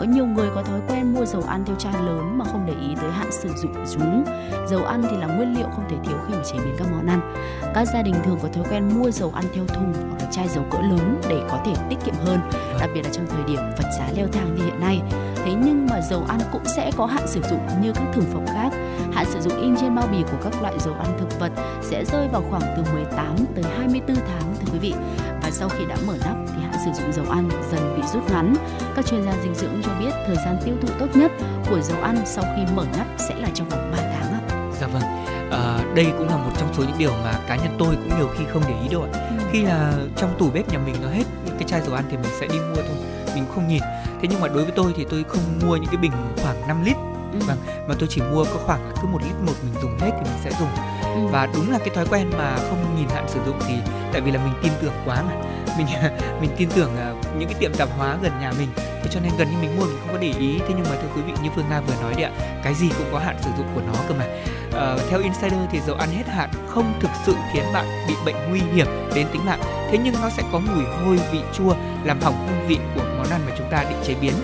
Có 0.00 0.06
nhiều 0.06 0.26
người 0.26 0.48
có 0.54 0.62
thói 0.62 0.80
quen 0.88 1.14
mua 1.14 1.24
dầu 1.24 1.42
ăn 1.46 1.64
theo 1.66 1.76
chai 1.76 1.92
lớn 1.92 2.38
mà 2.38 2.44
không 2.44 2.66
để 2.66 2.74
ý 2.88 2.94
tới 3.00 3.10
hạn 3.10 3.32
sử 3.32 3.48
dụng 3.56 3.74
của 3.74 3.84
chúng. 3.92 4.24
Dầu 4.68 4.84
ăn 4.84 5.02
thì 5.10 5.16
là 5.16 5.26
nguyên 5.26 5.54
liệu 5.56 5.66
không 5.74 5.84
thể 5.90 5.96
thiếu 6.04 6.16
khi 6.28 6.34
mà 6.34 6.42
chế 6.44 6.58
biến 6.64 6.74
các 6.78 6.86
món 6.92 7.06
ăn. 7.06 7.34
Các 7.74 7.84
gia 7.94 8.02
đình 8.02 8.14
thường 8.24 8.38
có 8.42 8.48
thói 8.48 8.64
quen 8.70 8.88
mua 8.98 9.10
dầu 9.10 9.32
ăn 9.34 9.44
theo 9.54 9.64
thùng 9.66 9.92
hoặc 9.94 10.16
là 10.20 10.30
chai 10.30 10.48
dầu 10.48 10.64
cỡ 10.70 10.78
lớn 10.78 11.20
để 11.28 11.40
có 11.50 11.58
thể 11.64 11.72
tiết 11.88 11.96
kiệm 12.04 12.14
hơn, 12.24 12.40
đặc 12.80 12.90
biệt 12.94 13.02
là 13.02 13.10
trong 13.12 13.26
thời 13.26 13.44
điểm 13.44 13.60
vật 13.76 13.90
giá 13.98 14.06
leo 14.16 14.26
thang 14.32 14.54
như 14.54 14.64
hiện 14.64 14.80
nay. 14.80 15.02
Thế 15.44 15.52
nhưng 15.64 15.86
mà 15.90 16.00
dầu 16.00 16.24
ăn 16.28 16.38
cũng 16.52 16.64
sẽ 16.64 16.90
có 16.96 17.06
hạn 17.06 17.26
sử 17.26 17.42
dụng 17.50 17.60
như 17.82 17.92
các 17.92 18.04
thực 18.12 18.24
phẩm 18.32 18.46
khác. 18.46 18.72
Hạn 19.12 19.26
sử 19.30 19.40
dụng 19.40 19.62
in 19.62 19.76
trên 19.76 19.94
bao 19.94 20.06
bì 20.12 20.22
của 20.22 20.38
các 20.42 20.62
loại 20.62 20.74
dầu 20.78 20.94
ăn 20.94 21.18
thực 21.18 21.40
vật 21.40 21.52
sẽ 21.82 22.04
rơi 22.04 22.28
vào 22.28 22.42
khoảng 22.50 22.62
từ 22.76 22.92
18 22.92 23.36
tới 23.54 23.64
24 23.78 24.16
tháng 24.16 24.51
quý 24.72 24.78
vị 24.78 24.94
và 25.42 25.50
sau 25.50 25.68
khi 25.68 25.84
đã 25.88 25.96
mở 26.06 26.16
nắp 26.24 26.36
thì 26.46 26.62
hạn 26.62 26.72
sử 26.84 27.02
dụng 27.02 27.12
dầu 27.12 27.24
ăn 27.30 27.48
dần 27.70 27.96
bị 27.96 28.02
rút 28.12 28.30
ngắn. 28.30 28.54
Các 28.96 29.06
chuyên 29.06 29.22
gia 29.22 29.32
dinh 29.42 29.54
dưỡng 29.54 29.82
cho 29.84 29.90
biết 30.00 30.10
thời 30.26 30.36
gian 30.36 30.56
tiêu 30.64 30.74
thụ 30.82 30.88
tốt 30.98 31.06
nhất 31.14 31.32
của 31.70 31.80
dầu 31.80 32.02
ăn 32.02 32.22
sau 32.24 32.44
khi 32.56 32.74
mở 32.74 32.86
nắp 32.96 33.06
sẽ 33.18 33.34
là 33.34 33.48
trong 33.54 33.68
vòng 33.68 33.90
3 33.92 33.98
tháng 33.98 34.32
ạ. 34.32 34.40
Dạ 34.80 34.86
vâng. 34.86 35.02
À, 35.50 35.84
đây 35.94 36.06
cũng 36.18 36.28
là 36.28 36.36
một 36.36 36.50
trong 36.58 36.74
số 36.74 36.82
những 36.82 36.98
điều 36.98 37.12
mà 37.24 37.32
cá 37.48 37.56
nhân 37.56 37.76
tôi 37.78 37.94
cũng 37.94 38.18
nhiều 38.18 38.28
khi 38.38 38.44
không 38.52 38.62
để 38.68 38.74
ý 38.82 38.88
đâu 38.88 39.02
ạ. 39.02 39.08
Ừ. 39.12 39.44
Khi 39.52 39.62
là 39.62 39.92
trong 40.16 40.34
tủ 40.38 40.50
bếp 40.50 40.72
nhà 40.72 40.78
mình 40.78 40.94
nó 41.02 41.08
hết 41.08 41.24
những 41.46 41.54
cái 41.58 41.68
chai 41.68 41.80
dầu 41.80 41.94
ăn 41.94 42.04
thì 42.10 42.16
mình 42.16 42.32
sẽ 42.40 42.46
đi 42.46 42.58
mua 42.58 42.74
thôi, 42.74 42.96
mình 43.34 43.44
không 43.54 43.68
nhìn. 43.68 43.82
Thế 44.20 44.28
nhưng 44.30 44.40
mà 44.40 44.48
đối 44.48 44.64
với 44.64 44.72
tôi 44.76 44.92
thì 44.96 45.06
tôi 45.10 45.24
không 45.28 45.42
mua 45.66 45.76
những 45.76 45.90
cái 45.90 45.96
bình 45.96 46.12
khoảng 46.42 46.68
5 46.68 46.84
lít 46.84 46.96
ừ. 47.32 47.38
vâng 47.46 47.58
mà 47.88 47.94
tôi 47.98 48.08
chỉ 48.10 48.20
mua 48.32 48.44
có 48.44 48.60
khoảng 48.64 48.92
cứ 49.02 49.08
một 49.08 49.18
lít 49.22 49.34
một 49.46 49.52
mình 49.64 49.74
dùng 49.82 49.98
hết 49.98 50.10
thì 50.10 50.30
mình 50.30 50.40
sẽ 50.44 50.50
dùng 50.60 50.68
ừ. 51.14 51.26
và 51.30 51.48
đúng 51.54 51.70
là 51.70 51.78
cái 51.78 51.90
thói 51.94 52.06
quen 52.10 52.30
mà 52.38 52.56
không 52.56 52.96
nhìn 52.96 53.08
hạn 53.08 53.24
sử 53.28 53.40
dụng 53.46 53.56
thì 53.68 53.74
tại 54.12 54.20
vì 54.20 54.30
là 54.30 54.44
mình 54.44 54.54
tin 54.62 54.72
tưởng 54.82 54.92
quá 55.04 55.22
mà. 55.22 55.32
Mình 55.78 55.86
mình 56.40 56.50
tin 56.56 56.68
tưởng 56.74 56.90
uh, 57.10 57.26
những 57.38 57.48
cái 57.48 57.58
tiệm 57.60 57.74
tạp 57.74 57.88
hóa 57.98 58.16
gần 58.22 58.32
nhà 58.40 58.52
mình. 58.58 58.68
Thế 58.76 59.10
cho 59.10 59.20
nên 59.20 59.32
gần 59.38 59.48
như 59.50 59.56
mình 59.60 59.76
mua 59.76 59.84
mình 59.84 59.96
không 60.00 60.12
có 60.12 60.18
để 60.20 60.32
ý. 60.38 60.58
Thế 60.58 60.74
nhưng 60.76 60.84
mà 60.90 60.96
thưa 61.02 61.08
quý 61.16 61.22
vị 61.22 61.32
như 61.42 61.50
phương 61.54 61.64
nga 61.70 61.80
vừa 61.80 61.94
nói 62.02 62.14
đấy 62.14 62.22
ạ 62.22 62.30
cái 62.64 62.74
gì 62.74 62.88
cũng 62.98 63.06
có 63.12 63.18
hạn 63.18 63.36
sử 63.40 63.50
dụng 63.58 63.66
của 63.74 63.80
nó 63.86 63.92
cơ 64.08 64.14
mà. 64.14 64.26
Uh, 64.68 65.00
theo 65.10 65.20
insider 65.20 65.60
thì 65.70 65.80
dầu 65.80 65.96
ăn 65.96 66.08
hết 66.10 66.28
hạn 66.28 66.50
không 66.68 66.92
thực 67.00 67.10
sự 67.26 67.34
khiến 67.52 67.64
bạn 67.74 67.86
bị 68.08 68.14
bệnh 68.24 68.36
nguy 68.48 68.60
hiểm 68.74 68.86
đến 69.14 69.26
tính 69.32 69.44
mạng. 69.46 69.60
Thế 69.90 69.98
nhưng 70.04 70.14
nó 70.22 70.30
sẽ 70.30 70.42
có 70.52 70.58
mùi 70.58 70.84
hôi 70.84 71.18
vị 71.32 71.40
chua 71.52 71.74
làm 72.04 72.20
hỏng 72.20 72.46
hương 72.46 72.68
vị 72.68 72.78
của 72.94 73.04
món 73.18 73.30
ăn 73.30 73.40
mà 73.46 73.52
chúng 73.58 73.70
ta 73.70 73.84
định 73.88 73.98
chế 74.04 74.14
biến 74.20 74.34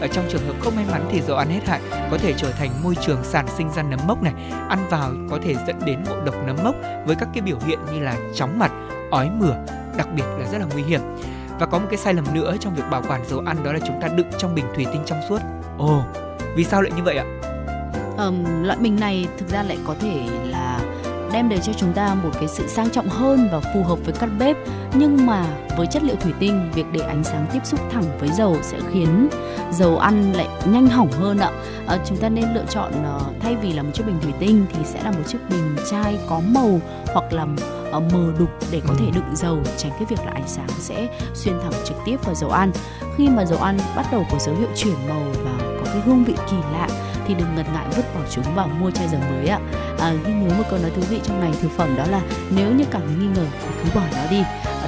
ở 0.00 0.06
trong 0.06 0.24
trường 0.30 0.46
hợp 0.46 0.54
không 0.60 0.76
may 0.76 0.84
mắn 0.90 1.08
thì 1.10 1.20
dầu 1.20 1.36
ăn 1.36 1.48
hết 1.50 1.68
hạn 1.68 1.80
có 2.10 2.18
thể 2.18 2.34
trở 2.36 2.50
thành 2.50 2.70
môi 2.82 2.94
trường 2.94 3.24
sản 3.24 3.46
sinh 3.56 3.70
ra 3.70 3.82
nấm 3.82 4.00
mốc 4.06 4.22
này. 4.22 4.32
Ăn 4.68 4.78
vào 4.90 5.10
có 5.30 5.38
thể 5.42 5.54
dẫn 5.66 5.80
đến 5.84 6.04
ngộ 6.04 6.20
độc 6.24 6.34
nấm 6.46 6.56
mốc 6.64 6.74
với 7.06 7.16
các 7.16 7.28
cái 7.34 7.42
biểu 7.42 7.58
hiện 7.66 7.78
như 7.92 8.00
là 8.00 8.16
chóng 8.34 8.58
mặt 8.58 8.72
ói 9.10 9.30
mửa 9.30 9.54
đặc 9.96 10.08
biệt 10.14 10.24
là 10.38 10.50
rất 10.52 10.58
là 10.58 10.66
nguy 10.72 10.82
hiểm. 10.82 11.00
Và 11.58 11.66
có 11.66 11.78
một 11.78 11.86
cái 11.90 11.98
sai 11.98 12.14
lầm 12.14 12.24
nữa 12.34 12.56
trong 12.60 12.74
việc 12.74 12.84
bảo 12.90 13.02
quản 13.08 13.24
dầu 13.26 13.42
ăn 13.46 13.56
đó 13.64 13.72
là 13.72 13.78
chúng 13.86 14.00
ta 14.00 14.08
đựng 14.08 14.30
trong 14.38 14.54
bình 14.54 14.64
thủy 14.74 14.86
tinh 14.92 15.02
trong 15.06 15.20
suốt. 15.28 15.38
Ồ 15.78 16.04
vì 16.54 16.64
sao 16.64 16.82
lại 16.82 16.92
như 16.96 17.02
vậy 17.02 17.16
ạ? 17.16 17.24
Um, 18.18 18.62
loại 18.62 18.78
bình 18.78 19.00
này 19.00 19.26
thực 19.38 19.48
ra 19.48 19.62
lại 19.62 19.78
có 19.86 19.94
thể 20.00 20.26
là 20.44 20.80
đem 21.32 21.48
đến 21.48 21.60
cho 21.62 21.72
chúng 21.72 21.92
ta 21.92 22.14
một 22.14 22.30
cái 22.32 22.48
sự 22.48 22.68
sang 22.68 22.90
trọng 22.90 23.08
hơn 23.08 23.48
và 23.52 23.60
phù 23.74 23.82
hợp 23.82 23.98
với 24.04 24.14
căn 24.20 24.38
bếp. 24.38 24.56
Nhưng 24.94 25.26
mà 25.26 25.46
với 25.76 25.86
chất 25.86 26.02
liệu 26.02 26.16
thủy 26.16 26.32
tinh 26.38 26.70
việc 26.74 26.86
để 26.92 27.00
ánh 27.00 27.24
sáng 27.24 27.46
tiếp 27.52 27.60
xúc 27.64 27.80
thẳng 27.90 28.04
với 28.20 28.28
dầu 28.28 28.56
sẽ 28.62 28.78
khiến 28.92 29.28
dầu 29.72 29.98
ăn 29.98 30.32
lại 30.32 30.48
nhanh 30.64 30.86
hỏng 30.86 31.12
hơn 31.12 31.38
ạ. 31.38 31.50
À, 31.86 31.98
chúng 32.06 32.18
ta 32.18 32.28
nên 32.28 32.44
lựa 32.54 32.64
chọn 32.70 32.92
uh, 33.16 33.22
thay 33.40 33.56
vì 33.56 33.72
là 33.72 33.82
một 33.82 33.90
chiếc 33.94 34.06
bình 34.06 34.18
thủy 34.22 34.32
tinh 34.38 34.66
thì 34.72 34.78
sẽ 34.84 35.02
là 35.02 35.10
một 35.10 35.22
chiếc 35.26 35.38
bình 35.50 35.76
chai 35.90 36.18
có 36.28 36.40
màu 36.48 36.80
hoặc 37.14 37.32
là 37.32 37.42
uh, 37.42 38.12
mờ 38.12 38.32
đục 38.38 38.50
để 38.70 38.80
có 38.88 38.94
thể 38.98 39.06
ừ. 39.06 39.12
đựng 39.14 39.36
dầu 39.36 39.58
tránh 39.76 39.92
cái 39.92 40.04
việc 40.08 40.18
là 40.26 40.32
ánh 40.34 40.48
sáng 40.48 40.68
sẽ 40.78 41.08
xuyên 41.34 41.54
thẳng 41.62 41.72
trực 41.84 41.96
tiếp 42.04 42.16
vào 42.24 42.34
dầu 42.34 42.50
ăn. 42.50 42.72
Khi 43.16 43.28
mà 43.28 43.44
dầu 43.44 43.58
ăn 43.58 43.78
bắt 43.96 44.06
đầu 44.12 44.26
có 44.32 44.38
dấu 44.38 44.54
hiệu 44.54 44.68
chuyển 44.76 44.94
màu 45.08 45.22
và 45.44 45.52
có 45.58 45.84
cái 45.92 46.02
hương 46.06 46.24
vị 46.24 46.34
kỳ 46.50 46.56
lạ 46.72 46.88
thì 47.28 47.34
đừng 47.34 47.54
ngần 47.54 47.66
ngại 47.72 47.86
vứt 47.96 48.14
bỏ 48.14 48.20
chúng 48.30 48.44
và 48.54 48.66
mua 48.66 48.90
chai 48.90 49.08
dầu 49.08 49.20
mới 49.30 49.48
ạ. 49.48 49.60
À, 49.98 50.12
ghi 50.26 50.32
nhớ 50.32 50.54
một 50.58 50.64
câu 50.70 50.78
nói 50.78 50.90
thú 50.96 51.02
vị 51.10 51.20
trong 51.24 51.40
này 51.40 51.52
thực 51.62 51.70
phẩm 51.76 51.96
đó 51.96 52.04
là 52.10 52.20
nếu 52.50 52.72
như 52.72 52.84
cảm 52.90 53.02
thấy 53.06 53.16
nghi 53.20 53.26
ngờ 53.34 53.46
thì 53.60 53.68
cứ 53.84 53.90
bỏ 53.94 54.02
nó 54.12 54.30
đi. 54.30 54.42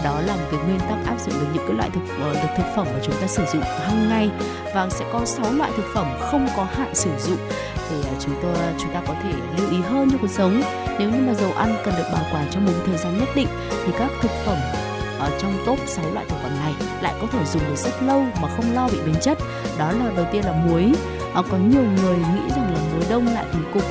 Đó 0.04 0.20
là 0.20 0.36
một 0.36 0.42
cái 0.50 0.60
nguyên 0.60 0.80
tắc 0.80 1.06
áp 1.06 1.20
dụng 1.20 1.34
được 1.40 1.46
những 1.54 1.66
cái 1.66 1.76
loại 1.76 1.90
thực 1.90 2.00
ờ, 2.20 2.32
được 2.34 2.48
thực 2.56 2.66
phẩm 2.76 2.86
mà 2.92 3.00
chúng 3.02 3.14
ta 3.20 3.26
sử 3.26 3.44
dụng 3.52 3.62
hàng 3.62 4.08
ngày. 4.08 4.30
Và 4.74 4.88
sẽ 4.90 5.04
có 5.12 5.24
6 5.24 5.52
loại 5.52 5.70
thực 5.76 5.84
phẩm 5.94 6.06
không 6.20 6.48
có 6.56 6.66
hạn 6.72 6.94
sử 6.94 7.10
dụng 7.18 7.38
thì 7.88 7.96
ờ, 8.02 8.14
chúng 8.20 8.34
tôi 8.42 8.54
chúng 8.78 8.92
ta 8.94 9.02
có 9.06 9.14
thể 9.22 9.32
lưu 9.58 9.70
ý 9.70 9.78
hơn 9.80 10.10
cho 10.10 10.18
cuộc 10.20 10.30
sống. 10.30 10.62
Nếu 10.98 11.10
như 11.10 11.20
mà 11.26 11.34
dầu 11.34 11.52
ăn 11.52 11.76
cần 11.84 11.94
được 11.98 12.06
bảo 12.12 12.24
quản 12.32 12.46
trong 12.50 12.66
một 12.66 12.72
thời 12.86 12.96
gian 12.96 13.18
nhất 13.18 13.28
định 13.34 13.48
thì 13.70 13.92
các 13.98 14.10
thực 14.22 14.30
phẩm 14.46 14.58
ở 15.20 15.38
trong 15.38 15.52
top 15.66 15.78
6 15.86 16.04
loại 16.12 16.26
thực 16.28 16.36
phẩm 16.42 16.52
này 16.60 16.74
lại 17.02 17.14
có 17.20 17.26
thể 17.32 17.44
dùng 17.44 17.62
được 17.68 17.76
rất 17.76 18.02
lâu 18.02 18.24
mà 18.42 18.48
không 18.56 18.74
lo 18.74 18.88
bị 18.88 18.98
biến 19.06 19.14
chất. 19.20 19.38
Đó 19.78 19.92
là 19.92 20.12
đầu 20.16 20.26
tiên 20.32 20.44
là 20.44 20.52
muối 20.52 20.92
à, 21.34 21.42
có 21.50 21.56
nhiều 21.56 21.82
người 21.82 22.16
nghĩ 22.16 22.50
rằng 22.56 22.74
là 22.74 22.80
muối 22.92 23.04
đông 23.10 23.26
lại 23.26 23.44
thành 23.52 23.70
cục 23.74 23.82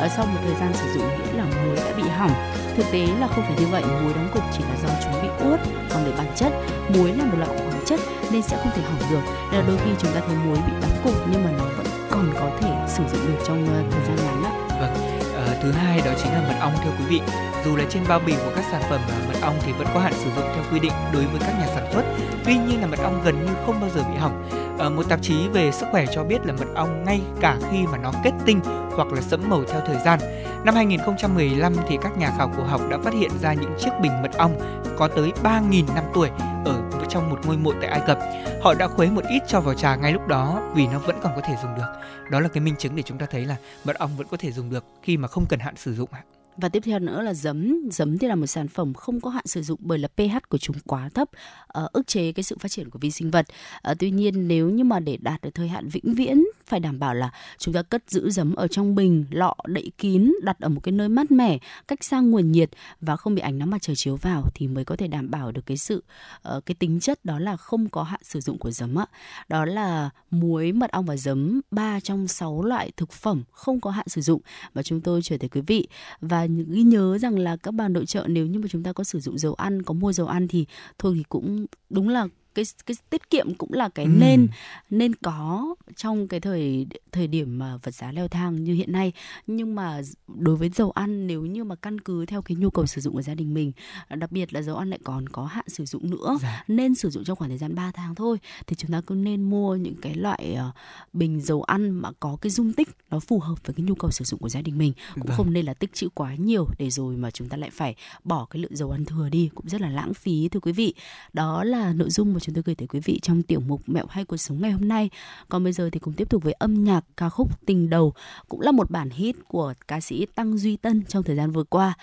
à, 0.00 0.08
sau 0.16 0.26
một 0.26 0.38
thời 0.44 0.54
gian 0.60 0.72
sử 0.74 0.92
dụng 0.94 1.08
nghĩa 1.08 1.38
là 1.38 1.44
muối 1.44 1.76
đã 1.76 1.92
bị 1.96 2.02
hỏng 2.02 2.32
thực 2.76 2.86
tế 2.92 3.06
là 3.20 3.26
không 3.26 3.44
phải 3.44 3.56
như 3.58 3.66
vậy 3.66 3.82
muối 4.02 4.12
đóng 4.14 4.28
cục 4.34 4.42
chỉ 4.52 4.64
là 4.64 4.76
do 4.82 4.88
chúng 5.04 5.22
bị 5.22 5.28
ướt 5.38 5.58
còn 5.90 6.04
về 6.04 6.12
bản 6.18 6.26
chất 6.36 6.52
muối 6.94 7.12
là 7.12 7.24
một 7.24 7.38
loại 7.38 7.50
khoáng 7.58 7.84
chất 7.86 8.00
nên 8.32 8.42
sẽ 8.42 8.56
không 8.56 8.72
thể 8.74 8.82
hỏng 8.82 9.10
được 9.10 9.22
nên 9.52 9.60
là 9.60 9.66
đôi 9.66 9.76
khi 9.84 9.90
chúng 9.98 10.12
ta 10.12 10.20
thấy 10.26 10.36
muối 10.46 10.56
bị 10.66 10.72
đóng 10.82 11.00
cục 11.04 11.14
nhưng 11.30 11.44
mà 11.44 11.50
nó 11.58 11.64
vẫn 11.64 11.86
còn 12.10 12.30
có 12.34 12.50
thể 12.60 12.70
sử 12.88 13.02
dụng 13.12 13.26
được 13.26 13.44
trong 13.46 13.64
uh, 13.64 13.92
thời 13.92 14.04
gian 14.06 14.16
ngắn 14.26 14.42
đó. 14.42 14.50
Vâng, 14.80 14.94
à, 15.36 15.60
thứ 15.62 15.72
hai 15.72 16.00
đó 16.04 16.12
chính 16.22 16.32
là 16.32 16.42
mật 16.48 16.56
ong 16.60 16.72
thưa 16.84 16.90
quý 16.98 17.04
vị 17.08 17.20
dù 17.64 17.76
là 17.76 17.84
trên 17.90 18.02
bao 18.08 18.20
bì 18.26 18.32
của 18.32 18.52
các 18.56 18.64
sản 18.70 18.82
phẩm 18.90 19.00
mật 19.28 19.40
ong 19.42 19.54
thì 19.62 19.72
vẫn 19.72 19.86
có 19.94 20.00
hạn 20.00 20.12
sử 20.12 20.30
dụng 20.36 20.44
theo 20.54 20.64
quy 20.72 20.80
định 20.80 20.92
đối 21.12 21.24
với 21.24 21.40
các 21.40 21.52
nhà 21.58 21.66
sản 21.66 21.92
xuất. 21.92 22.02
Tuy 22.44 22.54
nhiên 22.54 22.80
là 22.80 22.86
mật 22.86 22.98
ong 23.02 23.22
gần 23.24 23.46
như 23.46 23.52
không 23.66 23.80
bao 23.80 23.90
giờ 23.94 24.02
bị 24.10 24.16
hỏng. 24.16 24.65
Ở 24.78 24.90
một 24.90 25.02
tạp 25.08 25.22
chí 25.22 25.48
về 25.48 25.72
sức 25.72 25.86
khỏe 25.90 26.06
cho 26.14 26.24
biết 26.24 26.46
là 26.46 26.52
mật 26.52 26.74
ong 26.74 27.04
ngay 27.04 27.20
cả 27.40 27.58
khi 27.70 27.86
mà 27.86 27.98
nó 27.98 28.12
kết 28.24 28.32
tinh 28.46 28.60
hoặc 28.96 29.08
là 29.12 29.20
sẫm 29.20 29.40
màu 29.48 29.64
theo 29.64 29.80
thời 29.86 29.98
gian. 30.04 30.20
Năm 30.64 30.74
2015 30.74 31.74
thì 31.88 31.98
các 32.02 32.18
nhà 32.18 32.34
khảo 32.38 32.52
cổ 32.56 32.62
học 32.62 32.80
đã 32.90 32.98
phát 32.98 33.14
hiện 33.14 33.30
ra 33.40 33.52
những 33.52 33.74
chiếc 33.78 33.90
bình 34.02 34.22
mật 34.22 34.34
ong 34.38 34.82
có 34.98 35.08
tới 35.08 35.32
3.000 35.42 35.94
năm 35.94 36.04
tuổi 36.14 36.28
ở 36.64 36.82
trong 37.08 37.30
một 37.30 37.46
ngôi 37.46 37.56
mộ 37.56 37.72
tại 37.80 37.90
Ai 37.90 38.00
Cập. 38.06 38.18
Họ 38.62 38.74
đã 38.74 38.88
khuấy 38.88 39.10
một 39.10 39.24
ít 39.30 39.42
cho 39.48 39.60
vào 39.60 39.74
trà 39.74 39.96
ngay 39.96 40.12
lúc 40.12 40.26
đó 40.26 40.60
vì 40.74 40.86
nó 40.86 40.98
vẫn 40.98 41.16
còn 41.22 41.32
có 41.34 41.40
thể 41.40 41.54
dùng 41.62 41.74
được. 41.76 41.86
Đó 42.30 42.40
là 42.40 42.48
cái 42.48 42.60
minh 42.60 42.74
chứng 42.78 42.96
để 42.96 43.02
chúng 43.02 43.18
ta 43.18 43.26
thấy 43.30 43.44
là 43.44 43.56
mật 43.84 43.96
ong 43.96 44.10
vẫn 44.16 44.26
có 44.30 44.36
thể 44.36 44.52
dùng 44.52 44.70
được 44.70 44.84
khi 45.02 45.16
mà 45.16 45.28
không 45.28 45.46
cần 45.48 45.60
hạn 45.60 45.76
sử 45.76 45.94
dụng. 45.94 46.08
Và 46.56 46.68
tiếp 46.68 46.82
theo 46.86 46.98
nữa 46.98 47.22
là 47.22 47.34
giấm. 47.34 47.88
Giấm 47.90 48.18
thì 48.18 48.28
là 48.28 48.34
một 48.34 48.46
sản 48.46 48.68
phẩm 48.68 48.94
không 48.94 49.20
có 49.20 49.30
hạn 49.30 49.46
sử 49.46 49.62
dụng 49.62 49.80
bởi 49.82 49.98
là 49.98 50.08
pH 50.08 50.48
của 50.48 50.58
chúng 50.58 50.76
quá 50.86 51.08
thấp, 51.14 51.28
ờ, 51.66 51.88
ức 51.92 52.06
chế 52.06 52.32
cái 52.32 52.42
sự 52.42 52.56
phát 52.60 52.70
triển 52.70 52.90
của 52.90 52.98
vi 52.98 53.10
sinh 53.10 53.30
vật. 53.30 53.46
Ờ, 53.82 53.94
tuy 53.98 54.10
nhiên 54.10 54.48
nếu 54.48 54.70
như 54.70 54.84
mà 54.84 55.00
để 55.00 55.16
đạt 55.20 55.42
được 55.42 55.50
thời 55.54 55.68
hạn 55.68 55.88
vĩnh 55.88 56.14
viễn 56.14 56.44
phải 56.66 56.80
đảm 56.80 56.98
bảo 56.98 57.14
là 57.14 57.30
chúng 57.58 57.74
ta 57.74 57.82
cất 57.82 58.10
giữ 58.10 58.30
giấm 58.30 58.54
ở 58.54 58.68
trong 58.68 58.94
bình, 58.94 59.24
lọ 59.30 59.54
đậy 59.66 59.90
kín, 59.98 60.32
đặt 60.42 60.60
ở 60.60 60.68
một 60.68 60.80
cái 60.82 60.92
nơi 60.92 61.08
mát 61.08 61.30
mẻ, 61.30 61.58
cách 61.88 62.04
xa 62.04 62.20
nguồn 62.20 62.52
nhiệt 62.52 62.70
và 63.00 63.16
không 63.16 63.34
bị 63.34 63.40
ánh 63.40 63.58
nắng 63.58 63.70
mặt 63.70 63.82
trời 63.82 63.96
chiếu 63.96 64.16
vào 64.16 64.42
thì 64.54 64.68
mới 64.68 64.84
có 64.84 64.96
thể 64.96 65.08
đảm 65.08 65.30
bảo 65.30 65.52
được 65.52 65.66
cái 65.66 65.76
sự 65.76 66.04
ờ, 66.42 66.60
cái 66.66 66.74
tính 66.74 67.00
chất 67.00 67.24
đó 67.24 67.38
là 67.38 67.56
không 67.56 67.88
có 67.88 68.02
hạn 68.02 68.20
sử 68.22 68.40
dụng 68.40 68.58
của 68.58 68.70
giấm 68.70 68.98
ạ. 68.98 69.06
Đó 69.48 69.64
là 69.64 70.10
muối, 70.30 70.72
mật 70.72 70.90
ong 70.90 71.06
và 71.06 71.16
giấm, 71.16 71.60
ba 71.70 72.00
trong 72.00 72.28
6 72.28 72.62
loại 72.62 72.92
thực 72.96 73.12
phẩm 73.12 73.42
không 73.52 73.80
có 73.80 73.90
hạn 73.90 74.08
sử 74.08 74.20
dụng 74.20 74.40
mà 74.74 74.82
chúng 74.82 75.00
tôi 75.00 75.22
chuyển 75.22 75.38
tới 75.38 75.48
quý 75.48 75.60
vị 75.60 75.88
và 76.20 76.45
ghi 76.46 76.82
nhớ 76.82 77.18
rằng 77.18 77.38
là 77.38 77.56
các 77.56 77.74
bà 77.74 77.88
nội 77.88 78.06
trợ 78.06 78.26
nếu 78.28 78.46
như 78.46 78.58
mà 78.58 78.68
chúng 78.70 78.82
ta 78.82 78.92
có 78.92 79.04
sử 79.04 79.20
dụng 79.20 79.38
dầu 79.38 79.54
ăn, 79.54 79.82
có 79.82 79.94
mua 79.94 80.12
dầu 80.12 80.26
ăn 80.26 80.48
thì 80.48 80.66
thôi 80.98 81.14
thì 81.16 81.22
cũng 81.28 81.66
đúng 81.90 82.08
là 82.08 82.28
cái 82.56 82.64
cái 82.86 82.96
tiết 83.10 83.30
kiệm 83.30 83.54
cũng 83.54 83.72
là 83.72 83.88
cái 83.88 84.04
ừ. 84.04 84.10
nên 84.18 84.48
nên 84.90 85.14
có 85.14 85.74
trong 85.96 86.28
cái 86.28 86.40
thời 86.40 86.86
thời 87.12 87.26
điểm 87.26 87.58
mà 87.58 87.76
vật 87.76 87.94
giá 87.94 88.12
leo 88.12 88.28
thang 88.28 88.64
như 88.64 88.74
hiện 88.74 88.92
nay 88.92 89.12
nhưng 89.46 89.74
mà 89.74 90.00
đối 90.26 90.56
với 90.56 90.70
dầu 90.74 90.90
ăn 90.90 91.26
nếu 91.26 91.42
như 91.42 91.64
mà 91.64 91.74
căn 91.74 92.00
cứ 92.00 92.26
theo 92.26 92.42
cái 92.42 92.56
nhu 92.56 92.70
cầu 92.70 92.86
sử 92.86 93.00
dụng 93.00 93.14
của 93.14 93.22
gia 93.22 93.34
đình 93.34 93.54
mình 93.54 93.72
đặc 94.14 94.32
biệt 94.32 94.54
là 94.54 94.62
dầu 94.62 94.76
ăn 94.76 94.90
lại 94.90 94.98
còn 95.04 95.28
có 95.28 95.44
hạn 95.44 95.64
sử 95.68 95.84
dụng 95.84 96.10
nữa 96.10 96.38
dạ. 96.42 96.64
nên 96.68 96.94
sử 96.94 97.10
dụng 97.10 97.24
trong 97.24 97.36
khoảng 97.36 97.50
thời 97.50 97.58
gian 97.58 97.74
3 97.74 97.90
tháng 97.90 98.14
thôi 98.14 98.38
thì 98.66 98.76
chúng 98.76 98.90
ta 98.90 99.00
cứ 99.06 99.14
nên 99.14 99.42
mua 99.50 99.76
những 99.76 99.96
cái 100.02 100.14
loại 100.14 100.56
uh, 100.68 100.74
bình 101.12 101.40
dầu 101.40 101.62
ăn 101.62 101.90
mà 101.90 102.10
có 102.20 102.36
cái 102.40 102.50
dung 102.50 102.72
tích 102.72 102.88
nó 103.10 103.20
phù 103.20 103.38
hợp 103.38 103.66
với 103.66 103.74
cái 103.74 103.86
nhu 103.86 103.94
cầu 103.94 104.10
sử 104.10 104.24
dụng 104.24 104.40
của 104.40 104.48
gia 104.48 104.62
đình 104.62 104.78
mình 104.78 104.92
cũng 105.14 105.24
vâng. 105.26 105.36
không 105.36 105.52
nên 105.52 105.66
là 105.66 105.74
tích 105.74 105.94
trữ 105.94 106.08
quá 106.08 106.34
nhiều 106.34 106.66
để 106.78 106.90
rồi 106.90 107.16
mà 107.16 107.30
chúng 107.30 107.48
ta 107.48 107.56
lại 107.56 107.70
phải 107.70 107.94
bỏ 108.24 108.46
cái 108.50 108.62
lượng 108.62 108.76
dầu 108.76 108.90
ăn 108.90 109.04
thừa 109.04 109.28
đi 109.28 109.50
cũng 109.54 109.68
rất 109.68 109.80
là 109.80 109.88
lãng 109.88 110.14
phí 110.14 110.48
thưa 110.48 110.60
quý 110.60 110.72
vị 110.72 110.94
đó 111.32 111.64
là 111.64 111.92
nội 111.92 112.10
dung 112.10 112.32
mà 112.32 112.40
chúng 112.46 112.54
tôi 112.54 112.62
gửi 112.66 112.74
tới 112.74 112.88
quý 112.88 113.00
vị 113.04 113.18
trong 113.22 113.42
tiểu 113.42 113.60
mục 113.60 113.82
mẹo 113.86 114.06
hay 114.08 114.24
cuộc 114.24 114.36
sống 114.36 114.62
ngày 114.62 114.70
hôm 114.70 114.88
nay. 114.88 115.10
Còn 115.48 115.64
bây 115.64 115.72
giờ 115.72 115.90
thì 115.92 116.00
cùng 116.00 116.14
tiếp 116.14 116.30
tục 116.30 116.42
với 116.42 116.52
âm 116.52 116.84
nhạc 116.84 117.04
ca 117.16 117.28
khúc 117.28 117.66
Tình 117.66 117.90
đầu, 117.90 118.14
cũng 118.48 118.60
là 118.60 118.72
một 118.72 118.90
bản 118.90 119.10
hit 119.10 119.36
của 119.48 119.74
ca 119.88 120.00
sĩ 120.00 120.26
Tăng 120.34 120.58
Duy 120.58 120.76
Tân 120.76 121.04
trong 121.04 121.22
thời 121.22 121.36
gian 121.36 121.52
vừa 121.52 121.64
qua. 121.64 121.94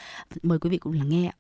Mời 0.44 0.60
quý 0.60 0.70
vị 0.70 0.78
cùng 0.78 0.94
lắng 0.94 1.10
nghe 1.10 1.28
ạ. 1.28 1.36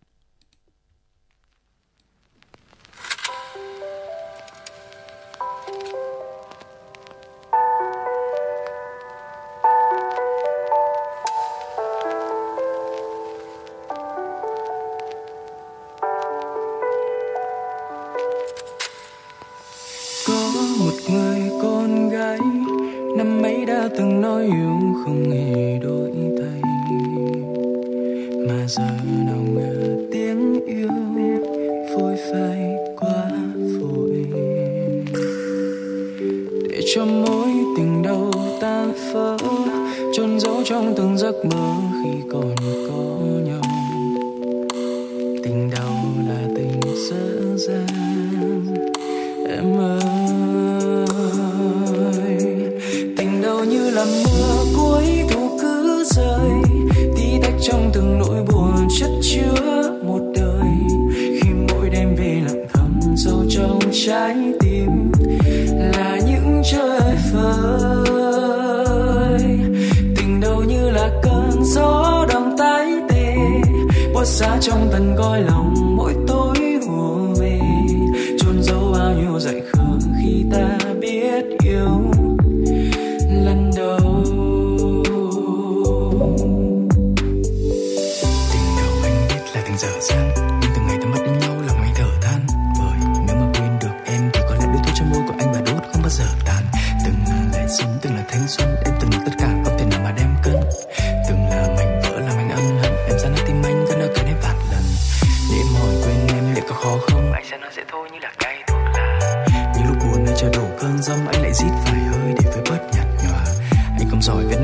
Anh 114.27 114.62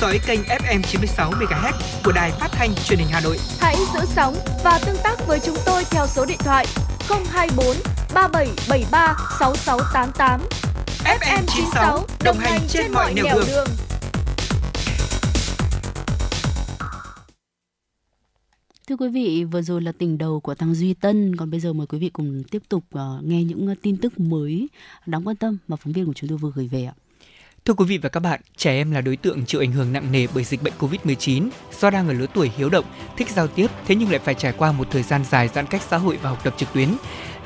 dõi 0.00 0.20
kênh 0.26 0.40
FM 0.42 0.82
96 0.82 1.30
MHz 1.30 1.72
của 2.04 2.12
đài 2.12 2.30
phát 2.30 2.48
thanh 2.52 2.74
truyền 2.74 2.98
hình 2.98 3.08
Hà 3.10 3.20
Nội. 3.20 3.38
Hãy 3.60 3.76
giữ 3.94 4.00
sóng 4.06 4.34
và 4.64 4.80
tương 4.86 4.96
tác 5.04 5.26
với 5.26 5.40
chúng 5.40 5.56
tôi 5.66 5.84
theo 5.90 6.06
số 6.06 6.24
điện 6.26 6.38
thoại 6.38 6.66
024 7.08 7.66
3773 8.14 9.16
6688. 9.40 10.40
FM 11.04 11.42
96 11.46 12.06
đồng 12.24 12.38
hành 12.38 12.60
trên 12.68 12.92
mọi 12.92 13.14
nẻo 13.14 13.38
đường. 13.46 13.68
Thưa 18.88 18.96
quý 18.96 19.08
vị, 19.08 19.44
vừa 19.44 19.62
rồi 19.62 19.82
là 19.82 19.92
tình 19.92 20.18
đầu 20.18 20.40
của 20.40 20.54
Tăng 20.54 20.74
Duy 20.74 20.94
Tân, 20.94 21.36
còn 21.36 21.50
bây 21.50 21.60
giờ 21.60 21.72
mời 21.72 21.86
quý 21.86 21.98
vị 21.98 22.08
cùng 22.08 22.42
tiếp 22.50 22.62
tục 22.68 22.84
ờ, 22.90 23.20
nghe 23.24 23.44
những 23.44 23.66
ờ, 23.66 23.74
tin 23.82 23.96
tức 23.96 24.20
mới 24.20 24.68
đáng 25.06 25.26
quan 25.26 25.36
tâm 25.36 25.58
mà 25.68 25.76
phóng 25.76 25.92
viên 25.92 26.06
của 26.06 26.12
chúng 26.12 26.28
tôi 26.28 26.38
vừa 26.38 26.52
gửi 26.54 26.68
về 26.68 26.84
ạ. 26.84 26.94
Thưa 27.66 27.74
quý 27.74 27.84
vị 27.84 27.98
và 27.98 28.08
các 28.08 28.20
bạn, 28.20 28.40
trẻ 28.56 28.72
em 28.72 28.90
là 28.90 29.00
đối 29.00 29.16
tượng 29.16 29.46
chịu 29.46 29.60
ảnh 29.60 29.72
hưởng 29.72 29.92
nặng 29.92 30.12
nề 30.12 30.26
bởi 30.34 30.44
dịch 30.44 30.62
bệnh 30.62 30.72
Covid-19 30.78 31.48
do 31.80 31.90
đang 31.90 32.08
ở 32.08 32.12
lứa 32.12 32.26
tuổi 32.34 32.50
hiếu 32.56 32.68
động, 32.68 32.84
thích 33.16 33.30
giao 33.30 33.48
tiếp, 33.48 33.66
thế 33.86 33.94
nhưng 33.94 34.10
lại 34.10 34.18
phải 34.24 34.34
trải 34.34 34.52
qua 34.52 34.72
một 34.72 34.86
thời 34.90 35.02
gian 35.02 35.24
dài 35.30 35.48
giãn 35.48 35.66
cách 35.66 35.82
xã 35.90 35.96
hội 35.96 36.18
và 36.22 36.30
học 36.30 36.44
tập 36.44 36.54
trực 36.56 36.72
tuyến. 36.72 36.88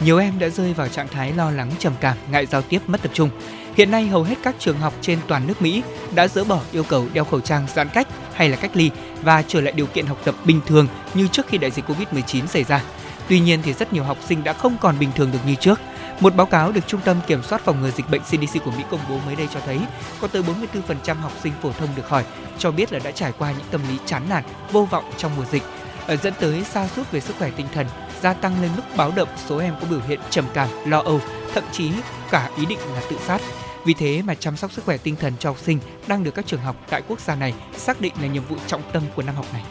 Nhiều 0.01 0.19
em 0.19 0.39
đã 0.39 0.49
rơi 0.49 0.73
vào 0.75 0.89
trạng 0.89 1.09
thái 1.09 1.33
lo 1.33 1.51
lắng, 1.51 1.71
trầm 1.79 1.93
cảm, 2.01 2.17
ngại 2.31 2.47
giao 2.47 2.63
tiếp, 2.63 2.79
mất 2.87 3.03
tập 3.03 3.11
trung. 3.15 3.31
Hiện 3.77 3.91
nay 3.91 4.07
hầu 4.07 4.23
hết 4.23 4.39
các 4.43 4.55
trường 4.59 4.79
học 4.79 4.95
trên 5.01 5.19
toàn 5.29 5.47
nước 5.47 5.63
Mỹ 5.63 5.83
đã 6.15 6.29
dỡ 6.29 6.45
bỏ 6.45 6.61
yêu 6.73 6.85
cầu 6.85 7.07
đeo 7.13 7.25
khẩu 7.25 7.41
trang 7.41 7.67
giãn 7.75 7.89
cách 7.89 8.09
hay 8.35 8.49
là 8.49 8.57
cách 8.57 8.71
ly 8.75 8.91
và 9.23 9.43
trở 9.43 9.61
lại 9.61 9.73
điều 9.73 9.87
kiện 9.87 10.07
học 10.07 10.21
tập 10.25 10.35
bình 10.45 10.61
thường 10.67 10.87
như 11.15 11.29
trước 11.29 11.47
khi 11.49 11.59
đại 11.59 11.71
dịch 11.71 11.85
Covid-19 11.89 12.47
xảy 12.47 12.65
ra. 12.65 12.83
Tuy 13.29 13.41
nhiên 13.41 13.61
thì 13.63 13.73
rất 13.73 13.93
nhiều 13.93 14.05
học 14.05 14.19
sinh 14.29 14.45
đã 14.45 14.53
không 14.53 14.77
còn 14.81 14.99
bình 14.99 15.11
thường 15.15 15.31
được 15.33 15.39
như 15.47 15.55
trước. 15.55 15.81
Một 16.21 16.37
báo 16.37 16.47
cáo 16.47 16.73
được 16.73 16.87
Trung 16.87 17.01
tâm 17.05 17.17
Kiểm 17.27 17.43
soát 17.43 17.61
phòng 17.65 17.81
ngừa 17.81 17.91
dịch 17.91 18.11
bệnh 18.11 18.21
CDC 18.21 18.65
của 18.65 18.71
Mỹ 18.71 18.85
công 18.91 19.01
bố 19.09 19.19
mới 19.27 19.37
đây 19.37 19.49
cho 19.55 19.61
thấy 19.61 19.81
có 20.21 20.29
tới 20.29 20.43
44% 20.43 21.15
học 21.15 21.33
sinh 21.43 21.53
phổ 21.63 21.73
thông 21.73 21.89
được 21.97 22.09
hỏi 22.09 22.25
cho 22.59 22.71
biết 22.71 22.93
là 22.93 22.99
đã 23.05 23.11
trải 23.11 23.33
qua 23.39 23.53
những 23.53 23.67
tâm 23.71 23.81
lý 23.89 23.99
chán 24.07 24.23
nản, 24.29 24.45
vô 24.73 24.85
vọng 24.85 25.05
trong 25.17 25.33
mùa 25.37 25.45
dịch, 25.45 25.63
ờ, 26.07 26.17
dẫn 26.17 26.35
tới 26.41 26.65
sa 26.65 26.89
sút 26.89 27.11
về 27.11 27.21
sức 27.21 27.37
khỏe 27.39 27.51
tinh 27.57 27.67
thần, 27.75 27.87
gia 28.23 28.33
tăng 28.33 28.63
lên 28.63 28.71
mức 28.77 28.83
báo 28.97 29.13
động 29.17 29.29
số 29.47 29.59
em 29.59 29.75
có 29.81 29.87
biểu 29.91 30.01
hiện 30.09 30.21
trầm 30.31 30.45
cảm, 30.55 30.69
lo 30.87 30.99
âu, 31.01 31.21
thậm 31.55 31.65
chí 31.73 31.91
cả 32.31 32.51
ý 32.57 32.67
định 32.67 32.79
là 32.95 33.03
tự 33.11 33.17
sát. 33.27 33.41
Vì 33.85 33.95
thế 33.95 34.23
mà 34.23 34.35
chăm 34.35 34.57
sóc 34.57 34.73
sức 34.73 34.85
khỏe 34.85 34.97
tinh 34.97 35.17
thần 35.17 35.33
cho 35.39 35.51
học 35.51 35.59
sinh 35.59 35.79
đang 36.07 36.25
được 36.25 36.35
các 36.35 36.47
trường 36.47 36.61
học 36.61 36.77
tại 36.91 37.03
quốc 37.09 37.21
gia 37.21 37.35
này 37.35 37.55
xác 37.77 38.01
định 38.01 38.13
là 38.21 38.27
nhiệm 38.27 38.45
vụ 38.49 38.57
trọng 38.67 38.83
tâm 38.93 39.03
của 39.15 39.23
năm 39.23 39.35
học 39.35 39.47
này. 39.53 39.63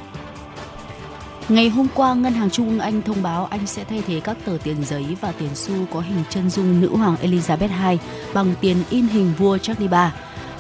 Ngày 1.49 1.69
hôm 1.69 1.87
qua, 1.95 2.13
Ngân 2.13 2.33
hàng 2.33 2.49
Trung 2.49 2.69
ương 2.69 2.79
Anh 2.79 3.01
thông 3.01 3.23
báo 3.23 3.45
Anh 3.45 3.67
sẽ 3.67 3.83
thay 3.83 4.03
thế 4.07 4.19
các 4.19 4.37
tờ 4.45 4.57
tiền 4.63 4.83
giấy 4.83 5.05
và 5.21 5.31
tiền 5.31 5.49
xu 5.55 5.73
có 5.93 5.99
hình 5.99 6.23
chân 6.29 6.49
dung 6.49 6.81
nữ 6.81 6.95
hoàng 6.95 7.15
Elizabeth 7.21 7.89
II 7.89 7.97
bằng 8.33 8.53
tiền 8.61 8.77
in 8.89 9.07
hình 9.07 9.33
vua 9.37 9.57
Charles 9.57 9.91
III. 9.91 9.99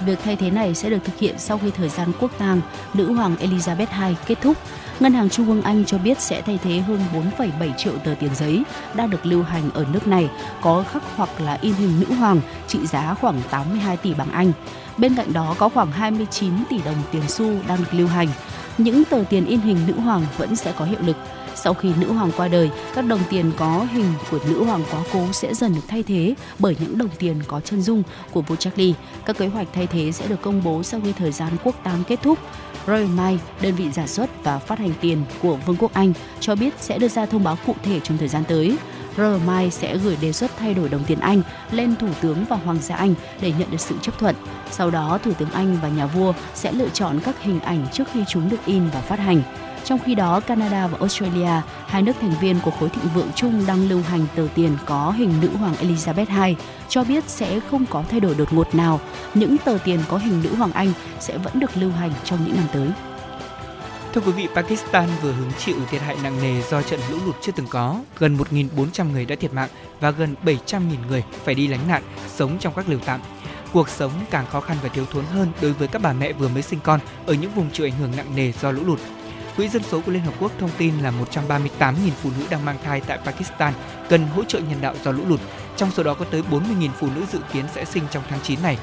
Việc 0.05 0.19
thay 0.23 0.35
thế 0.35 0.49
này 0.49 0.75
sẽ 0.75 0.89
được 0.89 0.97
thực 1.03 1.19
hiện 1.19 1.35
sau 1.37 1.57
khi 1.57 1.71
thời 1.71 1.89
gian 1.89 2.11
quốc 2.19 2.31
tang 2.37 2.61
nữ 2.93 3.13
hoàng 3.13 3.35
Elizabeth 3.39 4.07
II 4.07 4.15
kết 4.25 4.41
thúc. 4.41 4.57
Ngân 4.99 5.13
hàng 5.13 5.29
Trung 5.29 5.47
ương 5.47 5.61
Anh 5.61 5.85
cho 5.85 5.97
biết 5.97 6.21
sẽ 6.21 6.41
thay 6.41 6.59
thế 6.63 6.79
hơn 6.79 6.99
4,7 7.37 7.73
triệu 7.77 7.93
tờ 8.03 8.13
tiền 8.19 8.35
giấy 8.35 8.63
đang 8.93 9.09
được 9.09 9.25
lưu 9.25 9.43
hành 9.43 9.71
ở 9.73 9.85
nước 9.93 10.07
này 10.07 10.29
có 10.61 10.83
khắc 10.91 11.03
hoặc 11.15 11.41
là 11.41 11.57
in 11.61 11.73
hình 11.73 11.99
nữ 11.99 12.15
hoàng 12.15 12.41
trị 12.67 12.79
giá 12.87 13.13
khoảng 13.13 13.41
82 13.49 13.97
tỷ 13.97 14.13
bảng 14.13 14.31
Anh. 14.31 14.51
Bên 14.97 15.15
cạnh 15.15 15.33
đó 15.33 15.55
có 15.57 15.69
khoảng 15.69 15.91
29 15.91 16.53
tỷ 16.69 16.77
đồng 16.85 17.01
tiền 17.11 17.23
xu 17.27 17.51
đang 17.67 17.77
được 17.77 17.93
lưu 17.93 18.07
hành. 18.07 18.27
Những 18.79 19.05
tờ 19.05 19.23
tiền 19.29 19.45
in 19.45 19.59
hình 19.59 19.77
nữ 19.87 19.93
hoàng 19.93 20.25
vẫn 20.37 20.55
sẽ 20.55 20.73
có 20.77 20.85
hiệu 20.85 20.99
lực. 21.05 21.17
Sau 21.55 21.73
khi 21.73 21.89
nữ 21.99 22.11
hoàng 22.11 22.31
qua 22.37 22.47
đời, 22.47 22.69
các 22.95 23.05
đồng 23.05 23.19
tiền 23.29 23.51
có 23.57 23.87
hình 23.93 24.13
của 24.31 24.39
nữ 24.49 24.63
hoàng 24.63 24.83
quá 24.91 25.03
cố 25.13 25.31
sẽ 25.31 25.53
dần 25.53 25.75
được 25.75 25.81
thay 25.87 26.03
thế 26.03 26.33
bởi 26.59 26.75
những 26.79 26.97
đồng 26.97 27.09
tiền 27.19 27.35
có 27.47 27.59
chân 27.59 27.81
dung 27.81 28.03
của 28.31 28.41
vua 28.41 28.55
Charlie. 28.55 28.93
Các 29.25 29.37
kế 29.37 29.47
hoạch 29.47 29.67
thay 29.73 29.87
thế 29.87 30.11
sẽ 30.11 30.27
được 30.27 30.41
công 30.41 30.63
bố 30.63 30.83
sau 30.83 31.01
khi 31.03 31.11
thời 31.11 31.31
gian 31.31 31.53
quốc 31.63 31.75
tang 31.83 32.03
kết 32.07 32.19
thúc. 32.23 32.39
Royal 32.87 33.05
Mail, 33.05 33.37
đơn 33.61 33.75
vị 33.75 33.91
giả 33.91 34.07
xuất 34.07 34.43
và 34.43 34.59
phát 34.59 34.79
hành 34.79 34.93
tiền 35.01 35.23
của 35.41 35.55
Vương 35.65 35.77
quốc 35.79 35.93
Anh, 35.93 36.13
cho 36.39 36.55
biết 36.55 36.73
sẽ 36.79 36.97
đưa 36.97 37.07
ra 37.07 37.25
thông 37.25 37.43
báo 37.43 37.57
cụ 37.65 37.75
thể 37.83 37.99
trong 37.99 38.17
thời 38.17 38.27
gian 38.27 38.43
tới. 38.47 38.77
RMI 39.17 39.69
sẽ 39.71 39.97
gửi 39.97 40.17
đề 40.21 40.31
xuất 40.31 40.51
thay 40.57 40.73
đổi 40.73 40.89
đồng 40.89 41.03
tiền 41.03 41.19
Anh 41.19 41.41
lên 41.71 41.95
Thủ 41.95 42.07
tướng 42.21 42.45
và 42.49 42.55
Hoàng 42.55 42.79
gia 42.81 42.95
Anh 42.95 43.13
để 43.41 43.53
nhận 43.59 43.71
được 43.71 43.81
sự 43.81 43.95
chấp 44.01 44.19
thuận. 44.19 44.35
Sau 44.71 44.89
đó, 44.89 45.19
Thủ 45.23 45.31
tướng 45.33 45.51
Anh 45.51 45.77
và 45.81 45.89
nhà 45.89 46.05
vua 46.05 46.33
sẽ 46.53 46.71
lựa 46.71 46.89
chọn 46.89 47.19
các 47.19 47.41
hình 47.41 47.59
ảnh 47.59 47.87
trước 47.93 48.03
khi 48.13 48.23
chúng 48.27 48.49
được 48.49 48.65
in 48.65 48.83
và 48.93 49.01
phát 49.01 49.19
hành. 49.19 49.41
Trong 49.85 49.99
khi 49.99 50.15
đó, 50.15 50.39
Canada 50.39 50.87
và 50.87 50.97
Australia, 50.99 51.61
hai 51.85 52.01
nước 52.01 52.13
thành 52.21 52.33
viên 52.41 52.59
của 52.63 52.71
khối 52.71 52.89
thịnh 52.89 53.13
vượng 53.13 53.29
chung 53.35 53.65
đang 53.67 53.89
lưu 53.89 54.01
hành 54.01 54.25
tờ 54.35 54.47
tiền 54.55 54.77
có 54.85 55.11
hình 55.11 55.33
nữ 55.41 55.49
hoàng 55.59 55.73
Elizabeth 55.73 56.47
II, 56.47 56.55
cho 56.89 57.03
biết 57.03 57.23
sẽ 57.27 57.59
không 57.59 57.85
có 57.85 58.03
thay 58.09 58.19
đổi 58.19 58.35
đột 58.35 58.53
ngột 58.53 58.75
nào. 58.75 58.99
Những 59.33 59.57
tờ 59.57 59.77
tiền 59.85 59.99
có 60.07 60.17
hình 60.17 60.41
nữ 60.43 60.55
hoàng 60.55 60.71
Anh 60.71 60.93
sẽ 61.19 61.37
vẫn 61.37 61.59
được 61.59 61.77
lưu 61.77 61.91
hành 61.91 62.11
trong 62.23 62.39
những 62.45 62.55
năm 62.55 62.65
tới. 62.73 62.87
Thưa 64.13 64.21
quý 64.21 64.31
vị, 64.31 64.47
Pakistan 64.55 65.09
vừa 65.21 65.31
hứng 65.31 65.51
chịu 65.57 65.75
thiệt 65.89 66.01
hại 66.01 66.17
nặng 66.23 66.41
nề 66.41 66.61
do 66.61 66.81
trận 66.81 66.99
lũ 67.11 67.17
lụt 67.25 67.35
chưa 67.41 67.51
từng 67.51 67.67
có. 67.69 67.99
Gần 68.19 68.37
1.400 68.37 69.11
người 69.11 69.25
đã 69.25 69.35
thiệt 69.35 69.53
mạng 69.53 69.69
và 69.99 70.11
gần 70.11 70.35
700.000 70.43 70.81
người 71.07 71.23
phải 71.43 71.55
đi 71.55 71.67
lánh 71.67 71.87
nạn, 71.87 72.03
sống 72.27 72.57
trong 72.59 72.73
các 72.75 72.89
lều 72.89 72.99
tạm. 73.05 73.19
Cuộc 73.73 73.89
sống 73.89 74.11
càng 74.29 74.45
khó 74.51 74.61
khăn 74.61 74.77
và 74.83 74.89
thiếu 74.89 75.05
thốn 75.11 75.25
hơn 75.25 75.51
đối 75.61 75.73
với 75.73 75.87
các 75.87 76.01
bà 76.01 76.13
mẹ 76.13 76.33
vừa 76.33 76.47
mới 76.47 76.61
sinh 76.61 76.79
con 76.83 76.99
ở 77.25 77.33
những 77.33 77.51
vùng 77.51 77.71
chịu 77.71 77.85
ảnh 77.85 77.99
hưởng 77.99 78.11
nặng 78.17 78.35
nề 78.35 78.51
do 78.51 78.71
lũ 78.71 78.81
lụt. 78.85 78.99
Quỹ 79.57 79.67
dân 79.67 79.83
số 79.83 80.01
của 80.01 80.11
Liên 80.11 80.21
Hợp 80.21 80.33
Quốc 80.39 80.51
thông 80.59 80.71
tin 80.77 80.93
là 80.99 81.13
138.000 81.33 81.93
phụ 82.21 82.29
nữ 82.39 82.45
đang 82.49 82.65
mang 82.65 82.77
thai 82.83 83.01
tại 83.01 83.19
Pakistan 83.25 83.73
cần 84.09 84.27
hỗ 84.27 84.43
trợ 84.43 84.59
nhân 84.59 84.81
đạo 84.81 84.95
do 85.03 85.11
lũ 85.11 85.23
lụt. 85.27 85.39
Trong 85.77 85.91
số 85.91 86.03
đó 86.03 86.13
có 86.13 86.25
tới 86.25 86.43
40.000 86.51 86.89
phụ 86.99 87.07
nữ 87.15 87.25
dự 87.31 87.39
kiến 87.53 87.65
sẽ 87.75 87.85
sinh 87.85 88.03
trong 88.11 88.23
tháng 88.29 88.39
9 88.43 88.61
này. 88.63 88.77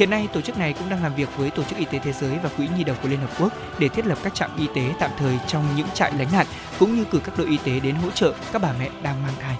Hiện 0.00 0.10
nay, 0.10 0.28
tổ 0.32 0.40
chức 0.40 0.58
này 0.58 0.72
cũng 0.72 0.88
đang 0.90 1.02
làm 1.02 1.14
việc 1.14 1.28
với 1.36 1.50
Tổ 1.50 1.62
chức 1.62 1.78
Y 1.78 1.84
tế 1.84 1.98
Thế 1.98 2.12
giới 2.12 2.38
và 2.42 2.48
Quỹ 2.56 2.68
Nhi 2.76 2.84
đồng 2.84 2.96
của 3.02 3.08
Liên 3.08 3.20
Hợp 3.20 3.30
Quốc 3.38 3.52
để 3.78 3.88
thiết 3.88 4.06
lập 4.06 4.18
các 4.22 4.34
trạm 4.34 4.50
y 4.58 4.66
tế 4.74 4.94
tạm 4.98 5.10
thời 5.18 5.38
trong 5.46 5.64
những 5.76 5.86
trại 5.94 6.12
lánh 6.18 6.28
nạn, 6.32 6.46
cũng 6.78 6.96
như 6.96 7.04
cử 7.04 7.20
các 7.24 7.38
đội 7.38 7.46
y 7.46 7.58
tế 7.64 7.80
đến 7.80 7.94
hỗ 7.94 8.10
trợ 8.10 8.34
các 8.52 8.62
bà 8.62 8.72
mẹ 8.78 8.90
đang 9.02 9.22
mang 9.22 9.34
thai. 9.40 9.56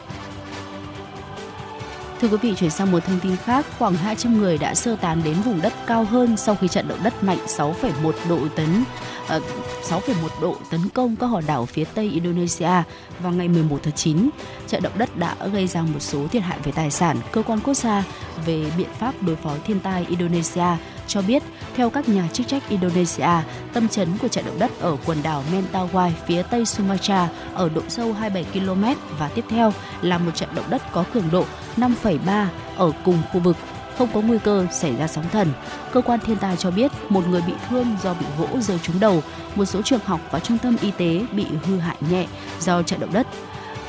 Thưa 2.20 2.28
quý 2.28 2.36
vị, 2.42 2.54
chuyển 2.56 2.70
sang 2.70 2.92
một 2.92 3.04
thông 3.04 3.20
tin 3.20 3.36
khác, 3.36 3.66
khoảng 3.78 3.94
200 3.94 4.38
người 4.38 4.58
đã 4.58 4.74
sơ 4.74 4.96
tán 4.96 5.20
đến 5.24 5.34
vùng 5.34 5.62
đất 5.62 5.72
cao 5.86 6.04
hơn 6.04 6.36
sau 6.36 6.54
khi 6.54 6.68
trận 6.68 6.88
động 6.88 6.98
đất 7.02 7.24
mạnh 7.24 7.38
6,1 7.46 8.12
độ 8.28 8.38
tấn 8.56 8.84
ờ, 9.28 9.40
6,1 9.82 10.28
độ 10.40 10.56
tấn 10.70 10.80
công 10.94 11.16
các 11.16 11.26
hòn 11.26 11.44
đảo 11.46 11.66
phía 11.66 11.84
tây 11.84 12.10
Indonesia 12.14 12.82
vào 13.20 13.32
ngày 13.32 13.48
11 13.48 13.80
tháng 13.82 13.92
9. 13.92 14.30
Trận 14.66 14.82
động 14.82 14.92
đất 14.98 15.16
đã 15.16 15.36
gây 15.52 15.66
ra 15.66 15.82
một 15.82 16.00
số 16.00 16.28
thiệt 16.28 16.42
hại 16.42 16.58
về 16.64 16.72
tài 16.72 16.90
sản. 16.90 17.16
Cơ 17.32 17.42
quan 17.42 17.60
quốc 17.60 17.74
gia 17.74 18.04
về 18.46 18.64
biện 18.78 18.88
pháp 18.98 19.14
đối 19.20 19.36
phó 19.36 19.54
thiên 19.66 19.80
tai 19.80 20.06
Indonesia 20.08 20.76
cho 21.10 21.22
biết, 21.22 21.42
theo 21.76 21.90
các 21.90 22.08
nhà 22.08 22.28
chức 22.32 22.48
trách 22.48 22.68
Indonesia, 22.68 23.28
tâm 23.72 23.88
chấn 23.88 24.08
của 24.18 24.28
trận 24.28 24.44
động 24.44 24.58
đất 24.58 24.70
ở 24.80 24.96
quần 25.06 25.22
đảo 25.22 25.44
Mentawai 25.52 26.10
phía 26.26 26.42
tây 26.42 26.64
Sumatra 26.64 27.28
ở 27.54 27.68
độ 27.68 27.82
sâu 27.88 28.12
27 28.12 28.60
km 28.64 28.84
và 29.18 29.28
tiếp 29.28 29.44
theo 29.50 29.72
là 30.02 30.18
một 30.18 30.30
trận 30.34 30.48
động 30.54 30.70
đất 30.70 30.82
có 30.92 31.04
cường 31.14 31.30
độ 31.32 31.44
5,3 31.76 32.46
ở 32.76 32.92
cùng 33.04 33.22
khu 33.32 33.40
vực 33.40 33.56
không 33.98 34.08
có 34.14 34.20
nguy 34.20 34.38
cơ 34.38 34.66
xảy 34.72 34.96
ra 34.96 35.06
sóng 35.06 35.24
thần. 35.32 35.52
Cơ 35.92 36.00
quan 36.00 36.20
thiên 36.20 36.36
tai 36.36 36.56
cho 36.56 36.70
biết 36.70 36.92
một 37.08 37.28
người 37.28 37.42
bị 37.46 37.52
thương 37.68 37.96
do 38.02 38.14
bị 38.14 38.26
gỗ 38.38 38.60
rơi 38.60 38.78
trúng 38.82 39.00
đầu, 39.00 39.22
một 39.54 39.64
số 39.64 39.82
trường 39.82 40.00
học 40.04 40.20
và 40.30 40.40
trung 40.40 40.58
tâm 40.58 40.76
y 40.82 40.90
tế 40.90 41.26
bị 41.32 41.46
hư 41.64 41.78
hại 41.78 41.96
nhẹ 42.10 42.26
do 42.60 42.82
trận 42.82 43.00
động 43.00 43.12
đất. 43.12 43.26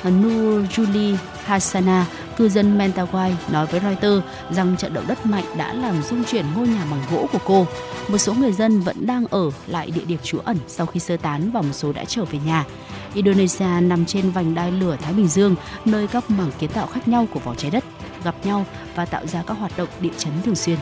Nur 0.09 0.65
Juli 0.69 1.15
Hassana, 1.45 2.05
cư 2.37 2.49
dân 2.49 2.77
Mentawai 2.77 3.33
nói 3.51 3.65
với 3.65 3.79
Reuters 3.79 4.25
rằng 4.51 4.77
trận 4.77 4.93
động 4.93 5.07
đất 5.07 5.25
mạnh 5.25 5.43
đã 5.57 5.73
làm 5.73 6.03
rung 6.03 6.23
chuyển 6.23 6.45
ngôi 6.55 6.67
nhà 6.67 6.85
bằng 6.91 7.01
gỗ 7.11 7.27
của 7.33 7.39
cô. 7.45 7.67
Một 8.07 8.17
số 8.17 8.33
người 8.33 8.51
dân 8.51 8.79
vẫn 8.79 9.05
đang 9.05 9.25
ở 9.29 9.51
lại 9.67 9.91
địa 9.91 10.05
điểm 10.05 10.19
trú 10.23 10.39
ẩn 10.39 10.57
sau 10.67 10.85
khi 10.85 10.99
sơ 10.99 11.17
tán 11.17 11.51
và 11.51 11.61
một 11.61 11.73
số 11.73 11.93
đã 11.93 12.05
trở 12.05 12.25
về 12.25 12.39
nhà. 12.45 12.65
Indonesia 13.13 13.81
nằm 13.81 14.05
trên 14.05 14.31
vành 14.31 14.55
đai 14.55 14.71
lửa 14.71 14.97
Thái 15.01 15.13
Bình 15.13 15.27
Dương, 15.27 15.55
nơi 15.85 16.07
các 16.07 16.29
mảng 16.29 16.51
kiến 16.59 16.69
tạo 16.69 16.87
khác 16.87 17.07
nhau 17.07 17.27
của 17.33 17.39
vỏ 17.39 17.55
trái 17.55 17.71
đất 17.71 17.83
gặp 18.23 18.35
nhau 18.43 18.65
và 18.95 19.05
tạo 19.05 19.27
ra 19.27 19.43
các 19.47 19.53
hoạt 19.53 19.77
động 19.77 19.89
địa 19.99 20.13
chấn 20.17 20.33
thường 20.45 20.55
xuyên. 20.55 20.77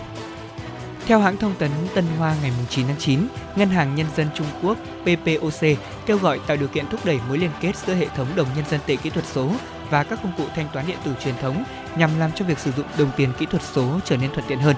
Theo 1.10 1.20
hãng 1.20 1.38
thông 1.38 1.55
tấn 1.60 1.72
Tân 1.95 2.05
Hoa 2.18 2.36
ngày 2.41 2.51
9 2.70 2.88
tháng 2.88 2.97
9, 2.99 3.28
Ngân 3.55 3.70
hàng 3.70 3.95
Nhân 3.95 4.07
dân 4.16 4.28
Trung 4.36 4.47
Quốc 4.64 4.78
PPOC 5.01 5.78
kêu 6.05 6.18
gọi 6.18 6.39
tạo 6.47 6.57
điều 6.57 6.68
kiện 6.68 6.88
thúc 6.88 7.05
đẩy 7.05 7.20
mối 7.28 7.38
liên 7.38 7.49
kết 7.62 7.76
giữa 7.76 7.93
hệ 7.93 8.07
thống 8.16 8.28
đồng 8.36 8.47
nhân 8.55 8.66
dân 8.70 8.80
tệ 8.86 8.95
kỹ 8.95 9.10
thuật 9.10 9.26
số 9.26 9.51
và 9.89 10.03
các 10.03 10.20
công 10.24 10.32
cụ 10.38 10.43
thanh 10.55 10.68
toán 10.74 10.88
điện 10.88 10.97
tử 11.05 11.12
truyền 11.24 11.36
thống 11.41 11.64
nhằm 11.97 12.20
làm 12.20 12.32
cho 12.36 12.45
việc 12.45 12.60
sử 12.60 12.72
dụng 12.72 12.86
đồng 12.97 13.12
tiền 13.18 13.30
kỹ 13.39 13.45
thuật 13.45 13.64
số 13.74 13.99
trở 14.05 14.18
nên 14.18 14.32
thuận 14.34 14.45
tiện 14.47 14.60
hơn. 14.60 14.76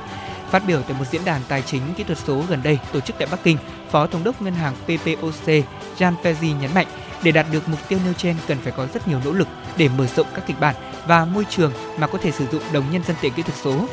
Phát 0.50 0.64
biểu 0.68 0.82
tại 0.82 0.96
một 1.00 1.06
diễn 1.12 1.26
đàn 1.26 1.42
tài 1.48 1.62
chính 1.62 1.82
kỹ 1.98 2.04
thuật 2.04 2.18
số 2.18 2.44
gần 2.50 2.64
đây 2.64 2.80
tổ 2.94 3.00
chức 3.00 3.16
tại 3.20 3.28
Bắc 3.32 3.44
Kinh, 3.44 3.58
Phó 3.90 4.08
Thống 4.08 4.24
đốc 4.24 4.42
Ngân 4.42 4.54
hàng 4.54 4.76
PPOC 4.84 5.66
Jan 5.98 6.14
Fezi 6.24 6.60
nhấn 6.60 6.74
mạnh, 6.74 6.88
để 7.24 7.32
đạt 7.32 7.46
được 7.52 7.70
mục 7.70 7.80
tiêu 7.88 8.00
nêu 8.06 8.14
trên 8.14 8.36
cần 8.48 8.58
phải 8.64 8.74
có 8.78 8.88
rất 8.94 9.08
nhiều 9.08 9.20
nỗ 9.26 9.32
lực 9.32 9.48
để 9.78 9.90
mở 9.98 10.08
rộng 10.16 10.28
các 10.36 10.48
kịch 10.48 10.60
bản 10.60 10.76
và 11.08 11.26
môi 11.26 11.46
trường 11.50 11.72
mà 11.98 12.08
có 12.08 12.18
thể 12.18 12.32
sử 12.32 12.46
dụng 12.52 12.64
đồng 12.74 12.92
nhân 12.92 13.04
dân 13.04 13.16
tệ 13.22 13.30
kỹ 13.30 13.42
thuật 13.42 13.58
số. 13.58 13.88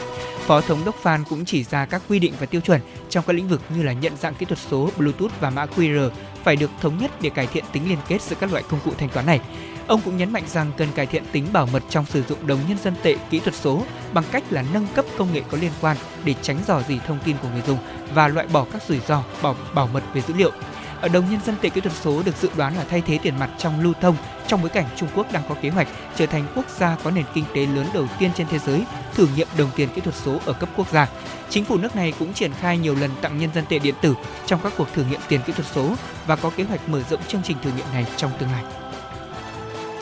Phó 0.49 0.61
Thống 0.61 0.85
đốc 0.85 0.95
Phan 0.95 1.25
cũng 1.31 1.45
chỉ 1.45 1.65
ra 1.65 1.87
các 1.87 2.03
quy 2.09 2.19
định 2.19 2.33
và 2.41 2.47
tiêu 2.47 2.61
chuẩn 2.61 2.81
trong 3.11 3.25
các 3.27 3.33
lĩnh 3.33 3.49
vực 3.49 3.61
như 3.77 3.83
là 3.83 3.93
nhận 3.93 4.17
dạng 4.17 4.35
kỹ 4.35 4.47
thuật 4.47 4.59
số, 4.59 4.91
Bluetooth 4.97 5.41
và 5.41 5.51
mã 5.51 5.67
QR 5.77 6.11
phải 6.45 6.57
được 6.57 6.71
thống 6.81 6.99
nhất 6.99 7.11
để 7.21 7.31
cải 7.31 7.47
thiện 7.47 7.65
tính 7.73 7.89
liên 7.89 7.99
kết 8.09 8.23
giữa 8.23 8.37
các 8.41 8.53
loại 8.53 8.65
công 8.71 8.81
cụ 8.85 8.93
thanh 8.99 9.09
toán 9.09 9.27
này. 9.27 9.41
Ông 9.87 10.01
cũng 10.05 10.17
nhấn 10.17 10.33
mạnh 10.33 10.43
rằng 10.47 10.73
cần 10.77 10.89
cải 10.95 11.07
thiện 11.07 11.23
tính 11.33 11.47
bảo 11.53 11.69
mật 11.73 11.83
trong 11.89 12.07
sử 12.07 12.23
dụng 12.23 12.47
đồng 12.47 12.59
nhân 12.69 12.79
dân 12.85 12.95
tệ 13.03 13.17
kỹ 13.31 13.39
thuật 13.39 13.55
số 13.55 13.83
bằng 14.13 14.25
cách 14.33 14.45
là 14.51 14.65
nâng 14.73 14.87
cấp 14.95 15.05
công 15.19 15.33
nghệ 15.33 15.43
có 15.51 15.59
liên 15.61 15.73
quan 15.81 15.97
để 16.25 16.35
tránh 16.43 16.59
dò 16.67 16.83
dỉ 16.89 16.99
thông 17.07 17.19
tin 17.25 17.37
của 17.43 17.49
người 17.49 17.63
dùng 17.67 17.79
và 18.15 18.29
loại 18.29 18.47
bỏ 18.47 18.67
các 18.73 18.83
rủi 18.83 19.01
ro 19.01 19.25
bảo 19.43 19.57
bảo 19.75 19.87
mật 19.93 20.03
về 20.15 20.23
dữ 20.29 20.35
liệu. 20.35 20.53
Ở 21.01 21.09
đồng 21.09 21.31
nhân 21.31 21.41
dân 21.47 21.57
tệ 21.63 21.69
kỹ 21.69 21.81
thuật 21.81 21.97
số 22.03 22.23
được 22.23 22.37
dự 22.37 22.49
đoán 22.57 22.77
là 22.77 22.85
thay 22.91 23.03
thế 23.07 23.19
tiền 23.23 23.39
mặt 23.39 23.51
trong 23.59 23.81
lưu 23.81 23.93
thông 24.01 24.17
trong 24.47 24.61
bối 24.61 24.71
cảnh 24.71 24.87
Trung 24.97 25.09
Quốc 25.15 25.33
đang 25.33 25.43
có 25.49 25.55
kế 25.63 25.69
hoạch 25.69 25.89
trở 26.17 26.27
thành 26.27 26.47
quốc 26.55 26.69
gia 26.79 26.97
có 27.05 27.11
nền 27.11 27.25
kinh 27.35 27.45
tế 27.55 27.67
lớn 27.67 27.87
đầu 27.95 28.07
tiên 28.19 28.31
trên 28.37 28.47
thế 28.51 28.59
giới 28.59 28.85
thử 29.15 29.29
nghiệm 29.37 29.49
đồng 29.59 29.71
tiền 29.77 29.89
kỹ 29.95 30.01
thuật 30.01 30.15
số 30.15 30.39
ở 30.47 30.53
cấp 30.53 30.69
quốc 30.77 30.93
gia. 30.93 31.09
Chính 31.51 31.65
phủ 31.65 31.77
nước 31.77 31.97
này 31.97 32.13
cũng 32.19 32.35
triển 32.35 32.53
khai 32.53 32.79
nhiều 32.79 32.95
lần 32.95 33.11
tặng 33.23 33.39
nhân 33.39 33.51
dân 33.55 33.65
tệ 33.69 33.79
điện 33.79 33.95
tử 34.01 34.15
trong 34.47 34.61
các 34.63 34.73
cuộc 34.77 34.89
thử 34.95 35.05
nghiệm 35.05 35.21
tiền 35.29 35.41
kỹ 35.47 35.53
thuật 35.53 35.67
số 35.75 35.95
và 36.27 36.37
có 36.37 36.51
kế 36.51 36.65
hoạch 36.65 36.89
mở 36.89 37.03
rộng 37.11 37.21
chương 37.29 37.43
trình 37.45 37.57
thử 37.63 37.71
nghiệm 37.77 37.87
này 37.93 38.07
trong 38.17 38.31
tương 38.39 38.51
lai. 38.53 38.65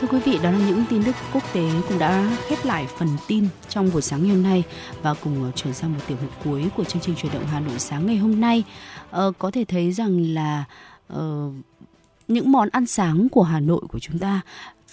Thưa 0.01 0.07
quý 0.07 0.19
vị, 0.25 0.39
đó 0.43 0.51
là 0.51 0.57
những 0.57 0.83
tin 0.89 1.03
tức 1.03 1.15
quốc 1.33 1.43
tế 1.53 1.61
cũng 1.89 1.99
đã 1.99 2.29
khép 2.47 2.65
lại 2.65 2.87
phần 2.97 3.07
tin 3.27 3.47
trong 3.69 3.89
buổi 3.93 4.01
sáng 4.01 4.23
ngày 4.23 4.35
hôm 4.35 4.43
nay 4.43 4.63
và 5.01 5.13
cùng 5.13 5.43
ờ, 5.43 5.51
chuyển 5.55 5.73
sang 5.73 5.93
một 5.93 5.99
tiểu 6.07 6.17
mục 6.21 6.31
cuối 6.43 6.65
của 6.77 6.83
chương 6.83 7.01
trình 7.01 7.15
truyền 7.15 7.33
động 7.33 7.47
Hà 7.51 7.59
Nội 7.59 7.79
sáng 7.79 8.05
ngày 8.05 8.17
hôm 8.17 8.41
nay. 8.41 8.63
Ờ, 9.17 9.31
có 9.39 9.51
thể 9.51 9.65
thấy 9.65 9.91
rằng 9.91 10.33
là 10.33 10.63
uh, 11.13 11.53
những 12.27 12.51
món 12.51 12.69
ăn 12.69 12.85
sáng 12.85 13.29
của 13.29 13.43
Hà 13.43 13.59
Nội 13.59 13.81
của 13.89 13.99
chúng 13.99 14.19
ta 14.19 14.41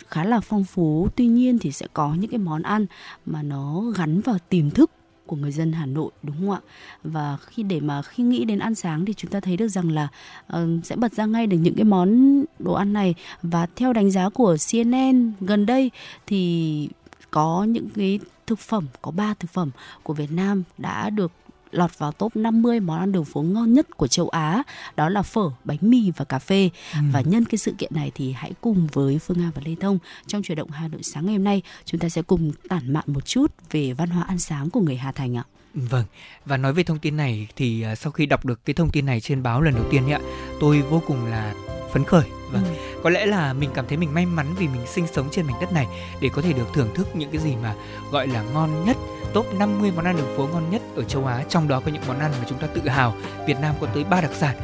khá 0.08 0.24
là 0.24 0.40
phong 0.40 0.64
phú 0.64 1.08
tuy 1.16 1.26
nhiên 1.26 1.58
thì 1.58 1.72
sẽ 1.72 1.86
có 1.92 2.14
những 2.14 2.30
cái 2.30 2.38
món 2.38 2.62
ăn 2.62 2.86
mà 3.26 3.42
nó 3.42 3.80
gắn 3.96 4.20
vào 4.20 4.36
tiềm 4.48 4.70
thức 4.70 4.90
của 5.26 5.36
người 5.36 5.52
dân 5.52 5.72
Hà 5.72 5.86
Nội 5.86 6.10
đúng 6.22 6.36
không 6.38 6.50
ạ? 6.50 6.60
Và 7.02 7.36
khi 7.46 7.62
để 7.62 7.80
mà 7.80 8.02
khi 8.02 8.22
nghĩ 8.22 8.44
đến 8.44 8.58
ăn 8.58 8.74
sáng 8.74 9.04
thì 9.04 9.14
chúng 9.14 9.30
ta 9.30 9.40
thấy 9.40 9.56
được 9.56 9.68
rằng 9.68 9.90
là 9.90 10.08
uh, 10.56 10.84
sẽ 10.84 10.96
bật 10.96 11.12
ra 11.12 11.26
ngay 11.26 11.46
được 11.46 11.58
những 11.60 11.74
cái 11.74 11.84
món 11.84 12.42
đồ 12.58 12.72
ăn 12.72 12.92
này 12.92 13.14
và 13.42 13.66
theo 13.76 13.92
đánh 13.92 14.10
giá 14.10 14.28
của 14.28 14.56
CNN 14.72 15.32
gần 15.40 15.66
đây 15.66 15.90
thì 16.26 16.88
có 17.30 17.64
những 17.64 17.88
cái 17.94 18.20
thực 18.46 18.58
phẩm 18.58 18.86
có 19.02 19.10
ba 19.10 19.34
thực 19.34 19.50
phẩm 19.50 19.70
của 20.02 20.14
Việt 20.14 20.32
Nam 20.32 20.62
đã 20.78 21.10
được 21.10 21.32
lọt 21.74 21.98
vào 21.98 22.12
top 22.12 22.36
50 22.36 22.80
món 22.80 23.00
ăn 23.00 23.12
đường 23.12 23.24
phố 23.24 23.42
ngon 23.42 23.72
nhất 23.72 23.96
của 23.96 24.06
châu 24.06 24.28
Á 24.28 24.62
đó 24.96 25.08
là 25.08 25.22
phở, 25.22 25.50
bánh 25.64 25.78
mì 25.80 26.12
và 26.16 26.24
cà 26.24 26.38
phê. 26.38 26.70
Ừ. 26.92 26.98
Và 27.12 27.20
nhân 27.20 27.44
cái 27.44 27.58
sự 27.58 27.74
kiện 27.78 27.90
này 27.94 28.12
thì 28.14 28.32
hãy 28.32 28.52
cùng 28.60 28.86
với 28.92 29.18
Phương 29.18 29.40
Nga 29.40 29.50
và 29.54 29.62
Lê 29.64 29.74
Thông 29.80 29.98
trong 30.26 30.42
chuyển 30.42 30.58
động 30.58 30.70
Hà 30.70 30.88
Nội 30.88 31.02
sáng 31.02 31.26
ngày 31.26 31.34
hôm 31.34 31.44
nay 31.44 31.62
chúng 31.84 32.00
ta 32.00 32.08
sẽ 32.08 32.22
cùng 32.22 32.52
tản 32.68 32.92
mạn 32.92 33.04
một 33.06 33.26
chút 33.26 33.52
về 33.70 33.92
văn 33.92 34.08
hóa 34.08 34.24
ăn 34.28 34.38
sáng 34.38 34.70
của 34.70 34.80
người 34.80 34.96
Hà 34.96 35.12
Thành 35.12 35.36
ạ. 35.36 35.44
Vâng, 35.74 36.04
và 36.44 36.56
nói 36.56 36.72
về 36.72 36.82
thông 36.82 36.98
tin 36.98 37.16
này 37.16 37.48
thì 37.56 37.82
à, 37.82 37.94
sau 37.94 38.12
khi 38.12 38.26
đọc 38.26 38.44
được 38.44 38.64
cái 38.64 38.74
thông 38.74 38.90
tin 38.90 39.06
này 39.06 39.20
trên 39.20 39.42
báo 39.42 39.62
lần 39.62 39.74
đầu 39.74 39.84
tiên 39.90 40.10
ạ, 40.10 40.20
tôi 40.60 40.82
vô 40.82 41.02
cùng 41.06 41.26
là 41.26 41.54
phấn 41.92 42.04
khởi 42.04 42.24
vâng. 42.52 42.64
ừ 42.64 42.93
có 43.04 43.10
lẽ 43.10 43.26
là 43.26 43.52
mình 43.52 43.70
cảm 43.74 43.86
thấy 43.88 43.96
mình 43.96 44.14
may 44.14 44.26
mắn 44.26 44.46
vì 44.58 44.68
mình 44.68 44.86
sinh 44.86 45.06
sống 45.06 45.28
trên 45.30 45.46
mảnh 45.46 45.60
đất 45.60 45.72
này 45.72 45.86
để 46.20 46.28
có 46.28 46.42
thể 46.42 46.52
được 46.52 46.66
thưởng 46.74 46.94
thức 46.94 47.16
những 47.16 47.30
cái 47.30 47.40
gì 47.40 47.54
mà 47.62 47.74
gọi 48.10 48.26
là 48.26 48.42
ngon 48.42 48.84
nhất, 48.84 48.96
top 49.32 49.54
50 49.54 49.92
món 49.96 50.04
ăn 50.04 50.16
đường 50.16 50.34
phố 50.36 50.46
ngon 50.46 50.70
nhất 50.70 50.82
ở 50.96 51.04
châu 51.04 51.26
Á. 51.26 51.44
Trong 51.48 51.68
đó 51.68 51.80
có 51.80 51.92
những 51.92 52.02
món 52.08 52.18
ăn 52.18 52.32
mà 52.40 52.44
chúng 52.48 52.58
ta 52.58 52.66
tự 52.66 52.88
hào, 52.88 53.14
Việt 53.46 53.60
Nam 53.60 53.74
có 53.80 53.86
tới 53.94 54.04
3 54.04 54.20
đặc 54.20 54.30
sản. 54.34 54.56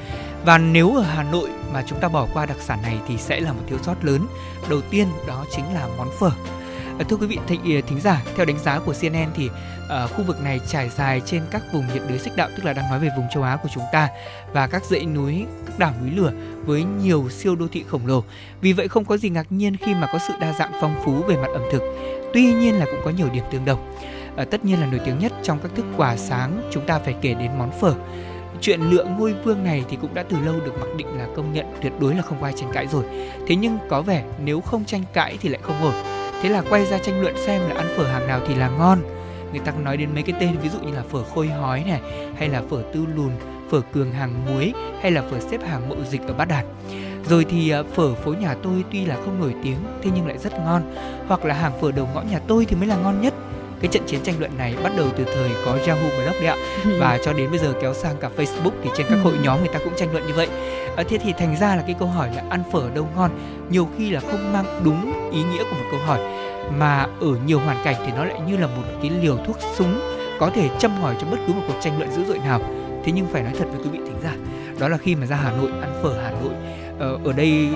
Và 0.45 0.59
nếu 0.59 0.97
ở 0.97 1.03
Hà 1.03 1.23
Nội 1.23 1.49
mà 1.73 1.85
chúng 1.87 2.01
ta 2.01 2.09
bỏ 2.09 2.27
qua 2.35 2.47
đặc 2.47 2.57
sản 2.61 2.83
này 2.83 2.99
thì 3.09 3.17
sẽ 3.17 3.41
là 3.41 3.53
một 3.53 3.63
thiếu 3.67 3.79
sót 3.83 4.05
lớn. 4.05 4.27
Đầu 4.69 4.81
tiên 4.91 5.09
đó 5.27 5.45
chính 5.51 5.75
là 5.75 5.89
món 5.99 6.09
phở. 6.19 6.31
Ờ, 7.01 7.05
thưa 7.09 7.17
quý 7.17 7.27
vị 7.27 7.39
thính, 7.47 7.61
ờ, 7.65 7.81
thính 7.87 8.01
giả 8.01 8.23
theo 8.37 8.47
đánh 8.47 8.59
giá 8.59 8.79
của 8.79 8.93
CNN 9.01 9.31
thì 9.35 9.51
uh, 10.05 10.11
khu 10.11 10.25
vực 10.25 10.43
này 10.43 10.61
trải 10.69 10.89
dài 10.89 11.23
trên 11.27 11.43
các 11.51 11.63
vùng 11.73 11.87
nhiệt 11.95 12.03
đới 12.09 12.19
xích 12.19 12.33
đạo 12.37 12.49
tức 12.57 12.65
là 12.65 12.73
đang 12.73 12.91
nói 12.91 12.99
về 12.99 13.09
vùng 13.17 13.27
châu 13.35 13.43
Á 13.43 13.57
của 13.63 13.69
chúng 13.75 13.83
ta 13.93 14.09
và 14.53 14.67
các 14.67 14.85
dãy 14.85 15.07
núi 15.07 15.45
các 15.67 15.79
đảo 15.79 15.95
núi 16.01 16.11
lửa 16.11 16.33
với 16.65 16.85
nhiều 17.03 17.29
siêu 17.31 17.57
đô 17.57 17.69
thị 17.73 17.85
khổng 17.89 18.07
lồ. 18.07 18.25
Vì 18.61 18.73
vậy 18.73 18.89
không 18.89 19.05
có 19.05 19.17
gì 19.17 19.29
ngạc 19.29 19.47
nhiên 19.51 19.77
khi 19.77 19.95
mà 19.95 20.09
có 20.13 20.19
sự 20.29 20.35
đa 20.41 20.53
dạng 20.53 20.73
phong 20.81 20.95
phú 21.05 21.13
về 21.13 21.37
mặt 21.37 21.49
ẩm 21.55 21.63
thực. 21.73 21.83
Tuy 22.33 22.53
nhiên 22.53 22.79
là 22.79 22.85
cũng 22.85 23.01
có 23.05 23.11
nhiều 23.11 23.29
điểm 23.33 23.45
tương 23.51 23.65
đồng. 23.65 23.95
À, 24.37 24.45
tất 24.45 24.65
nhiên 24.65 24.81
là 24.81 24.87
nổi 24.87 25.01
tiếng 25.05 25.19
nhất 25.19 25.33
trong 25.43 25.59
các 25.63 25.71
thức 25.75 25.85
quà 25.97 26.17
sáng 26.17 26.71
chúng 26.71 26.87
ta 26.87 26.99
phải 26.99 27.15
kể 27.23 27.35
đến 27.35 27.51
món 27.59 27.81
phở. 27.81 27.95
Chuyện 28.61 28.81
lựa 28.81 29.05
ngôi 29.05 29.35
vương 29.45 29.65
này 29.65 29.85
thì 29.91 29.97
cũng 30.01 30.15
đã 30.15 30.23
từ 30.23 30.37
lâu 30.45 30.55
được 30.65 30.73
mặc 30.81 30.89
định 30.97 31.19
là 31.19 31.27
công 31.37 31.53
nhận 31.53 31.67
tuyệt 31.83 31.93
đối 32.01 32.15
là 32.15 32.23
không 32.23 32.43
ai 32.43 32.53
tranh 32.57 32.71
cãi 32.73 32.87
rồi. 32.87 33.05
Thế 33.47 33.57
nhưng 33.57 33.79
có 33.89 34.03
vẻ 34.03 34.25
nếu 34.45 34.61
không 34.61 34.85
tranh 34.85 35.05
cãi 35.13 35.39
thì 35.41 35.49
lại 35.49 35.61
không 35.63 35.83
ổn 35.83 36.20
thế 36.43 36.49
là 36.49 36.63
quay 36.71 36.87
ra 36.87 36.99
tranh 36.99 37.21
luận 37.21 37.35
xem 37.47 37.61
là 37.69 37.75
ăn 37.77 37.87
phở 37.97 38.07
hàng 38.07 38.27
nào 38.27 38.41
thì 38.49 38.55
là 38.55 38.69
ngon. 38.69 38.99
Người 39.51 39.61
ta 39.65 39.73
nói 39.85 39.97
đến 39.97 40.15
mấy 40.15 40.23
cái 40.23 40.35
tên, 40.41 40.57
ví 40.63 40.69
dụ 40.69 40.79
như 40.79 40.95
là 40.95 41.03
phở 41.11 41.23
khôi 41.35 41.49
hói 41.49 41.85
này, 41.87 42.01
hay 42.39 42.49
là 42.49 42.63
phở 42.71 42.83
tư 42.95 43.07
lùn, 43.17 43.31
phở 43.71 43.81
cường 43.93 44.13
hàng 44.13 44.47
muối, 44.47 44.73
hay 45.01 45.11
là 45.11 45.23
phở 45.31 45.41
xếp 45.41 45.61
hàng 45.69 45.89
mậu 45.89 45.99
dịch 46.11 46.21
ở 46.29 46.35
bát 46.35 46.45
đạt. 46.45 46.65
Rồi 47.29 47.47
thì 47.51 47.71
à, 47.71 47.83
phở 47.95 48.15
phố 48.15 48.33
nhà 48.33 48.55
tôi 48.63 48.85
tuy 48.93 49.05
là 49.05 49.17
không 49.17 49.41
nổi 49.41 49.55
tiếng, 49.63 49.79
thế 50.03 50.11
nhưng 50.15 50.27
lại 50.27 50.39
rất 50.39 50.53
ngon. 50.53 50.83
Hoặc 51.29 51.45
là 51.45 51.55
hàng 51.55 51.73
phở 51.81 51.93
đầu 51.93 52.09
ngõ 52.15 52.23
nhà 52.23 52.41
tôi 52.47 52.65
thì 52.65 52.77
mới 52.77 52.87
là 52.87 52.97
ngon 52.97 53.21
nhất 53.21 53.35
cái 53.81 53.89
trận 53.93 54.03
chiến 54.07 54.21
tranh 54.23 54.35
luận 54.39 54.51
này 54.59 54.75
bắt 54.83 54.93
đầu 54.97 55.07
từ 55.17 55.25
thời 55.25 55.51
có 55.65 55.79
Yahoo 55.87 56.09
Blog 56.17 56.41
đấy 56.41 56.47
ạ. 56.47 56.57
Và 56.99 57.19
cho 57.25 57.33
đến 57.33 57.51
bây 57.51 57.59
giờ 57.59 57.73
kéo 57.81 57.95
sang 57.95 58.17
cả 58.21 58.31
Facebook 58.37 58.73
thì 58.83 58.91
trên 58.97 59.07
các 59.11 59.19
hội 59.23 59.35
nhóm 59.43 59.59
người 59.59 59.69
ta 59.73 59.79
cũng 59.85 59.93
tranh 59.97 60.13
luận 60.13 60.27
như 60.27 60.33
vậy. 60.35 60.49
À, 60.97 61.05
thế 61.09 61.19
thì 61.19 61.33
thành 61.39 61.57
ra 61.57 61.77
là 61.77 61.83
cái 61.83 61.95
câu 61.99 62.09
hỏi 62.09 62.31
là 62.37 62.45
ăn 62.51 62.63
phở 62.73 62.91
đâu 62.95 63.09
ngon 63.17 63.31
nhiều 63.71 63.89
khi 63.99 64.11
là 64.11 64.21
không 64.21 64.53
mang 64.53 64.81
đúng 64.85 65.31
ý 65.33 65.43
nghĩa 65.43 65.65
của 65.65 65.77
một 65.77 65.89
câu 65.91 66.01
hỏi 66.01 66.21
mà 66.79 67.07
ở 67.21 67.29
nhiều 67.47 67.61
hoàn 67.61 67.85
cảnh 67.85 67.97
thì 68.07 68.13
nó 68.17 68.25
lại 68.25 68.41
như 68.41 68.57
là 68.57 68.67
một 68.67 68.83
cái 69.03 69.11
liều 69.11 69.37
thuốc 69.47 69.57
súng 69.75 70.01
có 70.41 70.51
thể 70.55 70.69
châm 70.79 70.91
hỏi 71.01 71.17
cho 71.21 71.27
bất 71.31 71.37
cứ 71.47 71.53
một 71.53 71.63
cuộc 71.69 71.75
tranh 71.81 71.99
luận 71.99 72.11
dữ 72.11 72.25
dội 72.25 72.39
nào. 72.39 72.61
Thế 73.05 73.13
nhưng 73.13 73.27
phải 73.27 73.43
nói 73.43 73.53
thật 73.59 73.65
với 73.71 73.79
quý 73.85 73.91
vị 73.91 73.99
thính 73.99 74.21
giả 74.23 74.35
đó 74.79 74.89
là 74.89 74.97
khi 74.97 75.15
mà 75.15 75.27
ra 75.27 75.37
Hà 75.37 75.53
Nội 75.53 75.71
ăn 75.81 76.01
phở 76.03 76.23
Hà 76.23 76.31
Nội 76.31 76.53
ờ, 76.99 77.19
ở 77.25 77.33
đây 77.33 77.69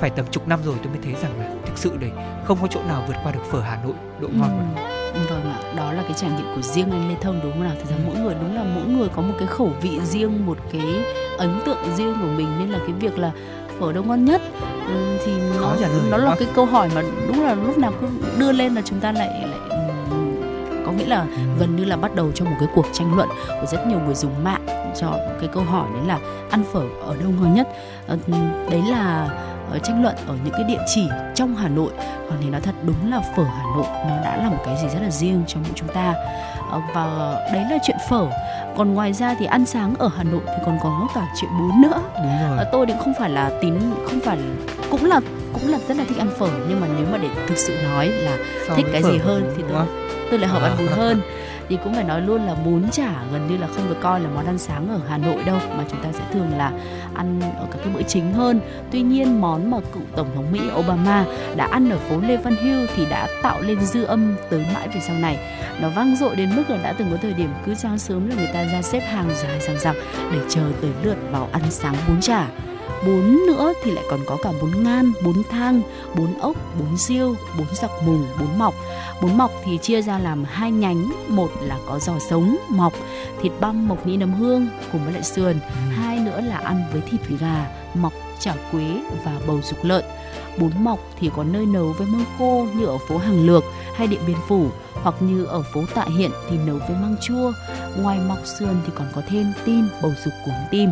phải 0.00 0.10
tầm 0.10 0.26
chục 0.30 0.48
năm 0.48 0.60
rồi 0.64 0.74
tôi 0.82 0.92
mới 0.92 1.00
thấy 1.04 1.14
rằng 1.22 1.40
là 1.40 1.50
thực 1.66 1.78
sự 1.78 1.96
đấy 2.00 2.10
không 2.44 2.58
có 2.62 2.66
chỗ 2.70 2.82
nào 2.88 3.04
vượt 3.08 3.16
qua 3.22 3.32
được 3.32 3.44
phở 3.50 3.60
Hà 3.60 3.78
Nội 3.84 3.94
độ 4.20 4.28
ngon 4.32 4.74
ừ. 4.76 4.95
Vâng 5.30 5.44
ạ, 5.44 5.58
đó 5.76 5.92
là 5.92 6.02
cái 6.02 6.12
trải 6.16 6.30
nghiệm 6.30 6.46
của 6.56 6.62
riêng 6.62 6.90
anh 6.90 7.08
Lê 7.08 7.14
Thông 7.20 7.40
đúng 7.42 7.52
không 7.52 7.64
nào? 7.64 7.74
Thực 7.78 7.90
ra 7.90 7.96
mỗi 8.06 8.16
người 8.16 8.34
đúng 8.40 8.54
là 8.54 8.64
mỗi 8.74 8.84
người 8.84 9.08
có 9.16 9.22
một 9.22 9.34
cái 9.38 9.48
khẩu 9.48 9.70
vị 9.82 10.00
riêng, 10.04 10.46
một 10.46 10.58
cái 10.72 11.04
ấn 11.38 11.60
tượng 11.66 11.78
riêng 11.96 12.14
của 12.20 12.28
mình. 12.36 12.48
Nên 12.58 12.70
là 12.70 12.78
cái 12.78 12.92
việc 13.00 13.18
là 13.18 13.32
phở 13.80 13.92
đâu 13.92 14.04
ngon 14.04 14.24
nhất 14.24 14.42
ừ, 14.88 15.18
thì 15.24 15.32
nó 15.60 15.74
nó 16.10 16.16
là 16.16 16.36
cái 16.38 16.48
câu 16.54 16.64
hỏi 16.64 16.90
mà 16.94 17.02
đúng 17.28 17.44
là 17.44 17.54
lúc 17.54 17.78
nào 17.78 17.92
cứ 18.00 18.06
đưa 18.38 18.52
lên 18.52 18.74
là 18.74 18.82
chúng 18.84 19.00
ta 19.00 19.12
lại 19.12 19.48
lại 19.48 19.80
có 20.86 20.92
nghĩa 20.92 21.06
là 21.06 21.20
ừ. 21.20 21.26
gần 21.60 21.76
như 21.76 21.84
là 21.84 21.96
bắt 21.96 22.14
đầu 22.14 22.32
cho 22.34 22.44
một 22.44 22.56
cái 22.60 22.68
cuộc 22.74 22.86
tranh 22.92 23.16
luận 23.16 23.28
của 23.60 23.66
rất 23.66 23.86
nhiều 23.86 24.00
người 24.00 24.14
dùng 24.14 24.44
mạng 24.44 24.66
cho 25.00 25.18
cái 25.40 25.48
câu 25.52 25.62
hỏi 25.62 25.88
đấy 25.94 26.02
là 26.06 26.18
ăn 26.50 26.64
phở 26.72 26.82
ở 27.06 27.16
đâu 27.16 27.30
ngon 27.40 27.54
nhất. 27.54 27.68
Ờ, 28.06 28.18
đấy 28.70 28.82
là 28.90 29.28
ở 29.70 29.78
tranh 29.78 30.02
luận 30.02 30.14
ở 30.26 30.34
những 30.44 30.52
cái 30.52 30.64
địa 30.64 30.80
chỉ 30.94 31.08
trong 31.34 31.56
Hà 31.56 31.68
Nội. 31.68 31.92
Còn 32.28 32.38
thì 32.42 32.50
nói 32.50 32.60
thật 32.60 32.74
đúng 32.82 33.10
là 33.10 33.20
phở 33.36 33.44
Hà 33.44 33.62
Nội 33.76 33.86
nó 34.08 34.16
đã 34.24 34.36
là 34.36 34.48
một 34.50 34.62
cái 34.64 34.76
gì 34.82 34.88
rất 34.88 34.98
là 35.02 35.10
riêng 35.10 35.44
trong 35.46 35.62
mỗi 35.62 35.72
chúng 35.74 35.88
ta. 35.88 36.14
Ờ, 36.70 36.80
và 36.94 37.34
đấy 37.52 37.64
là 37.70 37.78
chuyện 37.82 37.96
phở. 38.10 38.26
Còn 38.76 38.94
ngoài 38.94 39.12
ra 39.12 39.34
thì 39.38 39.46
ăn 39.46 39.66
sáng 39.66 39.94
ở 39.98 40.10
Hà 40.16 40.22
Nội 40.22 40.40
thì 40.46 40.62
còn 40.66 40.78
có 40.82 41.08
cả 41.14 41.26
chuyện 41.40 41.50
bún 41.58 41.80
nữa. 41.82 42.00
Đúng 42.16 42.38
rồi. 42.48 42.58
Ờ, 42.58 42.68
tôi 42.72 42.86
thì 42.86 42.94
không 42.98 43.12
phải 43.18 43.30
là 43.30 43.50
tín 43.60 43.74
không 44.04 44.20
phải 44.20 44.38
cũng 44.90 45.04
là 45.04 45.20
cũng 45.52 45.68
là 45.72 45.78
rất 45.88 45.96
là 45.96 46.04
thích 46.08 46.18
ăn 46.18 46.28
phở. 46.38 46.48
Nhưng 46.68 46.80
mà 46.80 46.86
nếu 46.96 47.06
mà 47.12 47.18
để 47.18 47.28
thực 47.48 47.58
sự 47.58 47.76
nói 47.84 48.08
là 48.08 48.36
so 48.68 48.74
thích 48.74 48.86
cái 48.92 49.02
gì 49.02 49.18
hơn 49.18 49.54
thì 49.56 49.62
tôi 49.68 49.86
tôi 50.30 50.38
lại 50.38 50.50
hợp 50.50 50.62
ăn 50.62 50.76
bún 50.78 50.88
hơn 50.88 51.20
thì 51.68 51.78
cũng 51.84 51.94
phải 51.94 52.04
nói 52.04 52.20
luôn 52.20 52.46
là 52.46 52.54
bún 52.54 52.90
chả 52.90 53.12
gần 53.32 53.46
như 53.48 53.56
là 53.56 53.66
không 53.66 53.88
được 53.88 53.96
coi 54.00 54.20
là 54.20 54.28
món 54.34 54.46
ăn 54.46 54.58
sáng 54.58 54.88
ở 54.88 55.00
Hà 55.08 55.18
Nội 55.18 55.44
đâu, 55.44 55.58
mà 55.76 55.84
chúng 55.90 56.02
ta 56.02 56.08
sẽ 56.12 56.24
thường 56.32 56.50
là 56.56 56.72
ăn 57.14 57.40
ở 57.40 57.66
các 57.70 57.78
cái 57.84 57.94
bữa 57.94 58.02
chính 58.02 58.32
hơn. 58.32 58.60
Tuy 58.90 59.02
nhiên, 59.02 59.40
món 59.40 59.70
mà 59.70 59.76
cựu 59.94 60.02
tổng 60.16 60.28
thống 60.34 60.52
Mỹ 60.52 60.60
Obama 60.78 61.24
đã 61.56 61.68
ăn 61.70 61.90
ở 61.90 61.98
phố 61.98 62.20
Lê 62.20 62.36
Văn 62.36 62.56
Hưu 62.56 62.86
thì 62.96 63.06
đã 63.10 63.28
tạo 63.42 63.60
lên 63.62 63.80
dư 63.80 64.04
âm 64.04 64.36
tới 64.50 64.66
mãi 64.74 64.88
về 64.88 65.00
sau 65.00 65.16
này. 65.16 65.38
Nó 65.80 65.88
vang 65.88 66.16
dội 66.16 66.36
đến 66.36 66.56
mức 66.56 66.70
là 66.70 66.76
đã 66.82 66.92
từng 66.92 67.08
có 67.10 67.16
thời 67.22 67.32
điểm 67.32 67.50
cứ 67.66 67.74
sáng 67.74 67.98
sớm 67.98 68.28
là 68.28 68.34
người 68.36 68.50
ta 68.52 68.64
ra 68.64 68.82
xếp 68.82 69.00
hàng 69.00 69.30
dài 69.42 69.60
dằng 69.60 69.78
dặc 69.78 69.96
để 70.32 70.38
chờ 70.48 70.62
tới 70.80 70.90
lượt 71.02 71.16
vào 71.30 71.48
ăn 71.52 71.62
sáng 71.70 71.94
bún 72.08 72.20
chả 72.20 72.46
bún 73.06 73.46
nữa 73.46 73.72
thì 73.82 73.90
lại 73.90 74.04
còn 74.10 74.20
có 74.26 74.36
cả 74.42 74.52
bún 74.60 74.84
ngan, 74.84 75.12
bún 75.24 75.42
thang, 75.50 75.82
bún 76.16 76.34
ốc, 76.40 76.56
bún 76.78 76.96
riêu, 76.96 77.34
bún 77.58 77.66
giặc 77.72 77.90
mùng, 78.06 78.26
bún 78.38 78.48
mọc 78.58 78.74
bún 79.22 79.36
mọc 79.38 79.50
thì 79.64 79.78
chia 79.78 80.02
ra 80.02 80.18
làm 80.18 80.44
hai 80.44 80.70
nhánh 80.70 81.12
một 81.28 81.50
là 81.60 81.78
có 81.86 81.98
giò 81.98 82.18
sống 82.30 82.56
mọc 82.68 82.92
thịt 83.42 83.52
băm 83.60 83.88
mộc 83.88 84.06
nhĩ 84.06 84.16
nấm 84.16 84.34
hương 84.34 84.68
cùng 84.92 85.04
với 85.04 85.12
lại 85.12 85.22
sườn 85.22 85.52
ừ. 85.52 85.90
hai 85.96 86.18
nữa 86.18 86.40
là 86.40 86.56
ăn 86.56 86.82
với 86.92 87.00
thịt 87.00 87.20
gà 87.40 87.70
mọc 87.94 88.12
chả 88.40 88.54
quế 88.72 89.00
và 89.24 89.40
bầu 89.46 89.60
dục 89.62 89.78
lợn 89.82 90.04
bún 90.58 90.70
mọc 90.84 90.98
thì 91.20 91.30
có 91.36 91.44
nơi 91.44 91.66
nấu 91.66 91.92
với 91.98 92.06
măng 92.06 92.24
khô 92.38 92.66
như 92.74 92.86
ở 92.86 92.98
phố 93.08 93.18
hàng 93.18 93.46
lược 93.46 93.64
hay 93.94 94.06
điện 94.06 94.20
biên 94.26 94.36
phủ 94.48 94.70
hoặc 95.02 95.14
như 95.20 95.44
ở 95.44 95.62
phố 95.62 95.80
Tạ 95.94 96.06
Hiện 96.18 96.30
thì 96.50 96.58
nấu 96.66 96.78
với 96.78 96.96
măng 97.02 97.16
chua. 97.20 97.52
Ngoài 97.98 98.18
mọc 98.28 98.38
sườn 98.46 98.76
thì 98.86 98.92
còn 98.94 99.06
có 99.14 99.22
thêm 99.28 99.52
tim, 99.64 99.88
bầu 100.02 100.12
dục 100.24 100.34
cuống 100.44 100.54
tim 100.70 100.90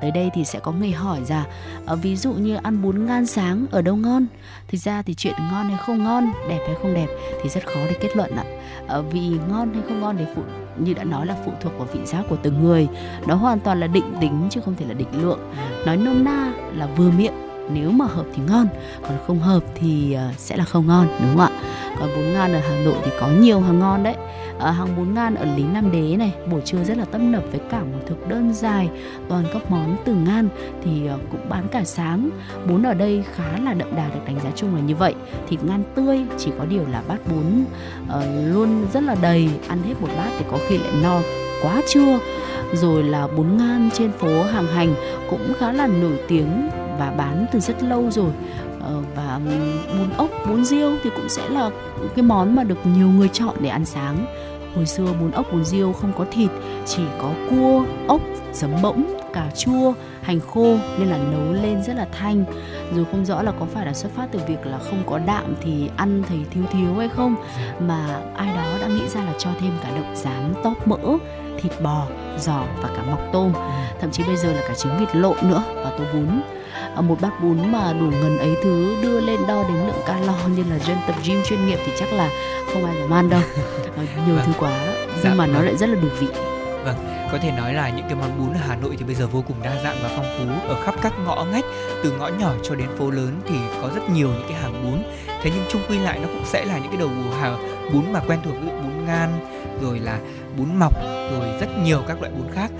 tới 0.00 0.10
đây 0.10 0.30
thì 0.34 0.44
sẽ 0.44 0.58
có 0.58 0.72
người 0.72 0.90
hỏi 0.90 1.24
ra 1.24 1.44
ờ, 1.86 1.96
ví 1.96 2.16
dụ 2.16 2.32
như 2.32 2.56
ăn 2.62 2.82
bún 2.82 3.06
ngan 3.06 3.26
sáng 3.26 3.66
ở 3.70 3.82
đâu 3.82 3.96
ngon? 3.96 4.26
Thực 4.68 4.78
ra 4.78 5.02
thì 5.02 5.14
chuyện 5.14 5.34
ngon 5.52 5.68
hay 5.68 5.78
không 5.86 6.04
ngon 6.04 6.32
đẹp 6.48 6.60
hay 6.66 6.76
không 6.82 6.94
đẹp 6.94 7.06
thì 7.42 7.48
rất 7.48 7.66
khó 7.66 7.80
để 7.88 7.96
kết 8.00 8.16
luận 8.16 8.30
ạ. 8.36 8.44
Ờ, 8.86 9.00
à, 9.00 9.08
vì 9.12 9.28
ngon 9.48 9.74
hay 9.74 9.82
không 9.88 10.00
ngon 10.00 10.16
thì 10.18 10.24
phụ 10.34 10.42
như 10.78 10.94
đã 10.94 11.04
nói 11.04 11.26
là 11.26 11.36
phụ 11.44 11.52
thuộc 11.60 11.72
vào 11.78 11.88
vị 11.92 12.00
giác 12.04 12.22
của 12.28 12.36
từng 12.42 12.64
người. 12.64 12.88
Nó 13.26 13.34
hoàn 13.34 13.60
toàn 13.60 13.80
là 13.80 13.86
định 13.86 14.14
tính 14.20 14.46
chứ 14.50 14.60
không 14.64 14.74
thể 14.74 14.86
là 14.86 14.94
định 14.94 15.22
lượng. 15.22 15.52
Nói 15.86 15.96
nôm 15.96 16.24
na 16.24 16.52
là 16.76 16.86
vừa 16.96 17.10
miệng 17.10 17.48
nếu 17.72 17.90
mà 17.90 18.06
hợp 18.06 18.24
thì 18.34 18.42
ngon 18.48 18.66
còn 19.02 19.18
không 19.26 19.38
hợp 19.38 19.62
thì 19.74 20.12
ờ, 20.12 20.32
sẽ 20.36 20.56
là 20.56 20.64
không 20.64 20.86
ngon 20.86 21.06
đúng 21.20 21.36
không 21.36 21.40
ạ? 21.40 21.50
Còn 21.98 22.08
bún 22.16 22.32
ngan 22.32 22.52
ở 22.52 22.60
hà 22.60 22.84
nội 22.84 22.96
thì 23.04 23.10
có 23.20 23.28
nhiều 23.28 23.60
hàng 23.60 23.78
ngon 23.78 24.02
đấy 24.02 24.14
ở 24.58 24.70
hàng 24.70 24.96
bún 24.96 25.14
ngan 25.14 25.34
ở 25.34 25.44
Lý 25.56 25.62
Nam 25.72 25.92
Đế 25.92 26.16
này 26.16 26.34
buổi 26.50 26.60
trưa 26.64 26.84
rất 26.84 26.96
là 26.98 27.04
tấp 27.04 27.18
nập 27.18 27.42
với 27.50 27.60
cả 27.70 27.80
một 27.80 27.98
thực 28.06 28.28
đơn 28.28 28.54
dài 28.54 28.88
toàn 29.28 29.44
các 29.52 29.70
món 29.70 29.96
từ 30.04 30.14
ngan 30.14 30.48
thì 30.84 31.06
ờ, 31.06 31.18
cũng 31.30 31.48
bán 31.48 31.68
cả 31.68 31.84
sáng. 31.84 32.30
Bún 32.68 32.82
ở 32.82 32.94
đây 32.94 33.24
khá 33.34 33.58
là 33.64 33.74
đậm 33.74 33.96
đà 33.96 34.08
được 34.08 34.20
đánh 34.26 34.40
giá 34.44 34.50
chung 34.54 34.74
là 34.74 34.80
như 34.80 34.94
vậy. 34.94 35.14
Thịt 35.48 35.64
ngan 35.64 35.82
tươi 35.94 36.20
chỉ 36.38 36.50
có 36.58 36.64
điều 36.64 36.86
là 36.92 37.02
bát 37.08 37.18
bún 37.30 37.64
uh, 38.18 38.24
luôn 38.54 38.86
rất 38.92 39.02
là 39.02 39.16
đầy 39.22 39.50
ăn 39.68 39.82
hết 39.82 39.94
một 40.00 40.08
bát 40.16 40.30
thì 40.38 40.44
có 40.50 40.58
khi 40.68 40.78
lại 40.78 40.92
no 41.02 41.20
quá 41.62 41.82
trưa 41.88 42.18
rồi 42.72 43.02
là 43.02 43.26
bún 43.26 43.56
ngan 43.56 43.90
trên 43.92 44.12
phố 44.12 44.42
hàng 44.42 44.66
hành 44.66 44.94
cũng 45.30 45.52
khá 45.58 45.72
là 45.72 45.86
nổi 45.86 46.18
tiếng 46.28 46.70
và 46.98 47.10
bán 47.16 47.46
từ 47.52 47.60
rất 47.60 47.82
lâu 47.82 48.10
rồi 48.10 48.30
và 49.16 49.40
bún 49.98 50.10
ốc 50.16 50.30
bún 50.48 50.64
riêu 50.64 50.96
thì 51.02 51.10
cũng 51.16 51.28
sẽ 51.28 51.48
là 51.48 51.70
cái 52.16 52.22
món 52.22 52.56
mà 52.56 52.64
được 52.64 52.86
nhiều 52.86 53.08
người 53.08 53.28
chọn 53.28 53.56
để 53.60 53.68
ăn 53.68 53.84
sáng. 53.84 54.26
Hồi 54.74 54.86
xưa 54.86 55.06
bún 55.20 55.30
ốc 55.30 55.46
bún 55.52 55.64
riêu 55.64 55.92
không 55.92 56.12
có 56.18 56.24
thịt 56.30 56.50
chỉ 56.86 57.02
có 57.22 57.30
cua 57.50 57.84
ốc 58.08 58.20
giấm 58.52 58.70
bỗng 58.82 59.14
cà 59.32 59.50
chua 59.56 59.92
hành 60.22 60.40
khô 60.40 60.76
nên 60.98 61.08
là 61.08 61.18
nấu 61.18 61.52
lên 61.52 61.82
rất 61.82 61.96
là 61.96 62.06
thanh. 62.18 62.44
Dù 62.94 63.04
không 63.10 63.24
rõ 63.24 63.42
là 63.42 63.52
có 63.60 63.66
phải 63.74 63.86
là 63.86 63.94
xuất 63.94 64.12
phát 64.16 64.28
từ 64.32 64.40
việc 64.48 64.66
là 64.66 64.78
không 64.78 65.02
có 65.06 65.18
đạm 65.18 65.54
thì 65.60 65.90
ăn 65.96 66.22
thấy 66.28 66.38
thiếu 66.50 66.64
thiếu 66.70 66.94
hay 66.98 67.08
không 67.08 67.34
mà 67.80 68.20
ai 68.36 68.56
đó 68.56 68.78
đã 68.80 68.88
nghĩ 68.88 69.08
ra 69.08 69.20
là 69.24 69.32
cho 69.38 69.50
thêm 69.60 69.72
cả 69.82 69.90
đậu 69.94 70.14
rán 70.14 70.54
tóp 70.64 70.88
mỡ 70.88 71.16
thịt 71.60 71.72
bò 71.82 72.06
giò 72.38 72.62
và 72.82 72.88
cả 72.96 73.02
mọc 73.10 73.20
tôm. 73.32 73.52
Ừ. 73.54 73.60
thậm 74.00 74.10
chí 74.10 74.22
bây 74.22 74.36
giờ 74.36 74.52
là 74.52 74.60
cả 74.68 74.74
trứng 74.74 74.98
vịt 74.98 75.16
lộn 75.16 75.36
nữa 75.42 75.62
và 75.74 75.90
tô 75.98 76.04
bún 76.12 76.40
một 76.96 77.16
bát 77.20 77.42
bún 77.42 77.72
mà 77.72 77.92
đủ 77.92 78.06
ngần 78.06 78.38
ấy 78.38 78.56
thứ 78.62 78.96
đưa 79.02 79.20
lên 79.20 79.40
đo 79.48 79.62
đếm 79.68 79.86
lượng 79.86 80.02
calo 80.06 80.34
như 80.56 80.64
là 80.70 80.78
dân 80.78 80.96
tập 81.06 81.16
gym 81.24 81.42
chuyên 81.44 81.66
nghiệp 81.66 81.78
thì 81.86 81.92
chắc 81.98 82.12
là 82.12 82.30
không 82.72 82.84
ai 82.84 82.96
dám 83.00 83.10
ăn 83.10 83.30
đâu. 83.30 83.40
Ờ, 83.96 84.04
nhiều 84.26 84.36
vâng. 84.36 84.44
thứ 84.46 84.52
quá. 84.58 84.78
Nhưng 85.06 85.24
dạ, 85.24 85.34
mà 85.34 85.46
nó 85.46 85.54
vâng. 85.54 85.64
lại 85.64 85.76
rất 85.76 85.88
là 85.88 85.94
đủ 85.94 86.08
vị. 86.20 86.28
Vâng 86.84 87.18
có 87.32 87.38
thể 87.38 87.52
nói 87.52 87.74
là 87.74 87.88
những 87.88 88.06
cái 88.08 88.14
món 88.14 88.38
bún 88.38 88.54
ở 88.54 88.60
Hà 88.68 88.76
Nội 88.76 88.96
thì 88.98 89.04
bây 89.04 89.14
giờ 89.14 89.26
vô 89.26 89.44
cùng 89.48 89.56
đa 89.62 89.82
dạng 89.82 89.96
và 90.02 90.10
phong 90.16 90.26
phú 90.38 90.68
ở 90.68 90.84
khắp 90.84 90.94
các 91.02 91.12
ngõ 91.24 91.44
ngách 91.52 91.64
từ 92.02 92.12
ngõ 92.12 92.28
nhỏ 92.28 92.52
cho 92.62 92.74
đến 92.74 92.88
phố 92.98 93.10
lớn 93.10 93.40
thì 93.48 93.54
có 93.82 93.90
rất 93.94 94.10
nhiều 94.10 94.28
những 94.28 94.46
cái 94.48 94.58
hàng 94.62 94.82
bún. 94.84 95.02
Thế 95.42 95.50
nhưng 95.54 95.64
chung 95.68 95.82
quy 95.88 95.98
lại 95.98 96.18
nó 96.22 96.28
cũng 96.28 96.44
sẽ 96.44 96.64
là 96.64 96.78
những 96.78 96.88
cái 96.88 96.96
đầu 96.96 97.10
hàng 97.40 97.58
bún 97.92 98.12
mà 98.12 98.20
quen 98.26 98.38
thuộc 98.44 98.54
ví 98.54 98.66
dụ 98.66 98.72
bún 98.72 99.06
ngan 99.06 99.28
rồi 99.82 99.98
là 99.98 100.18
bún 100.58 100.68
mọc 100.78 100.94
rồi 101.32 101.58
rất 101.60 101.68
nhiều 101.84 102.02
các 102.08 102.20
loại 102.20 102.32
bún 102.32 102.54
khác 102.54 102.70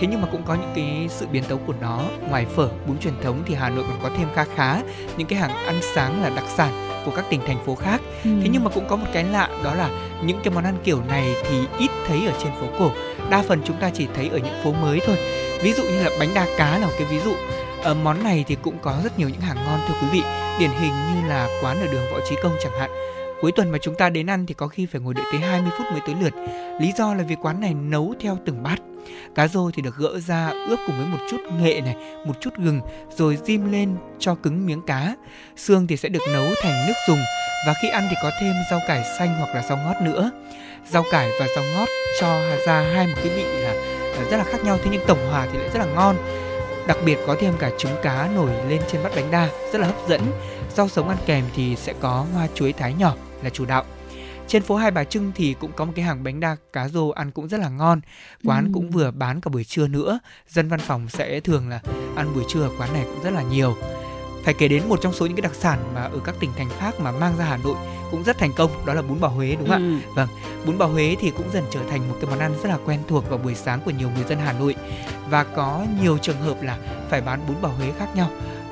thế 0.00 0.06
nhưng 0.10 0.22
mà 0.22 0.28
cũng 0.32 0.42
có 0.42 0.54
những 0.54 0.72
cái 0.74 1.06
sự 1.10 1.26
biến 1.26 1.44
tấu 1.48 1.58
của 1.66 1.74
nó. 1.80 2.00
Ngoài 2.28 2.46
phở 2.56 2.68
bún 2.86 2.98
truyền 2.98 3.14
thống 3.22 3.42
thì 3.46 3.54
Hà 3.54 3.70
Nội 3.70 3.84
còn 3.88 3.98
có 4.02 4.10
thêm 4.18 4.28
khá 4.34 4.44
khá 4.54 4.82
những 5.16 5.28
cái 5.28 5.38
hàng 5.38 5.50
ăn 5.50 5.80
sáng 5.94 6.22
là 6.22 6.30
đặc 6.30 6.44
sản 6.56 7.02
của 7.06 7.12
các 7.16 7.24
tỉnh 7.30 7.40
thành 7.46 7.64
phố 7.66 7.74
khác. 7.74 8.00
Ừ. 8.24 8.30
thế 8.42 8.48
nhưng 8.52 8.64
mà 8.64 8.70
cũng 8.74 8.88
có 8.88 8.96
một 8.96 9.06
cái 9.12 9.24
lạ 9.24 9.48
đó 9.64 9.74
là 9.74 9.90
những 10.24 10.40
cái 10.44 10.54
món 10.54 10.64
ăn 10.64 10.78
kiểu 10.84 11.02
này 11.08 11.34
thì 11.48 11.58
ít 11.78 11.90
thấy 12.06 12.26
ở 12.26 12.32
trên 12.42 12.52
phố 12.60 12.66
cổ. 12.78 12.90
Đa 13.30 13.42
phần 13.48 13.62
chúng 13.64 13.76
ta 13.76 13.90
chỉ 13.94 14.06
thấy 14.14 14.28
ở 14.28 14.38
những 14.38 14.62
phố 14.64 14.72
mới 14.72 15.00
thôi. 15.06 15.16
Ví 15.62 15.72
dụ 15.72 15.82
như 15.82 16.04
là 16.04 16.10
bánh 16.18 16.34
đa 16.34 16.46
cá 16.58 16.78
là 16.78 16.86
một 16.86 16.92
cái 16.98 17.08
ví 17.10 17.18
dụ. 17.24 17.32
Ở 17.82 17.92
ờ, 17.92 17.94
món 17.94 18.22
này 18.22 18.44
thì 18.48 18.56
cũng 18.62 18.78
có 18.82 18.96
rất 19.04 19.18
nhiều 19.18 19.28
những 19.28 19.40
hàng 19.40 19.56
ngon 19.56 19.80
thưa 19.88 19.94
quý 20.02 20.08
vị. 20.12 20.22
Điển 20.58 20.70
hình 20.80 20.92
như 20.92 21.28
là 21.28 21.48
quán 21.62 21.80
ở 21.80 21.86
đường 21.92 22.04
võ 22.12 22.18
trí 22.28 22.36
công 22.42 22.52
chẳng 22.62 22.78
hạn 22.78 22.90
Cuối 23.40 23.52
tuần 23.52 23.70
mà 23.70 23.78
chúng 23.82 23.94
ta 23.94 24.10
đến 24.10 24.26
ăn 24.26 24.46
thì 24.46 24.54
có 24.54 24.68
khi 24.68 24.86
phải 24.86 25.00
ngồi 25.00 25.14
đợi 25.14 25.24
tới 25.32 25.40
20 25.40 25.70
phút 25.78 25.86
mới 25.92 26.00
tới 26.06 26.14
lượt. 26.22 26.34
Lý 26.80 26.92
do 26.96 27.14
là 27.14 27.24
vì 27.28 27.36
quán 27.42 27.60
này 27.60 27.74
nấu 27.74 28.14
theo 28.20 28.38
từng 28.44 28.62
bát. 28.62 28.76
Cá 29.34 29.48
rô 29.48 29.70
thì 29.70 29.82
được 29.82 29.96
gỡ 29.96 30.20
ra 30.20 30.48
ướp 30.68 30.78
cùng 30.86 30.96
với 30.96 31.06
một 31.06 31.18
chút 31.30 31.40
nghệ 31.60 31.80
này, 31.80 31.96
một 32.26 32.40
chút 32.40 32.50
gừng 32.58 32.80
rồi 33.16 33.38
diêm 33.44 33.72
lên 33.72 33.96
cho 34.18 34.34
cứng 34.34 34.66
miếng 34.66 34.82
cá. 34.82 35.14
Xương 35.56 35.86
thì 35.86 35.96
sẽ 35.96 36.08
được 36.08 36.22
nấu 36.32 36.46
thành 36.62 36.86
nước 36.86 36.94
dùng 37.08 37.18
và 37.66 37.74
khi 37.82 37.88
ăn 37.88 38.06
thì 38.10 38.16
có 38.22 38.30
thêm 38.40 38.54
rau 38.70 38.80
cải 38.88 39.04
xanh 39.18 39.34
hoặc 39.38 39.54
là 39.54 39.62
rau 39.68 39.78
ngót 39.78 39.96
nữa. 40.02 40.30
Rau 40.90 41.04
cải 41.10 41.30
và 41.40 41.46
rau 41.56 41.64
ngót 41.64 41.88
cho 42.20 42.40
ra 42.66 42.80
hai 42.94 43.06
một 43.06 43.14
cái 43.16 43.28
vị 43.28 43.44
là 43.44 43.70
à, 44.18 44.24
rất 44.30 44.36
là 44.36 44.44
khác 44.44 44.64
nhau 44.64 44.78
thế 44.82 44.90
nhưng 44.92 45.02
tổng 45.06 45.30
hòa 45.30 45.48
thì 45.52 45.58
lại 45.58 45.68
rất 45.74 45.78
là 45.78 45.94
ngon. 45.94 46.16
Đặc 46.86 46.96
biệt 47.04 47.18
có 47.26 47.36
thêm 47.40 47.54
cả 47.58 47.70
trứng 47.78 47.92
cá 48.02 48.28
nổi 48.34 48.50
lên 48.68 48.82
trên 48.92 49.02
bát 49.02 49.12
bánh 49.16 49.30
đa 49.30 49.48
rất 49.72 49.78
là 49.78 49.86
hấp 49.86 50.08
dẫn. 50.08 50.20
Rau 50.74 50.88
sống 50.88 51.08
ăn 51.08 51.18
kèm 51.26 51.44
thì 51.54 51.76
sẽ 51.76 51.94
có 52.00 52.26
hoa 52.34 52.46
chuối 52.54 52.72
thái 52.72 52.94
nhỏ 52.98 53.14
là 53.42 53.50
chủ 53.50 53.66
đạo. 53.66 53.84
Trên 54.48 54.62
phố 54.62 54.76
Hai 54.76 54.90
Bà 54.90 55.04
Trưng 55.04 55.32
thì 55.34 55.54
cũng 55.60 55.72
có 55.72 55.84
một 55.84 55.92
cái 55.96 56.04
hàng 56.04 56.24
bánh 56.24 56.40
đa 56.40 56.56
cá 56.72 56.88
rô 56.88 57.08
ăn 57.10 57.30
cũng 57.30 57.48
rất 57.48 57.60
là 57.60 57.68
ngon. 57.68 58.00
Quán 58.44 58.64
ừ. 58.64 58.70
cũng 58.74 58.90
vừa 58.90 59.10
bán 59.10 59.40
cả 59.40 59.48
buổi 59.48 59.64
trưa 59.64 59.86
nữa. 59.86 60.18
Dân 60.48 60.68
văn 60.68 60.80
phòng 60.80 61.08
sẽ 61.08 61.40
thường 61.40 61.68
là 61.68 61.80
ăn 62.16 62.34
buổi 62.34 62.44
trưa 62.48 62.62
ở 62.62 62.70
quán 62.78 62.92
này 62.92 63.04
cũng 63.04 63.22
rất 63.22 63.30
là 63.30 63.42
nhiều. 63.42 63.76
Phải 64.44 64.54
kể 64.54 64.68
đến 64.68 64.82
một 64.88 64.98
trong 65.02 65.12
số 65.12 65.26
những 65.26 65.36
cái 65.36 65.42
đặc 65.42 65.54
sản 65.54 65.78
mà 65.94 66.02
ở 66.02 66.18
các 66.24 66.34
tỉnh 66.40 66.50
thành 66.56 66.68
khác 66.78 67.00
mà 67.00 67.12
mang 67.12 67.36
ra 67.38 67.44
Hà 67.44 67.56
Nội 67.56 67.76
cũng 68.10 68.24
rất 68.24 68.38
thành 68.38 68.52
công 68.56 68.70
đó 68.86 68.94
là 68.94 69.02
bún 69.02 69.20
bò 69.20 69.28
Huế 69.28 69.56
đúng 69.58 69.68
không 69.68 70.00
ừ. 70.00 70.10
ạ? 70.10 70.12
Vâng, 70.14 70.28
bún 70.66 70.78
bò 70.78 70.86
Huế 70.86 71.16
thì 71.20 71.30
cũng 71.30 71.50
dần 71.52 71.64
trở 71.70 71.80
thành 71.90 72.08
một 72.08 72.14
cái 72.20 72.30
món 72.30 72.38
ăn 72.38 72.54
rất 72.62 72.68
là 72.68 72.78
quen 72.84 73.00
thuộc 73.08 73.30
vào 73.30 73.38
buổi 73.38 73.54
sáng 73.54 73.80
của 73.84 73.90
nhiều 73.90 74.10
người 74.10 74.24
dân 74.28 74.38
Hà 74.38 74.52
Nội 74.52 74.74
và 75.30 75.44
có 75.44 75.86
nhiều 76.02 76.18
trường 76.18 76.40
hợp 76.40 76.62
là 76.62 76.78
phải 77.10 77.20
bán 77.20 77.40
bún 77.48 77.56
bò 77.62 77.68
Huế 77.68 77.92
khác 77.98 78.08
nhau 78.16 78.30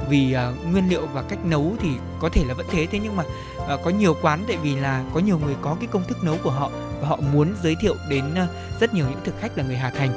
vì 0.09 0.37
uh, 0.37 0.73
nguyên 0.73 0.89
liệu 0.89 1.07
và 1.07 1.23
cách 1.23 1.45
nấu 1.45 1.73
thì 1.81 1.89
có 2.21 2.29
thể 2.29 2.45
là 2.45 2.55
vẫn 2.55 2.67
thế 2.71 2.87
thế 2.87 2.99
nhưng 3.03 3.17
mà 3.17 3.25
uh, 3.75 3.81
có 3.85 3.91
nhiều 3.91 4.17
quán 4.23 4.45
tại 4.49 4.57
vì 4.57 4.77
là 4.77 5.05
có 5.15 5.21
nhiều 5.21 5.39
người 5.39 5.55
có 5.63 5.77
cái 5.81 5.89
công 5.93 6.05
thức 6.09 6.25
nấu 6.25 6.37
của 6.43 6.51
họ 6.51 6.71
và 7.01 7.09
họ 7.09 7.19
muốn 7.33 7.55
giới 7.63 7.77
thiệu 7.81 7.95
đến 8.09 8.25
uh, 8.33 8.81
rất 8.81 8.95
nhiều 8.95 9.07
những 9.11 9.21
thực 9.25 9.35
khách 9.41 9.59
là 9.59 9.65
người 9.65 9.77
Hà 9.77 9.91
Thành. 9.91 10.11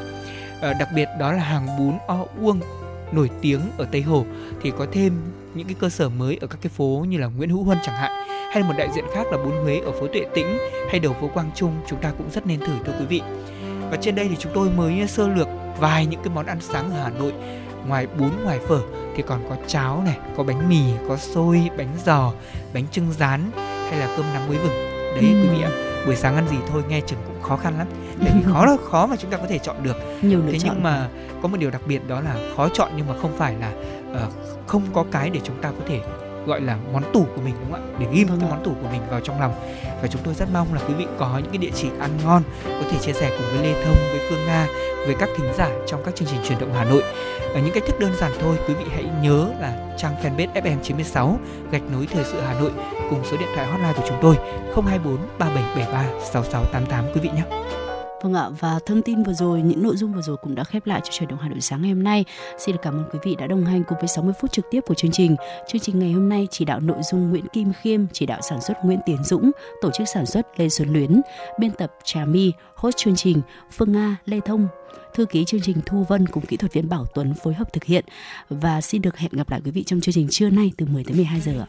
Uh, 0.57 0.77
đặc 0.79 0.89
biệt 0.95 1.09
đó 1.19 1.31
là 1.31 1.43
hàng 1.43 1.77
bún 1.77 1.93
o 2.07 2.25
uông 2.41 2.59
nổi 3.11 3.29
tiếng 3.41 3.61
ở 3.77 3.87
Tây 3.91 4.01
Hồ 4.01 4.25
thì 4.61 4.71
có 4.77 4.85
thêm 4.91 5.13
những 5.53 5.67
cái 5.67 5.75
cơ 5.79 5.89
sở 5.89 6.09
mới 6.09 6.37
ở 6.41 6.47
các 6.47 6.57
cái 6.61 6.69
phố 6.69 7.05
như 7.09 7.17
là 7.17 7.27
Nguyễn 7.27 7.49
Hữu 7.49 7.63
Huân 7.63 7.77
chẳng 7.85 7.95
hạn 7.95 8.11
hay 8.53 8.63
một 8.63 8.73
đại 8.77 8.89
diện 8.95 9.05
khác 9.13 9.27
là 9.31 9.37
bún 9.37 9.53
Huế 9.63 9.79
ở 9.79 9.91
phố 9.91 10.07
Tuệ 10.07 10.25
Tĩnh 10.35 10.57
hay 10.89 10.99
đầu 10.99 11.15
phố 11.21 11.27
Quang 11.27 11.51
Trung 11.55 11.71
chúng 11.87 12.01
ta 12.01 12.11
cũng 12.17 12.29
rất 12.31 12.47
nên 12.47 12.59
thử 12.59 12.73
thưa 12.85 12.93
quý 12.99 13.05
vị. 13.05 13.21
Và 13.91 13.97
trên 14.01 14.15
đây 14.15 14.27
thì 14.29 14.35
chúng 14.39 14.51
tôi 14.55 14.69
mới 14.69 15.07
sơ 15.07 15.27
lược 15.27 15.47
vài 15.79 16.05
những 16.05 16.19
cái 16.23 16.33
món 16.35 16.45
ăn 16.45 16.57
sáng 16.61 16.91
ở 16.91 17.03
Hà 17.03 17.09
Nội 17.09 17.33
ngoài 17.87 18.07
bún 18.19 18.29
ngoài 18.43 18.59
phở 18.67 18.81
thì 19.15 19.23
còn 19.27 19.49
có 19.49 19.55
cháo 19.67 20.01
này 20.05 20.17
có 20.37 20.43
bánh 20.43 20.69
mì 20.69 20.81
có 21.07 21.17
xôi 21.17 21.69
bánh 21.77 21.93
giò 22.05 22.31
bánh 22.73 22.83
trưng 22.91 23.11
rán 23.11 23.51
hay 23.89 23.99
là 23.99 24.13
cơm 24.17 24.25
nắm 24.33 24.47
muối 24.47 24.57
vừng. 24.57 24.73
Đấy 25.15 25.33
ừ. 25.33 25.41
quý 25.41 25.47
vị 25.47 25.61
ạ 25.61 25.71
buổi 26.05 26.15
sáng 26.15 26.35
ăn 26.35 26.47
gì 26.47 26.57
thôi 26.67 26.83
nghe 26.89 27.01
chừng 27.01 27.19
cũng 27.27 27.41
khó 27.41 27.57
khăn 27.57 27.77
lắm. 27.77 27.87
Tại 28.23 28.31
vì 28.35 28.41
khó 28.51 28.65
là 28.65 28.77
khó 28.89 29.07
mà 29.07 29.15
chúng 29.15 29.31
ta 29.31 29.37
có 29.37 29.47
thể 29.47 29.59
chọn 29.59 29.75
được. 29.83 29.95
Nhiều 30.21 30.41
thế 30.51 30.57
nhưng 30.63 30.83
mà 30.83 31.09
có 31.41 31.47
một 31.47 31.57
điều 31.59 31.71
đặc 31.71 31.81
biệt 31.87 32.07
đó 32.07 32.21
là 32.21 32.35
khó 32.55 32.69
chọn 32.73 32.91
nhưng 32.97 33.07
mà 33.07 33.13
không 33.21 33.37
phải 33.37 33.55
là 33.55 33.71
uh, 34.11 34.33
không 34.67 34.83
có 34.93 35.05
cái 35.11 35.29
để 35.29 35.39
chúng 35.43 35.61
ta 35.61 35.71
có 35.71 35.85
thể 35.87 36.01
gọi 36.47 36.61
là 36.61 36.77
món 36.93 37.03
tủ 37.13 37.25
của 37.35 37.41
mình 37.41 37.53
đúng 37.59 37.71
không 37.71 37.81
ạ? 37.81 37.95
Để 37.99 38.07
ghim 38.13 38.27
vâng 38.27 38.39
cái 38.39 38.49
món 38.49 38.63
tủ 38.63 38.71
của 38.81 38.89
mình 38.91 39.01
vào 39.09 39.19
trong 39.19 39.41
lòng. 39.41 39.53
Và 40.01 40.07
chúng 40.07 40.21
tôi 40.23 40.33
rất 40.33 40.47
mong 40.53 40.73
là 40.73 40.81
quý 40.87 40.93
vị 40.93 41.05
có 41.19 41.39
những 41.43 41.51
cái 41.51 41.57
địa 41.57 41.71
chỉ 41.75 41.89
ăn 41.99 42.11
ngon 42.23 42.43
có 42.65 42.89
thể 42.91 42.97
chia 43.01 43.13
sẻ 43.13 43.29
cùng 43.37 43.47
với 43.51 43.67
Lê 43.67 43.83
Thông 43.85 43.95
với 43.95 44.19
Phương 44.29 44.45
Nga 44.45 44.67
với 45.05 45.15
các 45.19 45.29
thính 45.37 45.53
giả 45.57 45.69
trong 45.87 46.01
các 46.05 46.15
chương 46.15 46.27
trình 46.31 46.39
truyền 46.47 46.59
động 46.59 46.73
Hà 46.73 46.83
Nội. 46.83 47.03
Ở 47.53 47.59
những 47.59 47.73
cách 47.73 47.83
thức 47.87 47.99
đơn 47.99 48.11
giản 48.19 48.31
thôi 48.41 48.57
quý 48.67 48.73
vị 48.73 48.85
hãy 48.93 49.05
nhớ 49.21 49.47
là 49.59 49.95
trang 49.97 50.15
fanpage 50.23 50.63
FM 50.63 50.79
96 50.83 51.39
gạch 51.71 51.83
nối 51.91 52.07
thời 52.13 52.23
sự 52.23 52.41
Hà 52.41 52.59
Nội 52.59 52.71
cùng 53.09 53.19
số 53.23 53.37
điện 53.37 53.49
thoại 53.55 53.67
hotline 53.67 53.93
của 53.93 54.03
chúng 54.07 54.17
tôi 54.21 54.35
024 54.75 55.17
3773 55.39 56.05
6688 56.31 57.05
quý 57.13 57.21
vị 57.21 57.29
nhé. 57.35 57.43
Vâng 58.21 58.33
ạ, 58.33 58.49
và 58.59 58.79
thông 58.85 59.01
tin 59.01 59.23
vừa 59.23 59.33
rồi, 59.33 59.61
những 59.61 59.83
nội 59.83 59.97
dung 59.97 60.13
vừa 60.13 60.21
rồi 60.21 60.37
cũng 60.37 60.55
đã 60.55 60.63
khép 60.63 60.87
lại 60.87 61.01
cho 61.03 61.11
truyền 61.11 61.29
động 61.29 61.39
Hà 61.41 61.49
Nội 61.49 61.61
sáng 61.61 61.81
ngày 61.81 61.91
hôm 61.91 62.03
nay. 62.03 62.25
Xin 62.57 62.75
được 62.75 62.81
cảm 62.81 62.93
ơn 62.93 63.09
quý 63.11 63.19
vị 63.23 63.35
đã 63.39 63.47
đồng 63.47 63.65
hành 63.65 63.83
cùng 63.87 63.97
với 63.99 64.07
60 64.07 64.33
phút 64.41 64.51
trực 64.51 64.65
tiếp 64.71 64.81
của 64.87 64.93
chương 64.93 65.11
trình. 65.11 65.35
Chương 65.67 65.81
trình 65.81 65.99
ngày 65.99 66.11
hôm 66.11 66.29
nay 66.29 66.47
chỉ 66.51 66.65
đạo 66.65 66.79
nội 66.79 66.97
dung 67.11 67.29
Nguyễn 67.29 67.47
Kim 67.53 67.73
Khiêm, 67.81 68.01
chỉ 68.13 68.25
đạo 68.25 68.41
sản 68.41 68.61
xuất 68.61 68.77
Nguyễn 68.83 68.99
Tiến 69.05 69.23
Dũng, 69.23 69.51
tổ 69.81 69.89
chức 69.93 70.07
sản 70.13 70.25
xuất 70.25 70.59
Lê 70.59 70.69
Xuân 70.69 70.93
Luyến, 70.93 71.21
biên 71.59 71.71
tập 71.71 71.93
Trà 72.03 72.25
My, 72.25 72.51
host 72.75 72.97
chương 72.97 73.15
trình 73.15 73.41
Phương 73.71 73.91
Nga, 73.91 74.17
Lê 74.25 74.39
Thông, 74.45 74.67
thư 75.13 75.25
ký 75.25 75.45
chương 75.45 75.61
trình 75.61 75.77
Thu 75.85 76.05
Vân 76.09 76.27
cùng 76.27 76.45
kỹ 76.45 76.57
thuật 76.57 76.73
viên 76.73 76.89
Bảo 76.89 77.05
Tuấn 77.13 77.33
phối 77.33 77.53
hợp 77.53 77.73
thực 77.73 77.83
hiện 77.83 78.05
và 78.49 78.81
xin 78.81 79.01
được 79.01 79.17
hẹn 79.17 79.31
gặp 79.31 79.49
lại 79.49 79.61
quý 79.65 79.71
vị 79.71 79.83
trong 79.83 80.01
chương 80.01 80.13
trình 80.13 80.27
trưa 80.31 80.49
nay 80.49 80.71
từ 80.77 80.85
10 80.85 81.03
tới 81.03 81.15
12 81.15 81.41
giờ 81.41 81.53
ạ. 81.59 81.67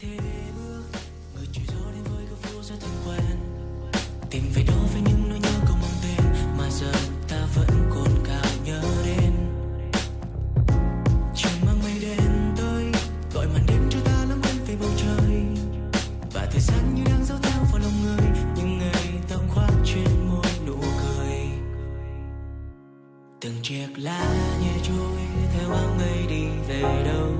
Chiếc 23.68 23.88
lá 23.96 24.24
nhẹ 24.62 24.72
trôi 24.82 25.18
theo 25.54 25.72
áng 25.72 25.98
mây 25.98 26.26
đi 26.28 26.46
về 26.68 26.82
đâu. 27.04 27.32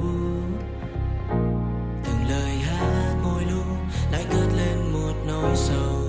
Từng 2.04 2.28
lời 2.28 2.58
hát 2.58 3.14
môi 3.22 3.42
lu 3.44 3.62
lại 4.12 4.24
cất 4.30 4.46
lên 4.56 4.92
một 4.92 5.12
nỗi 5.26 5.56
sầu. 5.56 6.02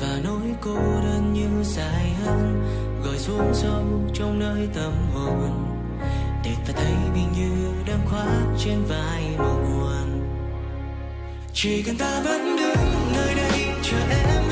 Và 0.00 0.20
nỗi 0.24 0.54
cô 0.60 0.74
đơn 0.74 1.32
như 1.32 1.62
dài 1.64 2.14
hơn, 2.24 2.62
gọi 3.04 3.18
xuống 3.18 3.50
sâu 3.54 3.84
trong 4.14 4.38
nơi 4.38 4.68
tâm 4.74 4.92
hồn. 5.14 5.66
Để 6.44 6.50
ta 6.66 6.72
thấy 6.76 6.94
mình 7.14 7.28
như 7.36 7.72
đang 7.86 8.06
khoác 8.06 8.40
trên 8.58 8.84
vai 8.88 9.34
màu 9.38 9.54
buồn. 9.54 10.22
Chỉ 11.52 11.82
cần 11.82 11.96
ta 11.96 12.20
vẫn 12.24 12.56
đứng 12.56 13.12
nơi 13.16 13.34
đây, 13.34 13.66
chờ 13.82 13.98
em 14.10 14.43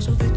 so 0.00 0.29